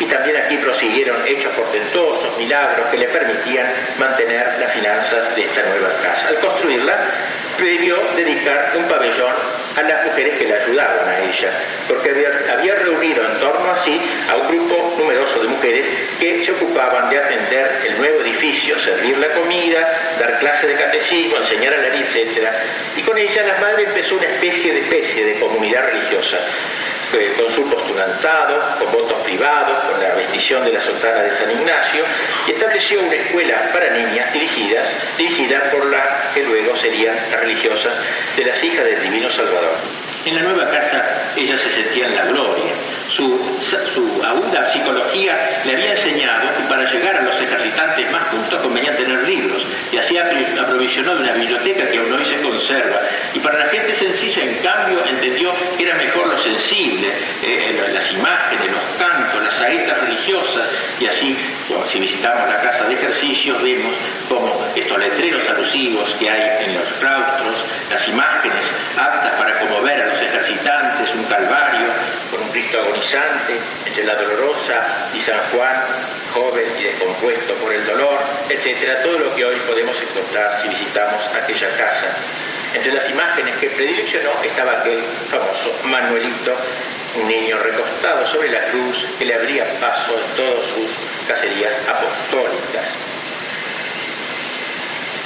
y 0.00 0.04
también 0.06 0.36
aquí 0.36 0.56
prosiguieron 0.56 1.16
hechos 1.26 1.52
portentosos, 1.52 2.36
milagros 2.38 2.86
que 2.90 2.98
le 2.98 3.06
permitían 3.06 3.66
mantener 3.98 4.46
las 4.58 4.72
finanzas 4.72 5.36
de 5.36 5.44
esta 5.44 5.62
nueva 5.62 5.88
casa. 6.02 6.28
Al 6.28 6.38
construirla, 6.40 6.96
previó 7.56 7.96
dedicar 8.16 8.72
un 8.76 8.84
pabellón 8.84 9.32
a 9.76 9.82
las 9.82 10.04
mujeres 10.04 10.38
que 10.38 10.46
le 10.46 10.54
ayudaban 10.54 11.08
a 11.08 11.18
ella, 11.20 11.50
porque 11.88 12.10
había, 12.10 12.74
reunido 12.76 13.24
en 13.24 13.40
torno 13.40 13.72
a 13.72 13.84
sí 13.84 14.00
a 14.30 14.36
un 14.36 14.48
grupo 14.48 14.94
numeroso 14.98 15.42
de 15.42 15.48
mujeres 15.48 15.86
que 16.18 16.44
se 16.44 16.52
ocupaban 16.52 17.10
de 17.10 17.18
atender 17.18 17.70
el 17.88 17.98
nuevo 17.98 18.20
edificio, 18.20 18.78
servir 18.78 19.18
la 19.18 19.28
comida, 19.28 19.80
dar 20.18 20.38
clase 20.38 20.66
de 20.66 20.74
catecismo, 20.74 21.36
enseñar 21.38 21.74
a 21.74 21.78
leer, 21.78 21.94
etc. 21.94 22.48
Y 22.96 23.02
con 23.02 23.16
ella 23.18 23.42
la 23.42 23.60
madre 23.60 23.84
empezó 23.84 24.16
una 24.16 24.26
especie 24.26 24.72
de 24.72 24.80
especie 24.80 25.24
de 25.24 25.34
comunidad 25.34 25.86
religiosa 25.86 26.38
con 27.14 27.54
su 27.54 27.62
postulantado, 27.70 28.60
con 28.80 28.90
votos 28.90 29.18
privados, 29.20 29.78
con 29.84 30.02
la 30.02 30.14
bendición 30.16 30.64
de 30.64 30.72
la 30.72 30.80
sultana 30.80 31.22
de 31.22 31.30
San 31.30 31.48
Ignacio, 31.48 32.04
y 32.48 32.50
estableció 32.50 33.00
una 33.00 33.14
escuela 33.14 33.70
para 33.72 33.90
niñas 33.90 34.32
dirigidas, 34.32 34.84
dirigida 35.16 35.70
por 35.70 35.86
la 35.86 36.02
que 36.34 36.42
luego 36.42 36.76
serían 36.76 37.14
las 37.30 37.40
religiosas 37.40 37.92
de 38.36 38.44
las 38.44 38.64
hijas 38.64 38.84
del 38.84 39.00
Divino 39.00 39.30
Salvador. 39.30 39.76
En 40.26 40.34
la 40.34 40.42
nueva 40.42 40.68
casa 40.68 41.04
ellas 41.36 41.60
se 41.60 41.82
sentían 41.84 42.16
la 42.16 42.24
gloria, 42.24 42.72
su, 43.14 43.38
su 43.94 44.22
aguda 44.24 44.72
psicología 44.72 45.60
le 45.64 45.72
había 45.72 45.92
enseñado 45.92 46.48
ejercitantes 47.74 48.12
más 48.12 48.22
justos 48.28 48.60
convenía 48.60 48.96
tener 48.96 49.26
libros, 49.26 49.62
y 49.92 49.98
así 49.98 50.16
aprovisionó 50.16 51.16
de 51.16 51.22
una 51.22 51.32
biblioteca 51.32 51.90
que 51.90 51.98
aún 51.98 52.12
hoy 52.12 52.24
se 52.24 52.40
conserva. 52.40 53.00
Y 53.34 53.40
para 53.40 53.58
la 53.58 53.66
gente 53.66 53.94
sencilla, 53.96 54.44
en 54.44 54.54
cambio, 54.62 55.04
entendió 55.04 55.52
que 55.76 55.84
era 55.84 55.96
mejor 55.96 56.28
lo 56.28 56.42
sensible, 56.42 57.08
eh, 57.42 57.76
las 57.92 58.12
imágenes, 58.12 58.70
los 58.70 58.98
cantos, 58.98 59.42
las 59.42 59.54
saetas 59.54 60.00
religiosas, 60.02 60.68
y 61.00 61.06
así, 61.06 61.36
si 61.90 61.98
visitamos 61.98 62.48
la 62.48 62.60
casa 62.60 62.84
de 62.84 62.94
ejercicios, 62.94 63.60
vemos 63.62 63.94
como 64.28 64.66
estos 64.74 64.98
letreros 64.98 65.42
alusivos 65.48 66.08
que 66.18 66.30
hay 66.30 66.64
en 66.64 66.74
los 66.74 66.86
claustros, 67.00 67.54
las 67.90 68.08
imágenes 68.08 68.64
aptas 68.96 69.34
para 69.34 69.58
conmover 69.58 70.00
a 70.00 70.06
los 70.06 70.22
ejercitantes, 70.22 71.14
un 71.14 71.24
calvario 71.24 71.88
con 72.54 72.60
un 72.60 72.62
Cristo 72.62 72.78
agonizante 72.78 73.58
entre 73.86 74.04
la 74.04 74.14
dolorosa 74.14 75.10
y 75.12 75.20
San 75.20 75.38
Juan, 75.50 75.74
joven 76.32 76.64
y 76.78 76.84
descompuesto 76.84 77.52
por 77.54 77.72
el 77.72 77.84
dolor, 77.84 78.18
etcétera, 78.48 79.02
todo 79.02 79.18
lo 79.18 79.34
que 79.34 79.44
hoy 79.44 79.56
podemos 79.66 79.96
encontrar 80.00 80.62
si 80.62 80.68
visitamos 80.68 81.20
aquella 81.34 81.68
casa. 81.70 82.06
Entre 82.74 82.92
las 82.92 83.10
imágenes 83.10 83.56
que 83.56 83.70
predileccionó 83.70 84.30
estaba 84.44 84.78
aquel 84.78 85.02
famoso 85.02 85.72
Manuelito, 85.84 86.54
un 87.20 87.28
niño 87.28 87.58
recostado 87.58 88.26
sobre 88.28 88.50
la 88.50 88.60
cruz 88.66 89.04
que 89.18 89.24
le 89.24 89.34
abría 89.34 89.64
paso 89.80 90.14
en 90.14 90.36
todas 90.36 90.64
sus 90.74 91.26
cacerías 91.26 91.72
apostólicas. 91.88 93.13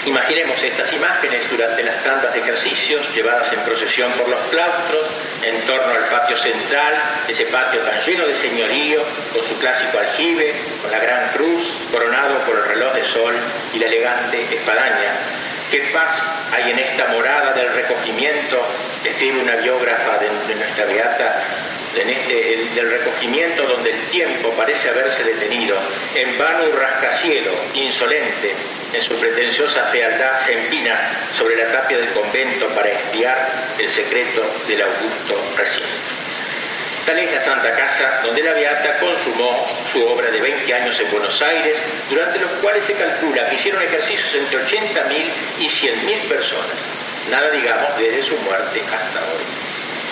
Imaginemos 0.07 0.63
estas 0.63 0.93
imágenes 0.93 1.51
durante 1.51 1.83
las 1.83 2.03
tandas 2.03 2.33
de 2.33 2.41
ejercicios 2.41 3.15
llevadas 3.15 3.53
en 3.53 3.61
procesión 3.61 4.11
por 4.13 4.29
los 4.29 4.41
claustros, 4.51 5.07
en 5.43 5.61
torno 5.63 5.93
al 5.93 6.05
patio 6.05 6.37
central, 6.37 6.95
ese 7.27 7.45
patio 7.47 7.81
tan 7.81 8.01
lleno 8.03 8.27
de 8.27 8.35
señorío, 8.35 9.03
con 9.35 9.45
su 9.45 9.59
clásico 9.59 9.99
aljibe, 9.99 10.55
con 10.81 10.91
la 10.93 10.99
gran 10.99 11.29
cruz, 11.31 11.69
coronado 11.93 12.39
por 12.41 12.57
el 12.57 12.65
reloj 12.65 12.95
de 12.95 13.05
sol 13.05 13.35
y 13.75 13.79
la 13.79 13.87
elegante 13.87 14.43
espadaña. 14.55 15.13
¿Qué 15.71 15.83
paz 15.93 16.11
hay 16.55 16.71
en 16.71 16.79
esta 16.79 17.09
morada 17.09 17.53
del 17.53 17.69
recogimiento? 17.75 18.65
Escribe 19.05 19.43
una 19.43 19.57
biógrafa 19.57 20.17
de, 20.19 20.55
nuestra 20.55 20.87
beata 20.87 21.43
en 21.97 22.09
este, 22.09 22.65
del 22.75 22.91
recogimiento 22.91 23.65
donde 23.65 23.91
el 23.91 24.01
tiempo 24.07 24.51
parece 24.51 24.89
haberse 24.89 25.25
detenido, 25.25 25.77
en 26.15 26.39
vano 26.39 26.69
y 26.69 26.71
rascacielos, 26.71 27.55
insolente, 27.75 28.55
en 28.93 29.03
su 29.03 29.15
pretenciosa 29.17 29.85
fealdad 29.85 30.45
se 30.47 30.53
empina 30.53 30.99
sobre 31.37 31.57
la 31.57 31.67
tapia 31.73 31.99
del 31.99 32.09
convento 32.09 32.67
para 32.69 32.91
espiar 32.91 33.37
el 33.79 33.91
secreto 33.91 34.43
del 34.67 34.83
augusto 34.83 35.41
recinto. 35.57 36.19
Tal 37.05 37.19
es 37.19 37.33
la 37.33 37.41
Santa 37.41 37.71
Casa 37.73 38.21
donde 38.23 38.43
la 38.43 38.53
Beata 38.53 38.99
consumó 38.99 39.67
su 39.93 40.07
obra 40.07 40.31
de 40.31 40.41
20 40.41 40.75
años 40.75 41.01
en 41.01 41.11
Buenos 41.11 41.41
Aires, 41.41 41.77
durante 42.11 42.39
los 42.39 42.51
cuales 42.61 42.85
se 42.85 42.95
calcula 42.95 43.49
que 43.49 43.57
hicieron 43.57 43.83
ejercicios 43.83 44.35
entre 44.35 44.59
80.000 44.59 45.25
y 45.61 45.69
100.000 45.69 46.29
personas. 46.29 46.77
Nada 47.31 47.51
digamos 47.51 47.99
desde 47.99 48.23
su 48.23 48.37
muerte 48.39 48.81
hasta 48.81 49.21
hoy. 49.21 49.45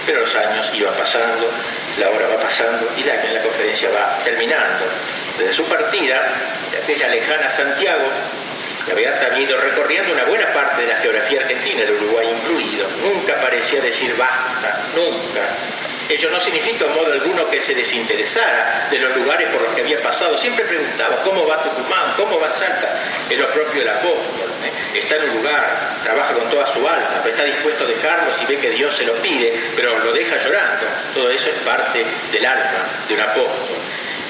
Pero 0.07 0.21
los 0.21 0.35
años 0.37 0.71
iban 0.75 0.95
pasando, 0.95 1.51
la 1.99 2.11
hora 2.11 2.29
va 2.29 2.37
pasando 2.37 2.89
y 2.97 3.03
la, 3.03 3.15
la 3.15 3.43
conferencia 3.43 3.91
va 3.91 4.19
terminando. 4.25 4.85
Desde 5.39 5.53
su 5.53 5.65
partida, 5.65 6.33
de 6.71 6.79
aquella 6.79 7.09
lejana 7.09 7.51
Santiago, 7.51 8.09
la 8.89 8.95
Beata 8.95 9.35
ha 9.35 9.39
ido 9.39 9.57
recorriendo 9.57 10.13
una 10.13 10.25
buena 10.25 10.47
parte 10.53 10.83
de 10.83 10.89
la 10.89 10.97
geografía 10.97 11.41
argentina, 11.41 11.83
el 11.83 11.93
Uruguay 11.93 12.29
incluido. 12.31 12.87
Nunca 13.03 13.35
parecía 13.41 13.81
decir 13.81 14.15
basta, 14.17 14.81
nunca. 14.95 15.43
Ello 16.09 16.31
no 16.31 16.41
significa 16.41 16.85
en 16.85 16.95
modo 16.95 17.13
alguno 17.13 17.51
que 17.51 17.61
se 17.61 17.75
desinteresara 17.75 18.87
de 18.89 18.99
los 19.01 19.17
lugares 19.17 19.51
por 19.51 19.61
los 19.61 19.75
que 19.75 19.81
había 19.81 20.01
pasado. 20.01 20.37
Siempre 20.39 20.65
preguntaba 20.65 21.17
cómo 21.25 21.45
va 21.49 21.61
Tucumán, 21.61 22.13
cómo 22.17 22.39
va 22.39 22.49
Salta. 22.49 22.89
Es 23.29 23.37
lo 23.37 23.49
propio 23.49 23.81
del 23.81 23.89
apóstol. 23.89 24.49
¿eh? 24.65 24.99
Está 25.01 25.17
en 25.17 25.31
un 25.31 25.37
lugar, 25.39 25.67
trabaja 26.05 26.33
con 26.35 26.49
toda 26.49 26.73
su 26.73 26.79
alma, 26.87 27.11
pero 27.25 27.35
está 27.35 27.45
dispuesto 27.45 27.85
a 27.85 27.89
dejarlo 27.89 28.33
si 28.39 28.47
ve 28.47 28.57
que 28.61 28.71
Dios 28.71 28.95
se 28.97 29.05
lo 29.05 29.15
pide, 29.15 29.53
pero 29.75 29.99
lo 29.99 30.13
deja 30.13 30.37
llorando. 30.37 30.87
Todo 31.13 31.29
eso 31.29 31.51
es 31.51 31.57
parte 31.65 32.05
del 32.31 32.47
alma 32.47 32.87
de 33.09 33.15
un 33.15 33.21
apóstol. 33.21 33.77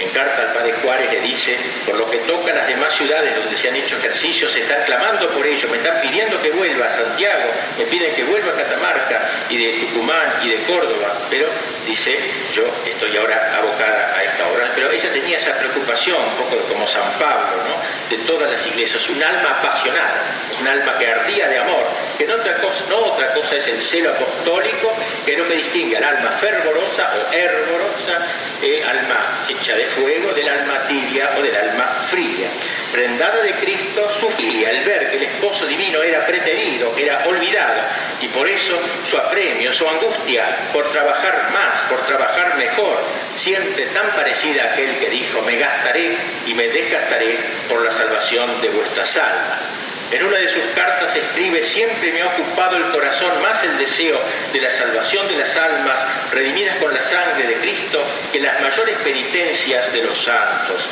En 0.00 0.08
carta 0.10 0.42
al 0.42 0.52
padre 0.52 0.74
Juárez 0.82 1.10
le 1.12 1.20
dice, 1.20 1.56
por 1.86 1.96
lo 1.96 2.10
que 2.10 2.18
toca 2.18 2.52
a 2.52 2.56
las 2.56 2.68
demás 2.68 2.92
ciudades 2.94 3.34
donde 3.34 3.56
se 3.56 3.68
han 3.68 3.76
hecho 3.76 3.96
ejercicios, 3.96 4.52
se 4.52 4.60
están 4.60 4.82
clamando 4.84 5.28
por 5.30 5.46
ello, 5.46 5.68
me 5.70 5.78
están 5.78 6.00
pidiendo 6.02 6.40
que 6.40 6.50
vuelva 6.50 6.86
a 6.86 6.96
Santiago, 6.96 7.50
me 7.78 7.84
piden 7.86 8.14
que 8.14 8.24
vuelva 8.24 8.52
a 8.52 8.56
Catamarca 8.56 9.20
y 9.48 9.56
de 9.56 9.72
Tucumán 9.80 10.26
y 10.42 10.48
de 10.50 10.56
Córdoba, 10.64 11.12
pero 11.30 11.48
dice, 11.86 12.18
yo 12.54 12.64
estoy 12.84 13.16
ahora 13.16 13.56
abocada 13.56 14.14
a 14.16 14.22
esta 14.24 14.46
obra. 14.48 14.68
Pero 14.74 14.90
ella 14.90 15.10
tenía 15.12 15.38
esa 15.38 15.52
preocupación, 15.52 16.16
un 16.18 16.36
poco 16.36 16.56
como 16.68 16.86
San 16.86 17.10
Pablo, 17.18 17.56
¿no? 17.68 18.06
de 18.10 18.18
todas 18.24 18.50
las 18.50 18.66
iglesias, 18.66 19.08
un 19.08 19.22
alma 19.22 19.50
apasionada, 19.58 20.22
un 20.60 20.68
alma 20.68 20.98
que 20.98 21.06
ardía 21.06 21.48
de 21.48 21.58
amor, 21.58 21.84
que 22.16 22.26
no 22.26 22.34
otra 22.34 22.56
cosa, 22.58 22.84
no 22.90 22.98
otra 22.98 23.32
cosa 23.34 23.56
es 23.56 23.66
el 23.66 23.82
celo 23.82 24.10
apostólico, 24.10 24.92
que 25.24 25.36
lo 25.36 25.46
que 25.46 25.54
distingue 25.54 25.96
al 25.96 26.04
alma 26.04 26.30
fervorosa 26.30 27.10
o 27.16 27.34
hervorosa, 27.34 28.26
eh, 28.62 28.84
alma 28.84 29.18
hecha 29.48 29.74
de 29.74 29.86
fuego, 29.86 30.32
del 30.32 30.48
alma 30.48 30.78
tibia 30.88 31.30
o 31.36 31.42
del 31.42 31.56
alma 31.56 31.86
fría. 32.08 32.48
Prendada 32.96 33.42
de 33.42 33.52
Cristo, 33.52 34.10
sufría 34.18 34.70
el 34.70 34.82
ver 34.82 35.10
que 35.10 35.18
el 35.18 35.24
esposo 35.24 35.66
divino 35.66 36.02
era 36.02 36.24
preterido, 36.24 36.96
era 36.96 37.22
olvidado, 37.26 37.82
y 38.22 38.28
por 38.28 38.48
eso 38.48 38.80
su 39.10 39.18
apremio, 39.18 39.70
su 39.74 39.86
angustia 39.86 40.46
por 40.72 40.90
trabajar 40.90 41.50
más, 41.52 41.90
por 41.90 42.00
trabajar 42.06 42.56
mejor, 42.56 42.96
siente 43.36 43.84
tan 43.88 44.08
parecida 44.12 44.62
a 44.64 44.72
aquel 44.72 44.96
que 44.96 45.10
dijo, 45.10 45.42
me 45.42 45.58
gastaré 45.58 46.16
y 46.46 46.54
me 46.54 46.68
desgastaré 46.68 47.36
por 47.68 47.84
la 47.84 47.90
salvación 47.90 48.62
de 48.62 48.70
vuestras 48.70 49.14
almas. 49.18 49.86
En 50.12 50.24
una 50.24 50.38
de 50.38 50.48
sus 50.48 50.64
cartas 50.74 51.14
escribe, 51.16 51.64
siempre 51.64 52.12
me 52.12 52.22
ha 52.22 52.28
ocupado 52.28 52.76
el 52.76 52.84
corazón 52.84 53.42
más 53.42 53.62
el 53.64 53.76
deseo 53.76 54.18
de 54.52 54.60
la 54.60 54.70
salvación 54.70 55.26
de 55.26 55.36
las 55.36 55.56
almas 55.56 55.98
redimidas 56.32 56.76
con 56.76 56.94
la 56.94 57.02
sangre 57.02 57.46
de 57.46 57.54
Cristo 57.54 58.02
que 58.32 58.40
las 58.40 58.60
mayores 58.62 58.96
penitencias 58.98 59.92
de 59.92 60.02
los 60.04 60.16
santos. 60.16 60.88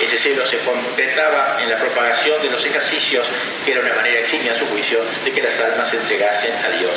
Ese 0.00 0.16
celo 0.16 0.46
se 0.46 0.58
concretaba 0.58 1.58
en 1.60 1.70
la 1.70 1.76
propagación 1.76 2.40
de 2.40 2.50
los 2.50 2.64
ejercicios, 2.64 3.26
que 3.64 3.72
era 3.72 3.80
una 3.80 3.94
manera 3.94 4.20
eximia 4.20 4.52
a 4.52 4.58
su 4.58 4.66
juicio 4.66 5.00
de 5.24 5.32
que 5.32 5.42
las 5.42 5.58
almas 5.58 5.90
se 5.90 5.96
entregasen 5.96 6.52
a 6.64 6.68
Dios. 6.78 6.94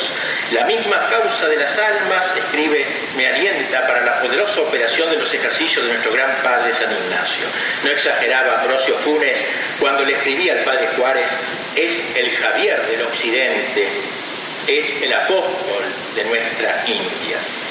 La 0.52 0.64
misma 0.66 0.98
causa 1.10 1.48
de 1.48 1.56
las 1.56 1.76
almas, 1.78 2.36
escribe, 2.36 2.86
me 3.16 3.26
alienta 3.26 3.86
para 3.86 4.02
la 4.02 4.20
poderosa 4.20 4.60
operación 4.60 5.10
de 5.10 5.16
los 5.16 5.34
ejercicios 5.34 5.84
de 5.84 5.92
nuestro 5.92 6.12
gran 6.12 6.30
Padre 6.42 6.72
San 6.74 6.92
Ignacio. 6.92 7.46
No 7.84 7.90
exageraba 7.90 8.60
Ambrosio 8.60 8.96
Funes 8.98 9.38
cuando 9.80 10.04
le 10.04 10.12
escribía 10.12 10.52
al 10.52 10.60
Padre 10.60 10.88
Juárez, 10.96 11.26
es 11.74 12.16
el 12.16 12.30
Javier 12.30 12.80
del 12.86 13.02
Occidente, 13.02 13.88
es 14.68 15.02
el 15.02 15.12
apóstol 15.12 15.82
de 16.14 16.24
nuestra 16.24 16.84
India. 16.86 17.61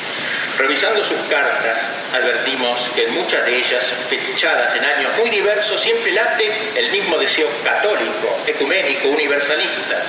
Revisando 0.61 1.03
sus 1.03 1.19
cartas, 1.21 1.75
advertimos 2.13 2.77
que 2.93 3.05
en 3.05 3.15
muchas 3.15 3.43
de 3.47 3.57
ellas, 3.57 3.83
fechadas 4.07 4.75
en 4.75 4.85
años 4.85 5.11
muy 5.17 5.31
diversos, 5.31 5.81
siempre 5.81 6.11
late 6.11 6.51
el 6.75 6.91
mismo 6.91 7.17
deseo 7.17 7.49
católico, 7.63 8.37
ecuménico, 8.45 9.07
universalista. 9.07 9.99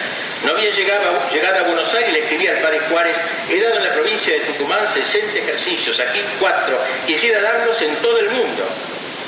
No 0.44 0.52
había 0.52 0.68
llegado, 0.68 1.18
llegado 1.32 1.58
a 1.58 1.62
Buenos 1.62 1.94
Aires, 1.94 2.12
le 2.12 2.18
escribía 2.18 2.50
al 2.50 2.58
padre 2.58 2.80
Juárez, 2.80 3.16
he 3.48 3.60
dado 3.60 3.78
en 3.78 3.84
la 3.84 3.94
provincia 3.94 4.34
de 4.34 4.40
Tucumán 4.40 4.86
60 4.92 5.38
ejercicios, 5.38 5.98
aquí 6.00 6.20
cuatro, 6.38 6.78
quisiera 7.06 7.40
darlos 7.40 7.80
en 7.80 7.96
todo 7.96 8.20
el 8.20 8.28
mundo. 8.28 8.68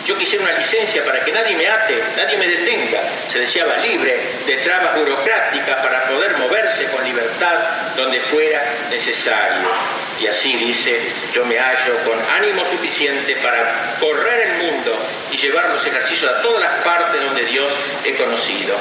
Yo 0.04 0.14
quisiera 0.18 0.44
una 0.44 0.58
licencia 0.58 1.02
para 1.06 1.24
que 1.24 1.32
nadie 1.32 1.56
me 1.56 1.66
ate, 1.66 2.04
nadie 2.18 2.36
me 2.36 2.46
detenga. 2.46 3.00
Se 3.32 3.38
deseaba 3.38 3.78
libre 3.78 4.20
de 4.46 4.56
trabas 4.58 4.94
burocráticas 4.94 5.78
para 5.78 6.04
poder 6.04 6.36
moverse 6.36 6.84
con 6.88 7.02
libertad 7.02 7.54
donde 7.96 8.20
fuera 8.20 8.62
necesario. 8.90 10.03
Y 10.20 10.26
así 10.26 10.54
dice, 10.56 11.00
yo 11.32 11.44
me 11.44 11.58
hallo 11.58 11.96
con 12.04 12.18
ánimo 12.36 12.64
suficiente 12.66 13.34
para 13.36 13.96
correr 13.98 14.48
el 14.48 14.70
mundo 14.70 14.96
y 15.32 15.36
llevar 15.36 15.68
los 15.70 15.84
ejercicios 15.86 16.32
a 16.32 16.42
todas 16.42 16.62
las 16.62 16.84
partes 16.84 17.20
donde 17.20 17.44
Dios 17.46 17.72
he 18.04 18.14
conocido. 18.14 18.76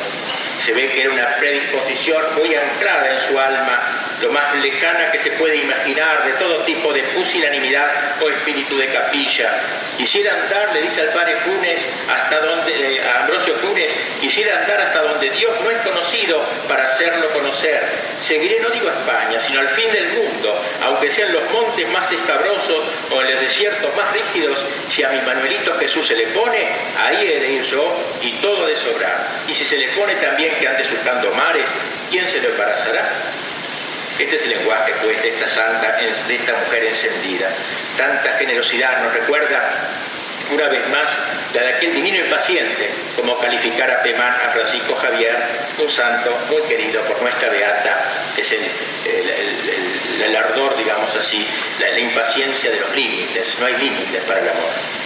Se 0.63 0.73
ve 0.73 0.87
que 0.87 1.01
era 1.01 1.11
una 1.11 1.27
predisposición 1.37 2.21
muy 2.35 2.53
anclada 2.53 3.13
en 3.13 3.27
su 3.27 3.39
alma 3.39 3.81
lo 4.21 4.31
más 4.31 4.55
lejana 4.55 5.11
que 5.11 5.19
se 5.19 5.31
puede 5.31 5.57
imaginar 5.57 6.25
de 6.25 6.31
todo 6.33 6.57
tipo 6.63 6.93
de 6.93 7.03
pusilanimidad 7.03 7.89
o 8.21 8.29
espíritu 8.29 8.77
de 8.77 8.87
capilla. 8.87 9.51
Quisiera 9.97 10.33
andar, 10.33 10.73
le 10.73 10.81
dice 10.81 11.01
al 11.01 11.09
padre 11.09 11.35
Funes, 11.37 11.79
hasta 12.09 12.39
donde, 12.39 12.95
eh, 12.95 13.01
a 13.01 13.21
Ambrosio 13.21 13.53
Funes, 13.55 13.91
quisiera 14.19 14.59
andar 14.59 14.81
hasta 14.81 15.01
donde 15.01 15.29
Dios 15.29 15.51
no 15.63 15.69
es 15.69 15.77
conocido 15.81 16.41
para 16.67 16.85
hacerlo 16.85 17.29
conocer. 17.29 17.83
Seguiré 18.25 18.59
no 18.61 18.69
digo 18.69 18.89
a 18.89 18.93
España, 18.93 19.39
sino 19.45 19.59
al 19.59 19.67
fin 19.69 19.91
del 19.91 20.07
mundo, 20.13 20.57
aunque 20.85 21.11
sean 21.11 21.33
los 21.33 21.43
montes 21.51 21.87
más 21.89 22.11
escabrosos 22.11 22.83
o 23.11 23.21
en 23.21 23.31
los 23.31 23.41
desiertos 23.41 23.95
más 23.95 24.11
rígidos, 24.13 24.57
si 24.93 25.03
a 25.03 25.09
mi 25.09 25.21
Manuelito 25.21 25.75
Jesús 25.75 26.07
se 26.07 26.15
le 26.15 26.27
pone, 26.27 26.67
ahí 26.99 27.27
he 27.27 27.39
de 27.39 27.51
ir 27.51 27.63
yo 27.63 27.85
y 28.21 28.31
todo 28.33 28.65
de 28.65 28.75
sobrar. 28.75 29.27
Y 29.47 29.53
si 29.53 29.65
se 29.65 29.77
le 29.77 29.89
pone 29.89 30.15
también 30.15 30.55
que 30.55 30.67
ande 30.67 30.85
surcando 30.85 31.29
mares, 31.31 31.65
¿quién 32.09 32.27
se 32.27 32.39
lo 32.41 32.49
embarazará? 32.49 33.11
Este 34.19 34.35
es 34.35 34.43
el 34.43 34.49
lenguaje 34.51 34.93
pues 35.03 35.21
de 35.23 35.29
esta 35.29 35.47
santa, 35.47 35.97
de 36.27 36.35
esta 36.35 36.53
mujer 36.53 36.85
encendida. 36.85 37.49
Tanta 37.97 38.31
generosidad 38.37 39.03
nos 39.03 39.13
recuerda 39.13 39.61
una 40.51 40.67
vez 40.67 40.87
más 40.89 41.09
la 41.53 41.63
de 41.63 41.73
aquel 41.73 41.93
divino 41.93 42.17
impaciente, 42.17 42.89
como 43.15 43.37
calificar 43.37 43.89
a 43.89 44.01
Pemán 44.01 44.35
a 44.45 44.49
Francisco 44.49 44.95
Javier, 44.95 45.35
un 45.79 45.89
santo 45.89 46.35
muy 46.49 46.61
querido 46.63 47.01
por 47.03 47.21
nuestra 47.21 47.49
beata, 47.49 48.01
es 48.37 48.51
el, 48.51 48.61
el, 50.25 50.35
ardor, 50.35 50.75
digamos 50.77 51.15
así, 51.15 51.45
la 51.79 51.99
impaciencia 51.99 52.71
de 52.71 52.79
los 52.79 52.95
límites, 52.95 53.55
no 53.59 53.65
hay 53.65 53.77
límites 53.77 54.23
para 54.25 54.39
el 54.39 54.49
amor. 54.49 55.02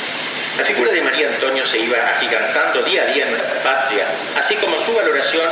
La 0.58 0.66
figura 0.66 0.92
de 0.92 1.02
María 1.02 1.28
Antonio 1.28 1.66
se 1.66 1.80
iba 1.80 1.98
agigantando 1.98 2.82
día 2.82 3.04
a 3.04 3.06
día 3.06 3.26
en 3.26 3.32
nuestra 3.32 3.62
patria, 3.62 4.06
así 4.36 4.56
como 4.56 4.80
su 4.80 4.94
valoración 4.94 5.48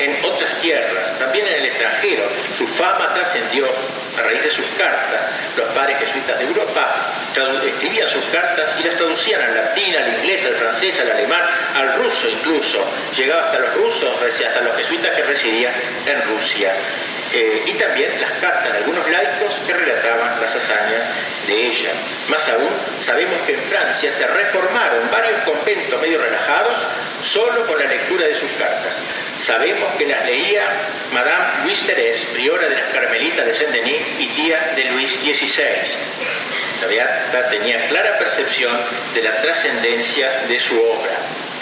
en 0.00 0.16
otras 0.24 0.60
tierras, 0.60 1.18
también 1.18 1.46
en 1.46 1.54
el 1.54 1.66
extranjero. 1.66 2.24
Su 2.56 2.66
fama 2.66 3.12
trascendió 3.14 3.66
a 3.66 4.22
raíz 4.22 4.42
de 4.42 4.50
sus 4.50 4.66
cartas. 4.78 5.56
Los 5.56 5.68
padres 5.70 5.98
jesuitas 5.98 6.38
de 6.38 6.46
Europa 6.46 6.88
escribían 7.66 8.08
sus 8.08 8.24
cartas 8.26 8.68
y 8.80 8.84
las 8.84 8.96
traducían 8.96 9.42
al 9.42 9.54
latín, 9.54 9.94
al 9.94 10.08
inglés, 10.08 10.44
al 10.46 10.54
francés, 10.54 10.98
al 11.00 11.10
alemán, 11.10 11.42
al 11.74 11.94
ruso 11.94 12.28
incluso. 12.28 12.82
Llegaba 13.16 13.42
hasta 13.42 13.58
los 13.58 13.74
rusos, 13.74 14.14
hasta 14.22 14.60
los 14.62 14.76
jesuitas 14.76 15.14
que 15.14 15.22
residían 15.22 15.72
en 16.06 16.22
Rusia. 16.22 16.72
Eh, 17.38 17.62
y 17.66 17.72
también 17.72 18.10
las 18.18 18.30
cartas 18.40 18.72
de 18.72 18.78
algunos 18.78 19.06
laicos 19.10 19.52
que 19.66 19.74
relataban 19.74 20.40
las 20.40 20.56
hazañas 20.56 21.04
de 21.46 21.66
ella. 21.66 21.90
Más 22.30 22.48
aún, 22.48 22.70
sabemos 23.04 23.38
que 23.42 23.52
en 23.52 23.60
Francia 23.60 24.10
se 24.10 24.26
reformaron 24.26 25.10
varios 25.12 25.38
conventos 25.42 26.00
medio 26.00 26.18
relajados 26.18 26.74
solo 27.30 27.66
con 27.66 27.78
la 27.78 27.84
lectura 27.84 28.26
de 28.26 28.34
sus 28.34 28.50
cartas. 28.52 28.96
Sabemos 29.44 29.84
que 29.98 30.06
las 30.06 30.24
leía 30.24 30.62
Madame 31.12 31.64
Louise 31.64 31.84
Thérèse, 31.84 32.24
priora 32.32 32.70
de 32.70 32.74
las 32.74 32.88
Carmelitas 32.94 33.44
de 33.44 33.52
Saint-Denis 33.52 34.02
y 34.18 34.28
tía 34.28 34.72
de 34.74 34.84
Luis 34.92 35.10
XVI. 35.20 35.76
La 36.80 36.86
beata 36.86 37.50
tenía 37.50 37.86
clara 37.88 38.16
percepción 38.16 38.72
de 39.14 39.22
la 39.22 39.32
trascendencia 39.42 40.30
de 40.48 40.58
su 40.58 40.80
obra 40.80 41.12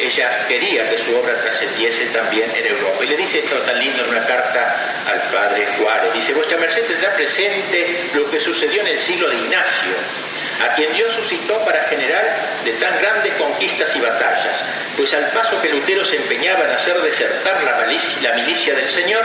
ella 0.01 0.47
quería 0.49 0.89
que 0.89 0.99
su 0.99 1.17
obra 1.17 1.35
trascendiese 1.35 2.07
también 2.07 2.51
en 2.55 2.67
Europa. 2.67 3.05
Y 3.05 3.07
le 3.09 3.17
dice 3.17 3.39
esto 3.41 3.57
tan 3.59 3.79
lindo 3.79 4.05
en 4.05 4.11
una 4.11 4.27
carta 4.27 4.77
al 5.11 5.21
padre 5.33 5.67
Juárez. 5.79 6.13
Dice, 6.15 6.35
vuestra 6.35 6.59
merced 6.59 6.85
tendrá 6.85 7.15
presente 7.15 8.01
lo 8.15 8.31
que 8.31 8.41
sucedió 8.41 8.83
en 8.83 8.89
el 8.89 8.99
siglo 8.99 9.29
de 9.29 9.37
Ignacio, 9.37 9.93
a 10.65 10.75
quien 10.75 10.93
Dios 10.95 11.13
suscitó 11.13 11.59
para 11.65 11.83
generar 11.85 12.37
de 12.65 12.73
tan 12.73 12.99
grandes 13.01 13.35
conquistas 13.35 13.95
y 13.97 14.01
batallas, 14.01 14.57
pues 14.97 15.13
al 15.15 15.27
paso 15.31 15.61
que 15.61 15.69
Lutero 15.69 16.05
se 16.05 16.17
empeñaba 16.17 16.65
en 16.65 16.71
hacer 16.71 17.01
desertar 17.01 17.63
la 17.65 17.87
milicia, 17.87 18.31
la 18.31 18.37
milicia 18.37 18.75
del 18.75 18.91
Señor, 18.91 19.25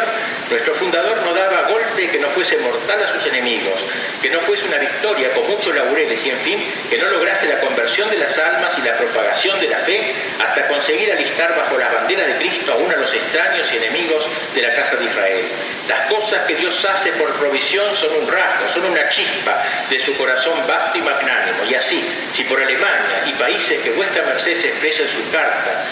nuestro 0.50 0.74
fundador 0.74 1.18
no 1.24 1.34
daba 1.34 1.70
golpe 1.70 2.08
que 2.08 2.18
no 2.18 2.28
fuese 2.30 2.58
mortal 2.58 3.04
a 3.04 3.14
sus 3.14 3.26
enemigos, 3.28 3.80
que 4.22 4.30
no 4.30 4.40
fuese 4.40 4.68
una 4.68 4.78
victoria 4.78 5.30
con 5.32 5.48
muchos 5.48 5.76
laureles 5.76 6.26
y 6.26 6.32
en 6.32 6.38
fin, 6.38 6.60
que 6.90 6.98
no 6.98 7.08
lograse 7.10 7.48
la 7.48 7.60
conversión 7.60 8.10
de 8.10 8.18
las 8.18 8.38
almas 8.38 8.78
y 8.78 8.82
la 8.82 8.98
propagación 8.98 9.60
de 9.60 9.70
la 9.70 9.78
fe 9.78 10.14
hasta 10.44 10.68
conseguir 10.68 11.12
alistar 11.12 11.56
bajo 11.56 11.78
la 11.78 11.90
bandera 11.90 12.26
de 12.26 12.36
Cristo 12.38 12.74
aún 12.74 12.92
a 12.92 12.98
los 12.98 13.14
extraños 13.14 13.68
y 13.72 13.78
enemigos 13.78 14.26
de 14.56 14.62
la 14.64 14.74
casa 14.74 14.96
de 14.96 15.06
Israel. 15.06 15.46
Las 15.88 16.10
cosas 16.10 16.46
que 16.48 16.56
Dios 16.56 16.84
hace 16.86 17.12
por 17.14 17.32
provisión 17.34 17.96
son 17.96 18.10
un 18.22 18.28
rasgo, 18.28 18.70
son 18.74 18.86
una 18.86 19.08
chispa 19.10 19.62
de 19.90 20.00
su 20.00 20.16
corazón 20.16 20.56
vasto 20.68 20.98
y 20.98 21.02
magnánimo. 21.02 21.64
Y 21.70 21.76
así, 21.76 22.04
si 22.34 22.44
por 22.44 22.62
Alemania 22.62 23.24
y 23.28 23.34
países 23.34 23.82
que 23.82 23.92
vuestra 23.92 24.24
merced 24.24 24.60
se 24.60 24.70
expresa 24.70 25.04
en 25.04 25.10
su 25.10 25.32
carta, 25.32 25.84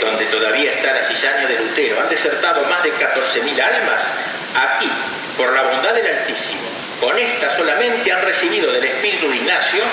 donde 0.00 0.26
todavía 0.26 0.72
está 0.72 0.92
la 0.92 1.02
cizaña 1.02 1.46
de 1.46 1.58
Lutero, 1.58 2.00
han 2.00 2.08
desertado 2.08 2.62
más 2.66 2.82
de 2.82 2.92
14.000 2.92 3.60
almas, 3.60 4.00
aquí, 4.54 4.90
por 5.36 5.52
la 5.52 5.62
bondad 5.62 5.94
del 5.94 6.06
Altísimo, 6.06 6.60
con 7.00 7.18
esta 7.18 7.56
solamente 7.56 8.12
han 8.12 8.22
recibido 8.22 8.70
del 8.72 8.84
Espíritu 8.84 9.28
de 9.30 9.36
Ignacio 9.36 9.84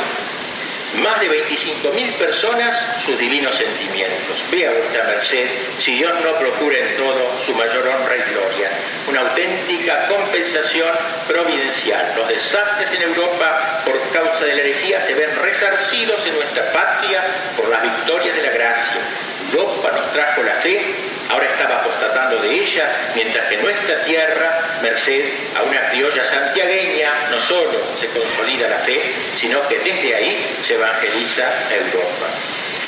más 0.95 1.19
de 1.19 1.29
25.000 1.29 2.11
personas 2.13 2.75
sus 3.05 3.19
divinos 3.19 3.53
sentimientos. 3.55 4.43
Vea 4.51 4.71
vuestra 4.71 5.03
merced 5.03 5.47
si 5.79 5.95
Dios 5.95 6.13
no 6.23 6.31
procura 6.33 6.77
en 6.79 6.97
todo 6.97 7.31
su 7.45 7.53
mayor 7.53 7.87
honra 7.87 8.15
y 8.17 8.31
gloria. 8.31 8.69
Una 9.07 9.21
auténtica 9.21 10.07
compensación 10.07 10.89
providencial. 11.27 12.13
Los 12.15 12.27
desastres 12.27 12.91
en 12.93 13.03
Europa 13.03 13.81
por 13.85 13.99
causa 14.11 14.45
de 14.45 14.55
la 14.55 14.61
herejía 14.61 15.01
se 15.01 15.13
ven 15.13 15.29
resarcidos 15.41 16.25
en 16.25 16.35
nuestra 16.35 16.63
patria 16.71 17.21
por 17.55 17.69
las 17.69 17.83
victorias 17.83 18.35
de 18.35 18.41
la 18.41 18.51
gracia. 18.51 19.26
Europa 19.51 19.91
nos 19.95 20.11
trajo 20.11 20.43
la 20.43 20.55
fe, 20.55 20.81
ahora 21.29 21.45
estaba 21.45 21.75
apostatando 21.75 22.37
de 22.39 22.53
ella, 22.53 22.89
mientras 23.15 23.47
que 23.47 23.57
nuestra 23.57 24.01
tierra, 24.03 24.59
merced 24.81 25.25
a 25.55 25.63
una 25.63 25.89
criolla 25.89 26.23
santiagueña, 26.23 27.11
no 27.31 27.39
solo 27.39 27.79
se 27.99 28.07
consolida 28.07 28.67
la 28.67 28.79
fe, 28.79 29.01
sino 29.37 29.65
que 29.67 29.79
desde 29.79 30.15
ahí 30.15 30.37
se 30.65 30.75
evangeliza 30.75 31.43
Europa. 31.69 32.27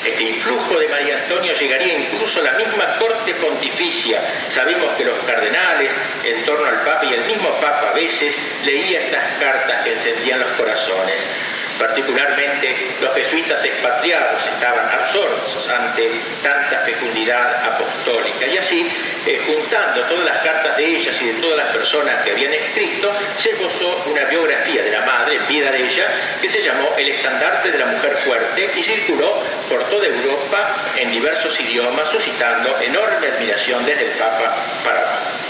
Este 0.04 0.24
influjo 0.24 0.78
de 0.78 0.88
María 0.88 1.14
Antonio 1.14 1.52
llegaría 1.52 1.92
incluso 1.92 2.40
a 2.40 2.44
la 2.44 2.52
misma 2.52 2.86
corte 2.98 3.34
pontificia. 3.34 4.18
Sabemos 4.54 4.90
que 4.96 5.04
los 5.04 5.18
cardenales, 5.26 5.90
en 6.24 6.42
torno 6.46 6.66
al 6.66 6.80
Papa 6.82 7.04
y 7.04 7.12
el 7.12 7.24
mismo 7.24 7.50
Papa 7.60 7.90
a 7.90 7.94
veces, 7.94 8.34
leía 8.64 9.00
estas 9.00 9.24
cartas 9.38 9.82
que 9.84 9.92
encendían 9.92 10.40
los 10.40 10.48
corazones. 10.52 11.16
Particularmente 11.80 12.76
los 13.00 13.14
jesuitas 13.14 13.64
expatriados 13.64 14.38
estaban 14.52 14.86
absortos 14.86 15.66
ante 15.70 16.10
tanta 16.42 16.76
fecundidad 16.80 17.64
apostólica. 17.64 18.46
Y 18.46 18.58
así, 18.58 18.86
eh, 19.26 19.40
juntando 19.46 20.02
todas 20.02 20.26
las 20.26 20.38
cartas 20.42 20.76
de 20.76 20.84
ellas 20.84 21.16
y 21.22 21.28
de 21.28 21.32
todas 21.40 21.56
las 21.56 21.68
personas 21.68 22.22
que 22.22 22.32
habían 22.32 22.52
escrito, 22.52 23.10
se 23.38 23.52
esbozó 23.52 23.96
una 24.10 24.24
biografía 24.26 24.82
de 24.82 24.90
la 24.90 25.00
madre 25.06 25.38
vida 25.48 25.70
de 25.70 25.78
ella 25.78 26.06
que 26.42 26.50
se 26.50 26.62
llamó 26.62 26.90
El 26.98 27.08
estandarte 27.08 27.72
de 27.72 27.78
la 27.78 27.86
mujer 27.86 28.14
fuerte 28.26 28.70
y 28.76 28.82
circuló 28.82 29.42
por 29.70 29.82
toda 29.84 30.06
Europa 30.06 30.76
en 30.96 31.10
diversos 31.10 31.58
idiomas, 31.60 32.10
suscitando 32.10 32.78
enorme 32.82 33.26
admiración 33.26 33.86
desde 33.86 34.04
el 34.04 34.12
Papa 34.18 34.54
para 34.84 34.98
abajo. 34.98 35.40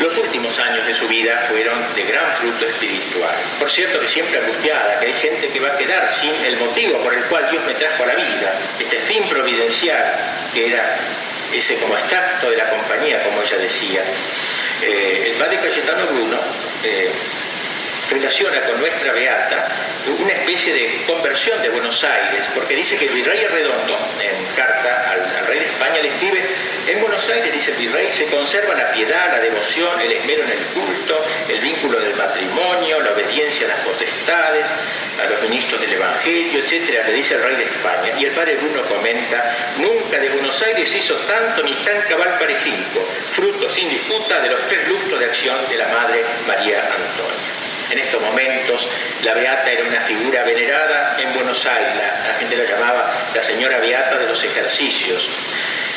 Los 0.00 0.16
últimos 0.38 0.58
años 0.60 0.86
de 0.86 0.94
su 0.94 1.08
vida 1.08 1.36
fueron 1.48 1.74
de 1.96 2.02
gran 2.04 2.24
fruto 2.34 2.64
espiritual. 2.64 3.34
Por 3.58 3.68
cierto 3.68 3.98
que 3.98 4.06
siempre 4.06 4.38
angustiada, 4.38 5.00
que 5.00 5.06
hay 5.06 5.12
gente 5.14 5.48
que 5.48 5.58
va 5.58 5.68
a 5.68 5.76
quedar 5.76 6.08
sin 6.20 6.32
el 6.44 6.56
motivo 6.58 6.96
por 6.98 7.12
el 7.12 7.24
cual 7.24 7.44
Dios 7.50 7.64
me 7.66 7.74
trajo 7.74 8.04
a 8.04 8.06
la 8.06 8.14
vida, 8.14 8.54
este 8.78 8.98
fin 9.00 9.24
providencial 9.24 10.14
que 10.54 10.68
era 10.68 10.96
ese 11.52 11.74
como 11.76 11.96
extracto 11.96 12.50
de 12.50 12.56
la 12.56 12.70
compañía, 12.70 13.20
como 13.24 13.42
ella 13.42 13.56
decía. 13.58 14.02
Eh, 14.82 15.24
el 15.26 15.32
padre 15.32 15.58
Cayetano 15.58 16.06
Bruno 16.06 16.38
eh, 16.84 17.10
relaciona 18.10 18.60
con 18.62 18.80
nuestra 18.80 19.12
beata 19.12 19.68
una 20.20 20.32
especie 20.32 20.72
de 20.72 20.90
conversión 21.06 21.60
de 21.60 21.68
Buenos 21.68 22.02
Aires, 22.02 22.48
porque 22.54 22.74
dice 22.74 22.96
que 22.96 23.06
el 23.06 23.12
virrey 23.12 23.44
Redondo, 23.44 23.98
en 24.22 24.56
carta 24.56 25.12
al, 25.12 25.46
rey 25.46 25.58
de 25.58 25.66
España, 25.66 26.00
le 26.00 26.08
escribe, 26.08 26.42
en 26.86 27.00
Buenos 27.00 27.28
Aires, 27.28 27.52
dice 27.52 27.72
el 27.72 27.76
virrey, 27.76 28.08
se 28.10 28.24
conserva 28.26 28.74
la 28.74 28.90
piedad, 28.92 29.32
la 29.32 29.40
devoción, 29.40 30.00
el 30.00 30.12
esmero 30.12 30.44
en 30.44 30.52
el 30.52 30.58
culto, 30.72 31.24
el 31.48 31.60
vínculo 31.60 32.00
del 32.00 32.14
matrimonio, 32.16 33.00
la 33.00 33.12
obediencia 33.12 33.66
a 33.66 33.70
las 33.70 33.80
potestades, 33.80 34.64
a 35.20 35.28
los 35.28 35.42
ministros 35.42 35.80
del 35.80 35.92
Evangelio, 35.92 36.60
etcétera, 36.60 37.06
le 37.06 37.12
dice 37.12 37.34
el 37.34 37.42
rey 37.42 37.56
de 37.56 37.64
España. 37.64 38.12
Y 38.18 38.24
el 38.24 38.32
padre 38.32 38.56
Bruno 38.56 38.82
comenta, 38.82 39.56
nunca 39.76 40.18
de 40.18 40.30
Buenos 40.30 40.62
Aires 40.62 40.94
hizo 40.94 41.14
tanto 41.14 41.62
ni 41.62 41.74
tan 41.74 42.00
cabal 42.02 42.38
parejico, 42.38 43.00
fruto 43.34 43.68
sin 43.68 43.90
disputa 43.90 44.40
de 44.40 44.50
los 44.50 44.60
tres 44.68 44.88
lustros 44.88 45.20
de 45.20 45.26
acción 45.26 45.56
de 45.68 45.76
la 45.76 45.88
Madre 45.88 46.24
María 46.46 46.80
Antonia. 46.80 47.57
En 47.90 47.98
estos 47.98 48.22
momentos, 48.22 48.86
la 49.24 49.32
Beata 49.32 49.70
era 49.72 49.82
una 49.82 50.00
figura 50.00 50.42
venerada 50.44 51.16
en 51.18 51.32
Buenos 51.32 51.64
Aires, 51.64 51.92
la, 51.96 52.34
gente 52.34 52.56
la 52.56 52.64
llamaba 52.64 53.10
la 53.34 53.42
señora 53.42 53.78
Beata 53.78 54.18
de 54.18 54.26
los 54.26 54.44
ejercicios. 54.44 55.26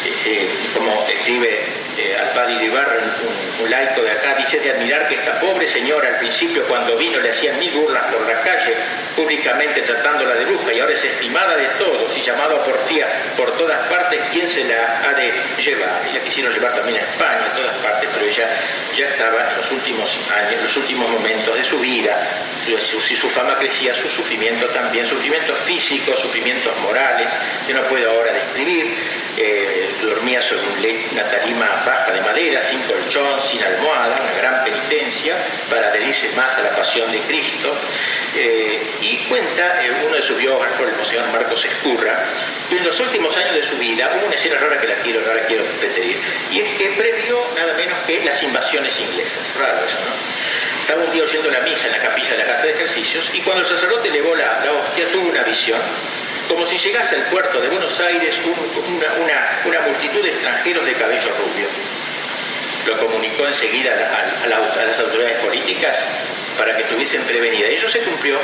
Eh, 0.05 0.13
eh, 0.25 0.49
como 0.73 1.05
escribe 1.07 1.63
eh, 1.97 2.17
al 2.17 2.29
padre 2.29 2.63
Ibarra, 2.63 2.95
un, 2.97 3.63
un, 3.63 3.69
laico 3.69 4.01
de 4.01 4.11
acá, 4.11 4.35
dice 4.37 4.59
de 4.59 4.71
admirar 4.71 5.07
que 5.07 5.15
esta 5.15 5.39
pobre 5.39 5.67
señora 5.67 6.07
al 6.07 6.17
principio 6.17 6.63
cuando 6.63 6.95
vino 6.97 7.19
le 7.19 7.29
hacían 7.29 7.57
mil 7.59 7.71
burlas 7.71 8.03
por 8.05 8.25
la 8.27 8.39
calle, 8.41 8.75
públicamente 9.15 9.81
tratándola 9.81 10.35
de 10.35 10.45
bruja, 10.45 10.73
y 10.73 10.79
ahora 10.79 10.93
es 10.93 11.03
estimada 11.03 11.55
de 11.55 11.65
todos 11.77 12.17
y 12.17 12.21
llamada 12.21 12.55
por 12.63 12.71
porfía 12.71 13.07
por 13.35 13.51
todas 13.57 13.79
partes, 13.87 14.19
¿quién 14.31 14.47
se 14.47 14.63
la 14.63 15.09
ha 15.09 15.13
de 15.13 15.31
llevar? 15.61 16.01
Y 16.09 16.13
la 16.15 16.23
quisieron 16.23 16.53
llevar 16.53 16.73
también 16.73 16.97
a 16.97 17.01
España, 17.01 17.45
a 17.45 17.55
todas 17.55 17.75
partes, 17.77 18.09
pero 18.13 18.25
ella 18.25 18.47
ya 18.95 19.05
estaba 19.05 19.49
en 19.49 19.57
los 19.57 19.71
últimos 19.71 20.09
años, 20.31 20.53
en 20.53 20.63
los 20.63 20.77
últimos 20.77 21.09
momentos 21.09 21.55
de 21.55 21.63
su 21.63 21.79
vida, 21.79 22.17
si 22.65 23.15
su, 23.15 23.29
fama 23.29 23.55
crecía, 23.57 23.93
su 23.93 24.07
sufrimiento 24.09 24.67
también, 24.67 25.07
sufrimientos 25.07 25.57
físicos, 25.59 26.19
sufrimientos 26.19 26.77
morales, 26.79 27.27
que 27.65 27.73
no 27.73 27.81
puedo 27.83 28.09
ahora 28.09 28.31
describir, 28.33 28.85
eh, 29.43 29.89
dormía 30.01 30.41
sobre 30.41 30.61
una 31.11 31.23
tarima 31.23 31.65
baja 31.85 32.11
de 32.11 32.21
madera, 32.21 32.61
sin 32.69 32.79
colchón, 32.81 33.41
sin 33.49 33.61
almohada, 33.63 34.19
una 34.21 34.41
gran 34.41 34.63
penitencia 34.63 35.35
para 35.69 35.87
adherirse 35.87 36.29
más 36.35 36.55
a 36.57 36.61
la 36.61 36.69
pasión 36.69 37.11
de 37.11 37.19
Cristo. 37.19 37.73
Eh, 38.35 38.79
y 39.01 39.17
cuenta 39.27 39.83
eh, 39.83 39.91
uno 40.05 40.15
de 40.15 40.21
sus 40.21 40.37
biógrafos, 40.37 40.87
el 40.87 40.95
Monseñor 40.95 41.27
Marcos 41.33 41.65
Escurra, 41.65 42.23
que 42.69 42.77
en 42.77 42.85
los 42.85 42.99
últimos 42.99 43.35
años 43.35 43.55
de 43.55 43.63
su 43.63 43.77
vida 43.77 44.09
hubo 44.15 44.27
una 44.27 44.35
escena 44.35 44.57
rara 44.57 44.79
que 44.79 44.87
la 44.87 44.95
quiero, 44.95 45.19
ahora 45.27 45.41
quiero 45.45 45.63
repetir, 45.63 46.15
y 46.51 46.61
es 46.61 46.69
que 46.77 46.89
previó 46.89 47.43
nada 47.57 47.73
menos 47.73 47.97
que 48.05 48.23
las 48.23 48.41
invasiones 48.43 48.97
inglesas. 48.99 49.41
Raro 49.59 49.77
eso, 49.85 49.97
¿no? 50.05 50.81
Estaba 50.81 51.03
un 51.03 51.11
día 51.11 51.23
oyendo 51.23 51.49
la 51.49 51.61
misa 51.61 51.87
en 51.87 51.91
la 51.93 51.99
capilla 51.99 52.31
de 52.31 52.37
la 52.37 52.45
casa 52.45 52.63
de 52.63 52.71
ejercicios 52.71 53.29
y 53.33 53.39
cuando 53.41 53.63
el 53.63 53.69
sacerdote 53.69 54.09
elevó 54.09 54.35
la, 54.35 54.61
la 54.65 54.71
hostia 54.71 55.05
tuvo 55.11 55.29
una 55.29 55.43
visión 55.43 55.79
como 56.51 56.65
si 56.65 56.77
llegase 56.77 57.15
al 57.15 57.21
puerto 57.23 57.61
de 57.61 57.69
Buenos 57.69 57.97
Aires 58.01 58.35
una, 58.43 59.79
multitud 59.87 60.21
de 60.21 60.29
extranjeros 60.29 60.85
de 60.85 60.91
cabello 60.93 61.29
rubio. 61.39 61.67
Lo 62.87 62.97
comunicó 63.07 63.47
enseguida 63.47 63.93
a, 63.93 64.47
las 64.85 64.99
autoridades 64.99 65.37
políticas 65.39 65.95
para 66.57 66.75
que 66.75 66.83
estuviesen 66.83 67.21
prevenidas. 67.23 67.71
Y 67.71 67.75
eso 67.75 67.89
se 67.89 67.99
cumplió 67.99 68.37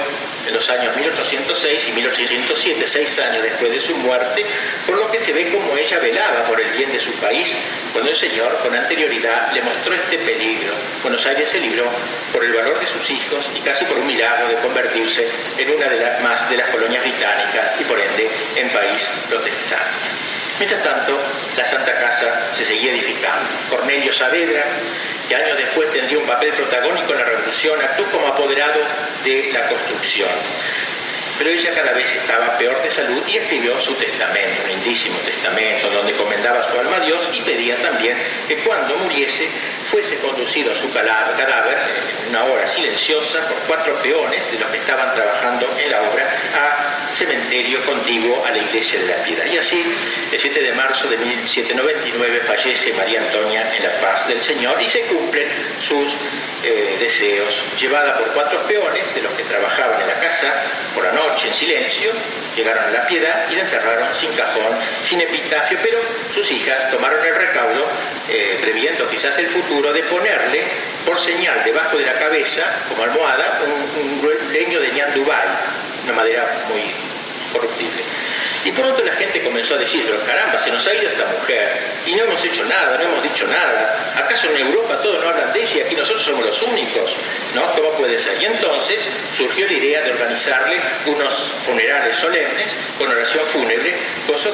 en 0.48 0.54
los 0.54 0.70
años 0.70 0.96
1806 0.96 1.90
y 1.90 1.92
1807, 1.92 2.88
seis 2.88 3.20
años 3.20 3.44
después 3.44 3.72
de 3.72 3.80
su 3.80 3.96
muerte, 3.98 4.46
por 4.86 4.98
lo 4.98 5.12
que 5.12 5.20
se 5.20 5.34
ve 5.34 5.50
como 5.50 5.78
ella 5.78 6.00
velaba 6.00 6.44
por 6.46 6.60
el 6.60 6.70
bien 6.72 6.92
de 6.92 7.00
su 7.00 7.12
país, 7.14 7.48
cuando 7.92 8.12
el 8.12 8.18
Señor 8.18 8.58
con 8.64 8.74
anterioridad 8.74 9.52
le 9.54 9.62
mostró 9.62 9.94
este 9.94 10.18
peligro. 10.20 10.74
Buenos 11.04 11.26
Aires 11.26 11.50
se 11.50 11.60
libró 11.60 11.86
por 12.32 12.44
el 12.44 12.54
valor 12.54 12.80
de 12.80 12.88
sus 12.88 13.10
hijos 13.10 13.46
y 13.56 13.60
casi 13.60 13.86
por 13.86 13.98
un 13.98 14.08
milagro 14.08 14.48
de 14.48 14.56
convertirse 14.56 15.28
en 15.58 15.70
una 15.72 15.88
de 15.88 16.00
las 16.00 16.22
más 16.22 16.50
de 16.50 16.58
las 16.58 16.70
colonias 16.70 17.04
británicas 17.04 17.80
y 17.80 17.84
por 17.84 18.00
ende 18.00 18.30
en 18.56 18.70
país 18.70 19.02
protestante. 19.30 20.18
Mientras 20.60 20.82
tanto, 20.82 21.20
la 21.56 21.66
Santa 21.66 21.94
Casa 21.94 22.42
se 22.58 22.66
seguía 22.66 22.92
edificando. 22.92 23.48
Cornelio 23.70 24.12
Saavedra, 24.12 24.64
que 25.28 25.36
años 25.36 25.58
después 25.58 25.92
tendría 25.92 26.18
un 26.18 26.26
papel 26.26 26.52
protagónico 26.52 27.12
en 27.14 27.20
la 27.20 27.26
revolución, 27.26 27.80
actuó 27.82 28.06
como 28.06 28.28
apoderado 28.28 28.80
de 29.24 29.52
la 29.54 29.68
construcción. 29.68 30.30
Pero 31.38 31.52
ella 31.52 31.72
cada 31.72 31.94
vez 31.94 32.08
estaba 32.16 32.58
peor 32.58 32.82
de 32.82 32.90
salud 32.90 33.22
y 33.28 33.38
escribió 33.38 33.80
su 33.80 33.94
testamento, 33.94 34.64
un 34.64 34.70
lindísimo 34.70 35.18
testamento, 35.20 35.90
donde 35.92 36.14
comendaba 36.14 36.64
su 36.64 36.80
alma 36.80 36.98
a 36.98 37.00
Dios 37.02 37.20
y 37.34 37.42
pedía 37.42 37.76
también 37.76 38.18
que 38.48 38.56
cuando 38.58 38.98
muriese 38.98 39.48
fuese 39.92 40.18
conducido 40.18 40.72
a 40.72 40.76
su 40.76 40.92
cadáver 40.92 41.78
en 42.24 42.30
una 42.30 42.44
hora 42.46 42.68
silenciosa 42.68 43.40
por 43.48 43.58
cuatro 43.68 43.94
peones 44.02 44.52
de 44.52 44.60
los 44.60 44.70
que 44.70 44.78
estaban 44.78 45.14
trabajando 45.14 45.68
en 45.78 45.92
la 45.92 46.02
obra 46.02 46.26
a 46.56 47.14
cementerio 47.16 47.80
contiguo 47.86 48.44
a 48.46 48.52
la 48.52 48.58
iglesia 48.58 49.00
de 49.00 49.08
la 49.08 49.16
Piedad. 49.24 49.46
Y 49.46 49.58
así, 49.58 49.84
el 50.32 50.40
7 50.40 50.62
de 50.62 50.74
marzo 50.74 51.08
de 51.08 51.18
1799 51.18 52.40
fallece 52.42 52.94
María 52.94 53.22
Antonia 53.22 53.76
en 53.76 53.84
la 53.84 53.92
paz 54.02 54.28
del 54.28 54.42
Señor 54.42 54.82
y 54.82 54.88
se 54.88 55.02
cumplen 55.02 55.48
sus 55.82 56.14
eh, 56.64 56.98
deseos, 57.00 57.50
llevada 57.80 58.18
por 58.18 58.28
cuatro 58.34 58.60
peones 58.64 59.14
de 59.16 59.22
los 59.22 59.32
que 59.34 59.44
trabajaban 59.44 60.02
en 60.02 60.08
la 60.08 60.20
casa 60.20 60.54
por 60.94 61.04
la 61.04 61.12
noche 61.12 61.27
en 61.46 61.54
silencio, 61.54 62.12
llegaron 62.56 62.84
a 62.84 62.92
la 62.92 63.08
piedad 63.08 63.46
y 63.52 63.56
la 63.56 63.62
enterraron 63.62 64.08
sin 64.20 64.32
cajón, 64.34 64.74
sin 65.08 65.22
epitafio, 65.22 65.78
pero 65.84 66.00
sus 66.34 66.50
hijas 66.52 66.90
tomaron 66.92 67.24
el 67.26 67.36
recaudo, 67.36 67.86
eh, 68.30 68.58
previendo 68.62 69.10
quizás 69.10 69.38
el 69.38 69.48
futuro, 69.48 69.92
de 69.94 70.04
ponerle 70.04 70.64
por 71.06 71.20
señal 71.20 71.64
debajo 71.64 71.98
de 71.98 72.06
la 72.06 72.14
cabeza, 72.14 72.64
como 72.90 73.04
almohada, 73.04 73.60
un, 73.66 74.30
un 74.30 74.54
leño 74.54 74.80
de 74.80 74.92
ñandubay, 74.92 75.48
una 76.06 76.14
madera 76.14 76.48
muy 76.70 76.82
corruptible. 77.54 78.27
Y 78.68 78.72
pronto 78.74 79.02
la 79.02 79.14
gente 79.14 79.40
comenzó 79.40 79.76
a 79.76 79.78
decir, 79.78 80.04
pero 80.06 80.20
caramba, 80.26 80.60
se 80.60 80.70
nos 80.70 80.86
ha 80.86 80.94
ido 80.94 81.08
esta 81.08 81.26
mujer 81.26 81.72
y 82.06 82.16
no 82.16 82.26
hemos 82.26 82.44
hecho 82.44 82.66
nada, 82.66 82.98
no 82.98 83.04
hemos 83.06 83.24
dicho 83.24 83.48
nada. 83.48 83.96
¿Acaso 84.18 84.50
en 84.50 84.58
Europa 84.58 85.00
todos 85.02 85.24
no 85.24 85.30
hablan 85.30 85.54
de 85.54 85.64
ella 85.64 85.78
y 85.78 85.82
aquí 85.84 85.96
nosotros 85.96 86.26
somos 86.26 86.46
los 86.46 86.62
únicos? 86.64 87.16
¿No? 87.56 87.72
¿Cómo 87.72 87.92
puede 87.92 88.20
ser? 88.20 88.42
Y 88.42 88.46
entonces 88.46 89.00
surgió 89.38 89.68
la 89.68 89.72
idea 89.72 90.02
de 90.02 90.12
organizarle 90.12 90.82
unos 91.06 91.34
funerales 91.66 92.18
solemnes 92.18 92.68
con 92.98 93.08
oración 93.08 93.46
fúnebre, 93.54 93.96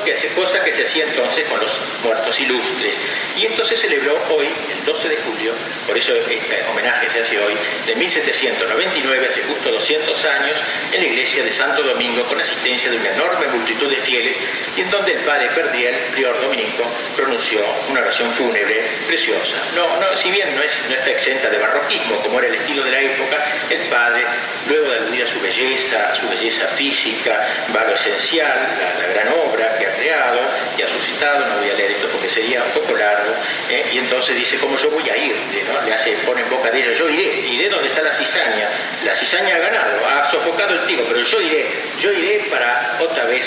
que, 0.01 0.13
cosa 0.35 0.63
que 0.63 0.71
se 0.71 0.83
hacía 0.83 1.05
entonces 1.05 1.47
con 1.47 1.59
los 1.59 1.71
muertos 2.03 2.39
ilustres. 2.39 2.93
Y 3.37 3.45
esto 3.45 3.65
se 3.65 3.75
celebró 3.75 4.13
hoy, 4.29 4.45
el 4.45 4.85
12 4.85 5.09
de 5.09 5.17
julio, 5.17 5.53
por 5.87 5.97
eso 5.97 6.15
este 6.15 6.63
homenaje 6.71 7.09
se 7.09 7.19
hace 7.19 7.39
hoy, 7.39 7.53
de 7.87 7.95
1799, 7.95 9.27
hace 9.27 9.41
justo 9.43 9.71
200 9.71 10.25
años, 10.25 10.57
en 10.91 11.01
la 11.01 11.07
iglesia 11.07 11.43
de 11.43 11.51
Santo 11.51 11.81
Domingo, 11.81 12.23
con 12.23 12.39
asistencia 12.39 12.91
de 12.91 12.97
una 12.97 13.09
enorme 13.09 13.47
multitud 13.47 13.89
de 13.89 13.97
fieles, 13.97 14.37
y 14.77 14.81
en 14.81 14.91
donde 14.91 15.13
el 15.13 15.19
padre 15.19 15.49
Perdiel, 15.55 15.95
prior 16.13 16.39
dominico, 16.41 16.83
pronunció 17.15 17.59
una 17.89 18.01
oración 18.01 18.31
fúnebre 18.33 18.83
preciosa. 19.07 19.57
No, 19.75 19.99
no, 19.99 20.15
si 20.15 20.29
bien 20.29 20.55
no, 20.55 20.61
es, 20.61 20.73
no 20.89 20.95
está 20.95 21.11
exenta 21.11 21.49
de 21.49 21.57
barroquismo, 21.57 22.15
como 22.17 22.39
era 22.39 22.49
el 22.49 22.55
estilo 22.55 22.83
de 22.83 22.91
la 22.91 23.01
época, 23.01 23.37
el 23.69 23.81
padre, 23.89 24.23
luego 24.69 24.91
de 24.91 24.97
aludir 24.99 25.23
a 25.23 25.27
su 25.27 25.41
belleza, 25.41 26.11
a 26.11 26.15
su 26.15 26.29
belleza 26.29 26.67
física, 26.67 27.47
va 27.75 27.81
a 27.81 27.85
lo 27.85 27.95
esencial, 27.95 28.67
la 28.99 29.13
gran 29.13 29.33
obra 29.33 29.75
ha 29.85 29.91
creado, 29.95 30.39
que 30.75 30.83
ha 30.83 30.87
suscitado, 30.87 31.45
no 31.45 31.57
voy 31.57 31.69
a 31.69 31.73
leer 31.73 31.91
esto 31.91 32.07
porque 32.07 32.29
sería 32.29 32.63
un 32.63 32.71
poco 32.71 32.95
largo, 32.95 33.31
¿eh? 33.69 33.85
y 33.93 33.97
entonces 33.97 34.35
dice, 34.35 34.57
¿cómo 34.57 34.77
yo 34.77 34.89
voy 34.89 35.07
a 35.09 35.17
ir? 35.17 35.35
¿no? 35.71 35.85
Le 35.85 35.93
hace, 35.93 36.11
pone 36.25 36.41
en 36.41 36.49
boca 36.49 36.69
de 36.71 36.79
ella, 36.79 36.93
yo 36.97 37.09
iré, 37.09 37.39
iré 37.47 37.69
donde 37.69 37.87
está 37.87 38.01
la 38.01 38.11
cizaña, 38.11 38.69
la 39.05 39.15
cizaña 39.15 39.55
ha 39.55 39.59
ganado, 39.59 40.07
ha 40.07 40.31
sofocado 40.31 40.73
el 40.73 40.81
trigo, 40.85 41.03
pero 41.07 41.21
yo 41.21 41.41
iré, 41.41 41.65
yo 42.01 42.11
iré 42.11 42.45
para 42.49 42.97
otra 42.99 43.25
vez 43.25 43.45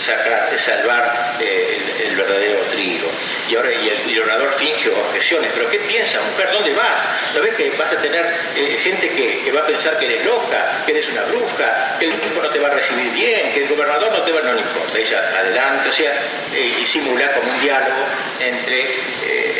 sacar, 0.00 0.48
salvar 0.58 1.36
eh, 1.40 1.78
el, 2.04 2.16
verdadero 2.16 2.60
trigo. 2.70 3.08
Y 3.50 3.56
ahora 3.56 3.72
y 3.72 3.88
el, 3.88 4.22
orador 4.22 4.52
finge 4.58 4.88
objeciones, 4.90 5.50
pero 5.54 5.68
¿qué 5.70 5.78
piensas, 5.78 6.22
mujer? 6.24 6.50
¿Dónde 6.52 6.72
vas? 6.74 7.00
¿No 7.34 7.42
ves 7.42 7.54
que 7.54 7.70
vas 7.70 7.92
a 7.92 7.96
tener 7.96 8.26
eh, 8.56 8.78
gente 8.82 9.08
que, 9.08 9.50
va 9.52 9.60
a 9.60 9.66
pensar 9.66 9.98
que 9.98 10.06
eres 10.06 10.24
loca, 10.24 10.82
que 10.84 10.92
eres 10.92 11.08
una 11.08 11.22
bruja, 11.22 11.96
que 11.98 12.06
el 12.06 12.12
tipo 12.12 12.42
no 12.42 12.48
te 12.48 12.58
va 12.58 12.68
a 12.68 12.72
recibir 12.72 13.10
bien, 13.12 13.52
que 13.52 13.62
el 13.62 13.68
gobernador 13.68 14.12
no 14.12 14.22
te 14.22 14.32
va, 14.32 14.40
no 14.42 14.52
le 14.52 14.60
importa. 14.60 14.98
Ella 14.98 15.18
adelante, 15.38 15.88
o 15.88 15.92
sea, 15.92 16.12
eh, 16.54 16.74
y 16.82 16.86
simula 16.86 17.32
como 17.32 17.50
un 17.50 17.60
diálogo 17.60 18.04
entre 18.40 18.86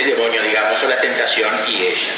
el 0.00 0.06
demonio, 0.06 0.42
digamos, 0.42 0.82
o 0.82 0.88
la 0.88 1.00
tentación 1.00 1.50
y 1.66 1.86
ella. 1.86 2.12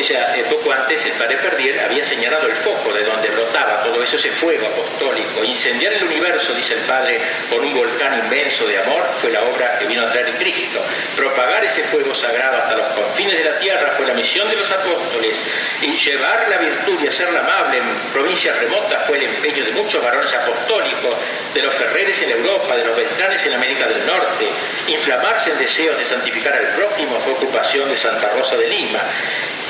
Eh, 0.00 0.44
poco 0.48 0.70
antes, 0.72 1.04
el 1.06 1.12
padre 1.12 1.36
Perdier 1.38 1.80
había 1.80 2.04
señalado 2.04 2.46
el 2.46 2.54
foco 2.54 2.92
de 2.92 3.02
donde 3.02 3.28
brotaba 3.30 3.82
todo 3.82 4.00
eso, 4.00 4.14
ese 4.14 4.30
fuego 4.30 4.68
apostólico. 4.68 5.42
Incendiar 5.42 5.92
el 5.92 6.04
universo, 6.04 6.54
dice 6.54 6.74
el 6.74 6.80
padre, 6.82 7.20
con 7.50 7.58
un 7.64 7.74
volcán 7.74 8.16
inmenso 8.16 8.64
de 8.68 8.78
amor, 8.78 9.02
fue 9.20 9.32
la 9.32 9.42
obra 9.42 9.76
que 9.76 9.86
vino 9.86 10.06
a 10.06 10.12
traer 10.12 10.30
Cristo. 10.38 10.80
Propagar 11.16 11.64
ese 11.64 11.82
fuego 11.82 12.14
sagrado 12.14 12.58
hasta 12.58 12.76
los 12.76 12.86
confines 12.92 13.38
de 13.38 13.50
la 13.50 13.58
tierra 13.58 13.92
fue 13.96 14.06
la 14.06 14.14
misión 14.14 14.48
de 14.48 14.54
los 14.54 14.70
apóstoles. 14.70 15.36
Y 15.82 15.90
llevar 15.96 16.46
la 16.48 16.58
virtud 16.58 16.98
y 17.02 17.08
hacerla 17.08 17.40
amable 17.40 17.78
en 17.78 18.12
provincias 18.12 18.56
remotas 18.56 19.04
fue 19.04 19.18
el 19.18 19.24
empeño 19.24 19.64
de 19.64 19.72
muchos 19.72 20.02
varones 20.02 20.32
apostólicos, 20.32 21.16
de 21.54 21.62
los 21.62 21.74
ferreres 21.74 22.22
en 22.22 22.30
Europa, 22.30 22.76
de 22.76 22.84
los 22.84 22.96
beltranes 22.96 23.44
en 23.44 23.54
América 23.54 23.88
del 23.88 24.06
Norte. 24.06 24.46
Inflamarse 24.86 25.50
en 25.50 25.58
deseos 25.58 25.98
de 25.98 26.04
santificar 26.04 26.54
al 26.54 26.68
prójimo 26.68 27.18
fue 27.18 27.32
ocupación 27.32 27.88
de 27.90 27.96
Santa 27.96 28.28
Rosa 28.36 28.56
de 28.56 28.68
Lima. 28.68 29.00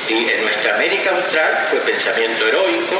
Y 0.09 0.27
en 0.27 0.41
nuestra 0.41 0.73
América 0.73 1.11
Austral 1.11 1.67
fue 1.69 1.79
pensamiento 1.81 2.47
heroico, 2.47 2.99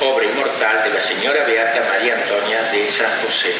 obra 0.00 0.24
inmortal 0.24 0.82
de 0.82 0.90
la 0.90 1.00
señora 1.00 1.44
Beata 1.44 1.80
María 1.88 2.16
Antonia 2.16 2.60
de 2.72 2.90
San 2.90 3.08
José. 3.22 3.54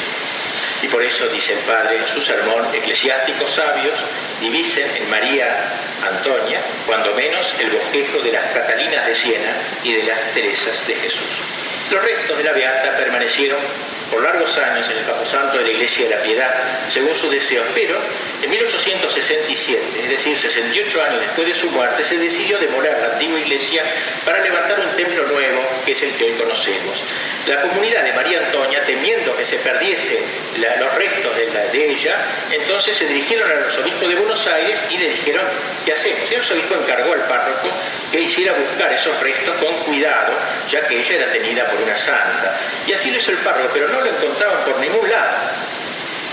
Y 0.82 0.88
por 0.88 1.00
eso 1.00 1.28
dice 1.28 1.52
el 1.52 1.60
Padre 1.60 1.98
en 1.98 2.06
su 2.06 2.20
sermón, 2.20 2.66
eclesiásticos 2.74 3.48
sabios 3.54 3.94
divisen 4.40 4.90
en 4.96 5.08
María 5.08 5.46
Antonia, 6.02 6.60
cuando 6.84 7.14
menos, 7.14 7.54
el 7.60 7.70
bosquejo 7.70 8.18
de 8.22 8.32
las 8.32 8.46
Catalinas 8.52 9.06
de 9.06 9.14
Siena 9.14 9.52
y 9.84 9.92
de 9.92 10.02
las 10.02 10.34
Teresas 10.34 10.84
de 10.88 10.96
Jesús. 10.96 11.30
Los 11.92 12.02
restos 12.02 12.38
de 12.38 12.44
la 12.44 12.52
Beata 12.52 12.96
permanecieron 12.96 13.60
por 14.10 14.22
largos 14.22 14.56
años 14.58 14.90
en 14.90 14.98
el 14.98 15.26
Santo 15.26 15.58
de 15.58 15.64
la 15.64 15.70
Iglesia 15.70 16.08
de 16.08 16.16
la 16.16 16.22
Piedad, 16.22 16.54
según 16.92 17.14
su 17.14 17.30
deseo, 17.30 17.62
pero 17.74 17.96
en 18.42 18.50
1867, 18.50 19.82
es 20.02 20.10
decir, 20.10 20.38
68 20.38 21.02
años 21.02 21.20
después 21.20 21.46
de 21.46 21.54
su 21.54 21.70
muerte, 21.70 22.04
se 22.04 22.18
decidió 22.18 22.58
demoler 22.58 22.96
la 23.00 23.12
antigua 23.12 23.38
iglesia 23.38 23.82
para 24.24 24.40
levantar 24.40 24.80
un 24.80 24.96
templo 24.96 25.26
nuevo, 25.28 25.62
que 25.84 25.92
es 25.92 26.02
el 26.02 26.10
que 26.12 26.24
hoy 26.24 26.32
conocemos. 26.32 27.02
La 27.46 27.60
comunidad 27.62 28.04
de 28.04 28.12
María 28.12 28.38
Antonia, 28.38 28.82
temiendo 28.84 29.34
que 29.36 29.44
se 29.44 29.56
perdiese 29.56 30.22
los 30.78 30.94
restos 30.94 31.36
de, 31.36 31.90
ella, 31.90 32.16
entonces 32.50 32.96
se 32.96 33.06
dirigieron 33.06 33.50
al 33.50 33.64
arzobispo 33.64 34.08
de 34.08 34.14
Buenos 34.14 34.46
Aires 34.46 34.78
y 34.90 34.98
le 34.98 35.08
dijeron, 35.08 35.42
¿qué 35.84 35.92
hacemos? 35.92 36.30
El 36.30 36.40
arzobispo 36.40 36.74
encargó 36.76 37.12
al 37.12 37.20
párroco 37.20 37.68
que 38.12 38.20
hiciera 38.20 38.52
buscar 38.52 38.92
esos 38.92 39.18
restos 39.20 39.56
con 39.56 39.74
cuidado, 39.84 40.32
ya 40.70 40.80
que 40.86 41.00
ella 41.00 41.16
era 41.16 41.32
tenida 41.32 41.64
por 41.64 41.80
una 41.80 41.96
santa. 41.96 42.58
Y 42.86 42.92
así 42.92 43.10
lo 43.10 43.18
hizo 43.18 43.30
el 43.30 43.38
párroco, 43.38 43.70
pero 43.72 43.88
no 43.88 43.99
lo 44.04 44.10
encontraban 44.10 44.58
por 44.64 44.78
ningún 44.78 45.08
lado. 45.08 45.36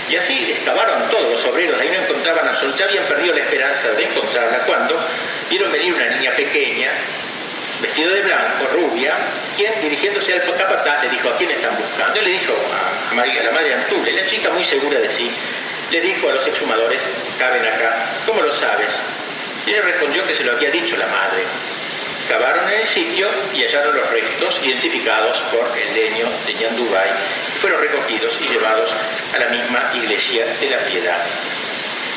Y 0.08 0.16
así 0.16 0.52
excavaron 0.52 1.02
todos 1.10 1.32
los 1.32 1.46
obreros, 1.46 1.78
ahí 1.80 1.90
no 1.90 2.02
encontraban 2.02 2.48
absolutamente, 2.48 2.78
ya 2.78 2.84
habían 2.86 3.04
perdido 3.04 3.34
la 3.34 3.40
esperanza 3.40 3.90
de 3.90 4.04
encontrarla 4.04 4.58
cuando 4.60 4.98
vieron 5.50 5.70
venir 5.70 5.92
una 5.92 6.06
niña 6.06 6.30
pequeña, 6.30 6.90
vestida 7.82 8.08
de 8.08 8.22
blanco, 8.22 8.66
rubia, 8.72 9.12
quien 9.54 9.72
dirigiéndose 9.82 10.32
al 10.32 10.42
capataz 10.42 11.02
le 11.02 11.10
dijo, 11.10 11.28
¿a 11.28 11.36
quién 11.36 11.50
están 11.50 11.76
buscando? 11.76 12.20
Y 12.20 12.24
le 12.24 12.30
dijo 12.30 12.54
a, 12.54 13.14
María, 13.14 13.42
la 13.42 13.52
madre 13.52 13.74
Antule, 13.74 14.12
la 14.12 14.26
chica 14.26 14.48
muy 14.50 14.64
segura 14.64 14.98
de 14.98 15.10
sí, 15.10 15.30
le 15.90 16.00
dijo 16.00 16.30
a 16.30 16.34
los 16.34 16.46
exhumadores, 16.46 17.00
caben 17.38 17.66
acá, 17.66 17.94
¿cómo 18.26 18.40
lo 18.40 18.54
sabes? 18.54 18.88
Y 19.66 19.72
ella 19.72 19.82
respondió 19.82 20.26
que 20.26 20.34
se 20.34 20.44
lo 20.44 20.52
había 20.52 20.70
dicho 20.70 20.96
la 20.96 21.06
madre. 21.06 21.42
Cavaron 22.28 22.68
en 22.70 22.80
el 22.80 22.86
sitio 22.86 23.26
y 23.54 23.62
hallaron 23.62 23.96
los 23.96 24.10
restos 24.10 24.60
identificados 24.62 25.38
por 25.50 25.66
el 25.78 25.94
leño 25.94 26.26
de 26.46 26.54
Ñandubay 26.54 27.08
fueron 27.58 27.80
recogidos 27.80 28.38
y 28.42 28.48
llevados 28.48 28.90
a 29.34 29.38
la 29.38 29.48
misma 29.48 29.90
iglesia 29.94 30.44
de 30.60 30.70
la 30.70 30.78
Piedad. 30.78 31.18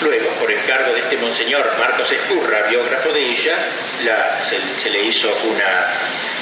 Luego, 0.01 0.29
por 0.39 0.51
encargo 0.51 0.93
de 0.93 0.99
este 0.99 1.17
monseñor 1.17 1.63
Marcos 1.77 2.11
Escurra, 2.11 2.63
biógrafo 2.69 3.13
de 3.13 3.21
ella, 3.21 3.55
se, 4.81 4.89
le 4.89 5.03
hizo 5.03 5.29
una, 5.29 5.85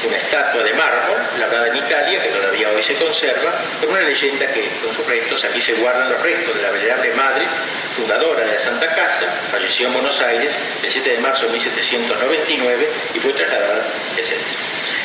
una 0.08 0.16
estatua 0.18 0.64
de 0.64 0.74
mármol, 0.74 1.18
labrada 1.40 1.68
en 1.68 1.76
Italia, 1.76 2.22
que 2.22 2.30
todavía 2.30 2.70
hoy 2.70 2.82
se 2.82 2.94
conserva, 2.96 3.52
con 3.82 3.90
una 3.90 4.02
leyenda 4.02 4.46
que 4.48 4.64
con 4.82 4.96
sus 4.96 5.06
restos, 5.08 5.44
aquí 5.44 5.60
se 5.60 5.74
guardan 5.74 6.10
los 6.10 6.22
restos 6.22 6.56
de 6.56 6.62
la 6.62 6.72
venerable 6.72 7.14
madre, 7.16 7.46
fundadora 7.98 8.46
de 8.46 8.54
la 8.54 8.60
Santa 8.60 8.88
Casa, 8.88 9.28
falleció 9.52 9.88
en 9.88 9.94
Buenos 9.94 10.22
Aires 10.22 10.54
el 10.84 10.92
7 10.92 11.10
de 11.10 11.18
marzo 11.18 11.48
de 11.48 11.52
1799 11.52 12.90
y 13.14 13.20
fue 13.20 13.34
trasladada, 13.34 13.84
etc. 14.16 14.38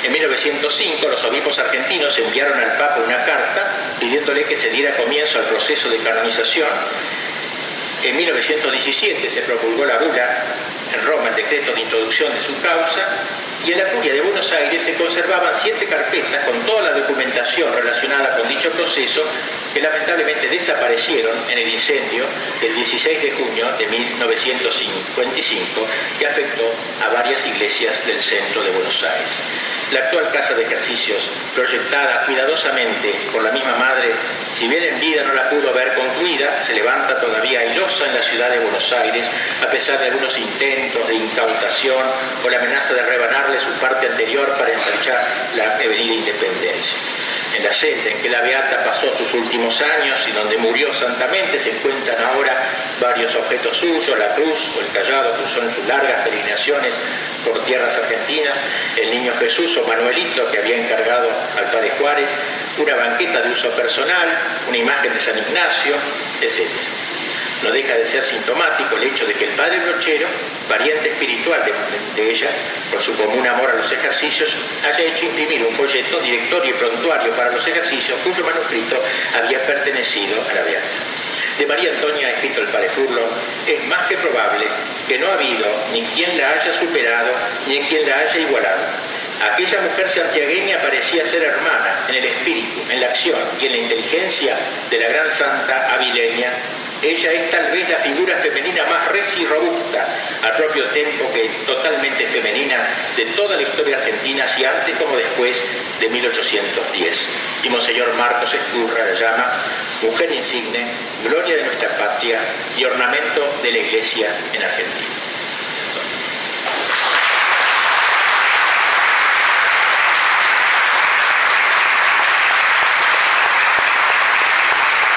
En 0.05 0.12
1905 0.12 1.09
los 1.09 1.24
obispos 1.24 1.59
argentinos 1.59 2.16
enviaron 2.18 2.57
al 2.61 2.76
Papa 2.76 3.00
una 3.05 3.24
carta 3.24 3.66
pidiéndole 3.98 4.44
que 4.44 4.57
se 4.57 4.68
diera 4.70 4.94
comienzo 4.96 5.38
al 5.38 5.46
proceso 5.46 5.88
de 5.88 5.96
canonización. 5.98 6.68
En 8.05 8.14
1917 8.18 9.30
se 9.30 9.40
promulgó 9.40 9.86
la 9.86 9.96
bula 9.96 10.44
en 10.92 11.07
Roma 11.07 11.30
el 11.30 11.36
decreto 11.36 11.72
de 11.72 11.80
introducción 11.80 12.30
de 12.30 12.42
su 12.42 12.61
causa 12.61 13.09
y 13.64 13.72
en 13.72 13.78
la 13.78 13.86
curia 13.86 14.12
de 14.12 14.20
Buenos 14.20 14.52
Aires 14.52 14.82
se 14.82 14.92
conservaban 14.92 15.55
siete 15.62 15.86
carpetas 15.86 16.44
con 16.44 16.61
toda 16.66 16.82
la 16.82 16.98
documentación 16.98 17.74
relacionada 17.74 18.36
con 18.36 18.46
dicho 18.46 18.68
proceso 18.72 19.24
que 19.72 19.80
lamentablemente 19.80 20.48
desaparecieron 20.48 21.34
en 21.48 21.57
el 21.57 21.66
incendio 21.66 22.26
del 22.61 22.74
16 22.74 23.22
de 23.22 23.30
junio 23.30 23.72
de 23.78 23.86
1955 23.86 25.86
que 26.18 26.26
afectó 26.26 26.70
a 27.07 27.09
varias 27.09 27.46
iglesias 27.46 28.07
del 28.07 28.20
centro 28.20 28.62
de 28.64 28.70
Buenos 28.70 29.02
Aires. 29.02 29.73
La 29.93 30.01
actual 30.01 30.28
casa 30.32 30.55
de 30.55 30.62
ejercicios, 30.62 31.20
proyectada 31.55 32.24
cuidadosamente 32.26 33.14
por 33.32 33.43
la 33.43 33.53
misma 33.53 33.76
madre, 33.76 34.12
si 34.59 34.66
bien 34.66 34.82
en 34.82 34.99
vida 35.01 35.22
no 35.24 35.35
la 35.35 35.51
pudo 35.51 35.72
ver 35.72 35.93
concluida, 35.95 36.62
se 36.64 36.74
levanta 36.74 37.20
todavía 37.20 37.61
airosa 37.61 38.07
en 38.07 38.14
la 38.14 38.22
ciudad 38.22 38.51
de 38.51 38.59
Buenos 38.59 38.93
Aires, 38.93 39.24
a 39.62 39.66
pesar 39.66 39.99
de 39.99 40.07
algunos 40.07 40.37
intentos 40.39 41.09
de 41.09 41.14
incautación 41.14 42.03
o 42.45 42.49
la 42.49 42.59
amenaza 42.59 42.95
de 42.95 43.03
rebanarle 43.03 43.59
su 43.61 43.70
parte 43.80 44.07
anterior 44.07 44.49
para 44.59 44.72
ensanchar 44.72 45.24
la 45.57 45.74
avenida 45.74 46.14
Independencia. 46.14 47.23
En 47.55 47.62
la 47.62 47.72
sede 47.72 48.11
en 48.11 48.20
que 48.20 48.28
la 48.28 48.40
Beata 48.40 48.84
pasó 48.84 49.14
sus 49.16 49.32
últimos 49.34 49.80
años 49.80 50.18
y 50.28 50.32
donde 50.32 50.57
murió 50.59 50.92
santamente 50.92 51.59
se 51.59 51.70
encuentran 51.70 52.16
ahora 52.24 52.52
varios 53.00 53.34
objetos 53.36 53.76
suyos, 53.76 54.18
la 54.18 54.34
cruz 54.34 54.59
o 54.76 54.80
el 54.80 54.88
callado 54.92 55.32
que 55.36 55.61
en 55.61 55.74
sus 55.74 55.86
largas 55.86 56.22
peregrinaciones 56.22 56.94
por 57.44 57.59
tierras 57.64 57.94
argentinas, 57.96 58.57
el 58.96 59.11
niño 59.11 59.32
Jesús 59.38 59.76
o 59.76 59.86
Manuelito 59.86 60.50
que 60.50 60.59
había 60.59 60.78
encargado 60.78 61.28
al 61.59 61.64
padre 61.70 61.90
Juárez, 61.98 62.28
una 62.78 62.94
banqueta 62.96 63.40
de 63.40 63.52
uso 63.52 63.70
personal, 63.70 64.28
una 64.68 64.76
imagen 64.76 65.12
de 65.12 65.20
San 65.20 65.38
Ignacio, 65.38 65.94
etc. 66.40 66.68
No 67.64 67.70
deja 67.70 67.94
de 67.94 68.04
ser 68.04 68.22
sintomático 68.22 68.94
el 68.98 69.04
hecho 69.04 69.26
de 69.26 69.32
que 69.32 69.46
el 69.46 69.50
padre 69.52 69.80
Brochero, 69.80 70.26
pariente 70.68 71.08
espiritual 71.08 71.62
de, 72.14 72.30
ella, 72.30 72.50
por 72.90 73.00
su 73.00 73.14
común 73.14 73.46
amor 73.46 73.70
a 73.70 73.76
los 73.76 73.90
ejercicios, 73.90 74.52
haya 74.84 75.04
hecho 75.04 75.24
imprimir 75.24 75.64
un 75.64 75.72
folleto, 75.72 76.20
directorio 76.20 76.70
y 76.70 76.74
prontuario 76.74 77.32
para 77.32 77.50
los 77.50 77.66
ejercicios 77.66 78.18
cuyo 78.22 78.44
manuscrito 78.44 79.02
había 79.34 79.58
pertenecido 79.64 80.36
a 80.50 80.54
la 80.54 80.62
Beata 80.62 80.86
de 81.58 81.66
María 81.66 81.90
Antonia, 81.90 82.30
escrito 82.32 82.60
el 82.60 82.66
padre 82.66 82.90
Furlo, 82.90 83.22
es 83.66 83.86
más 83.86 84.08
que 84.08 84.16
probable 84.16 84.66
que 85.08 85.18
no 85.18 85.28
ha 85.28 85.34
habido 85.34 85.66
ni 85.92 86.02
quien 86.02 86.36
la 86.36 86.50
haya 86.50 86.72
superado 86.72 87.30
ni 87.68 87.78
quien 87.80 88.06
la 88.06 88.18
haya 88.18 88.40
igualado. 88.40 88.82
Aquella 89.52 89.80
mujer 89.80 90.08
santiagueña 90.10 90.78
parecía 90.78 91.26
ser 91.26 91.44
hermana 91.44 91.96
en 92.08 92.16
el 92.16 92.24
espíritu, 92.26 92.80
en 92.90 93.00
la 93.00 93.06
acción 93.06 93.38
y 93.60 93.66
en 93.66 93.72
la 93.72 93.78
inteligencia 93.78 94.56
de 94.90 94.98
la 94.98 95.08
gran 95.08 95.30
santa 95.32 95.94
avileña 95.94 96.50
Ella 97.05 97.32
es 97.32 97.50
tal 97.50 97.70
vez 97.70 97.86
la 97.90 97.98
figura 97.98 98.34
femenina 98.36 98.82
más 98.86 99.09
res 99.09 99.26
y 99.38 99.44
robusta, 99.44 100.09
al 100.42 100.57
propio 100.57 100.84
tiempo 100.84 101.30
que 101.34 101.50
totalmente 101.66 102.24
femenina 102.24 102.78
de 103.14 103.26
toda 103.26 103.57
la 103.57 103.62
historia 103.62 103.98
argentina, 103.98 104.44
así 104.44 104.64
antes 104.64 104.96
como 104.96 105.14
después 105.14 105.55
de 106.00 106.09
1810. 106.09 107.28
Y 107.64 107.68
Monseñor 107.68 108.11
Marcos 108.14 108.55
Escurra 108.55 109.05
la 109.05 109.20
llama 109.20 109.52
mujer 110.00 110.32
insigne, 110.32 110.86
gloria 111.24 111.57
de 111.57 111.64
nuestra 111.64 111.90
patria 111.90 112.38
y 112.78 112.84
ornamento 112.84 113.52
de 113.62 113.70
la 113.72 113.78
Iglesia 113.80 114.28
en 114.55 114.62
Argentina. 114.62 115.13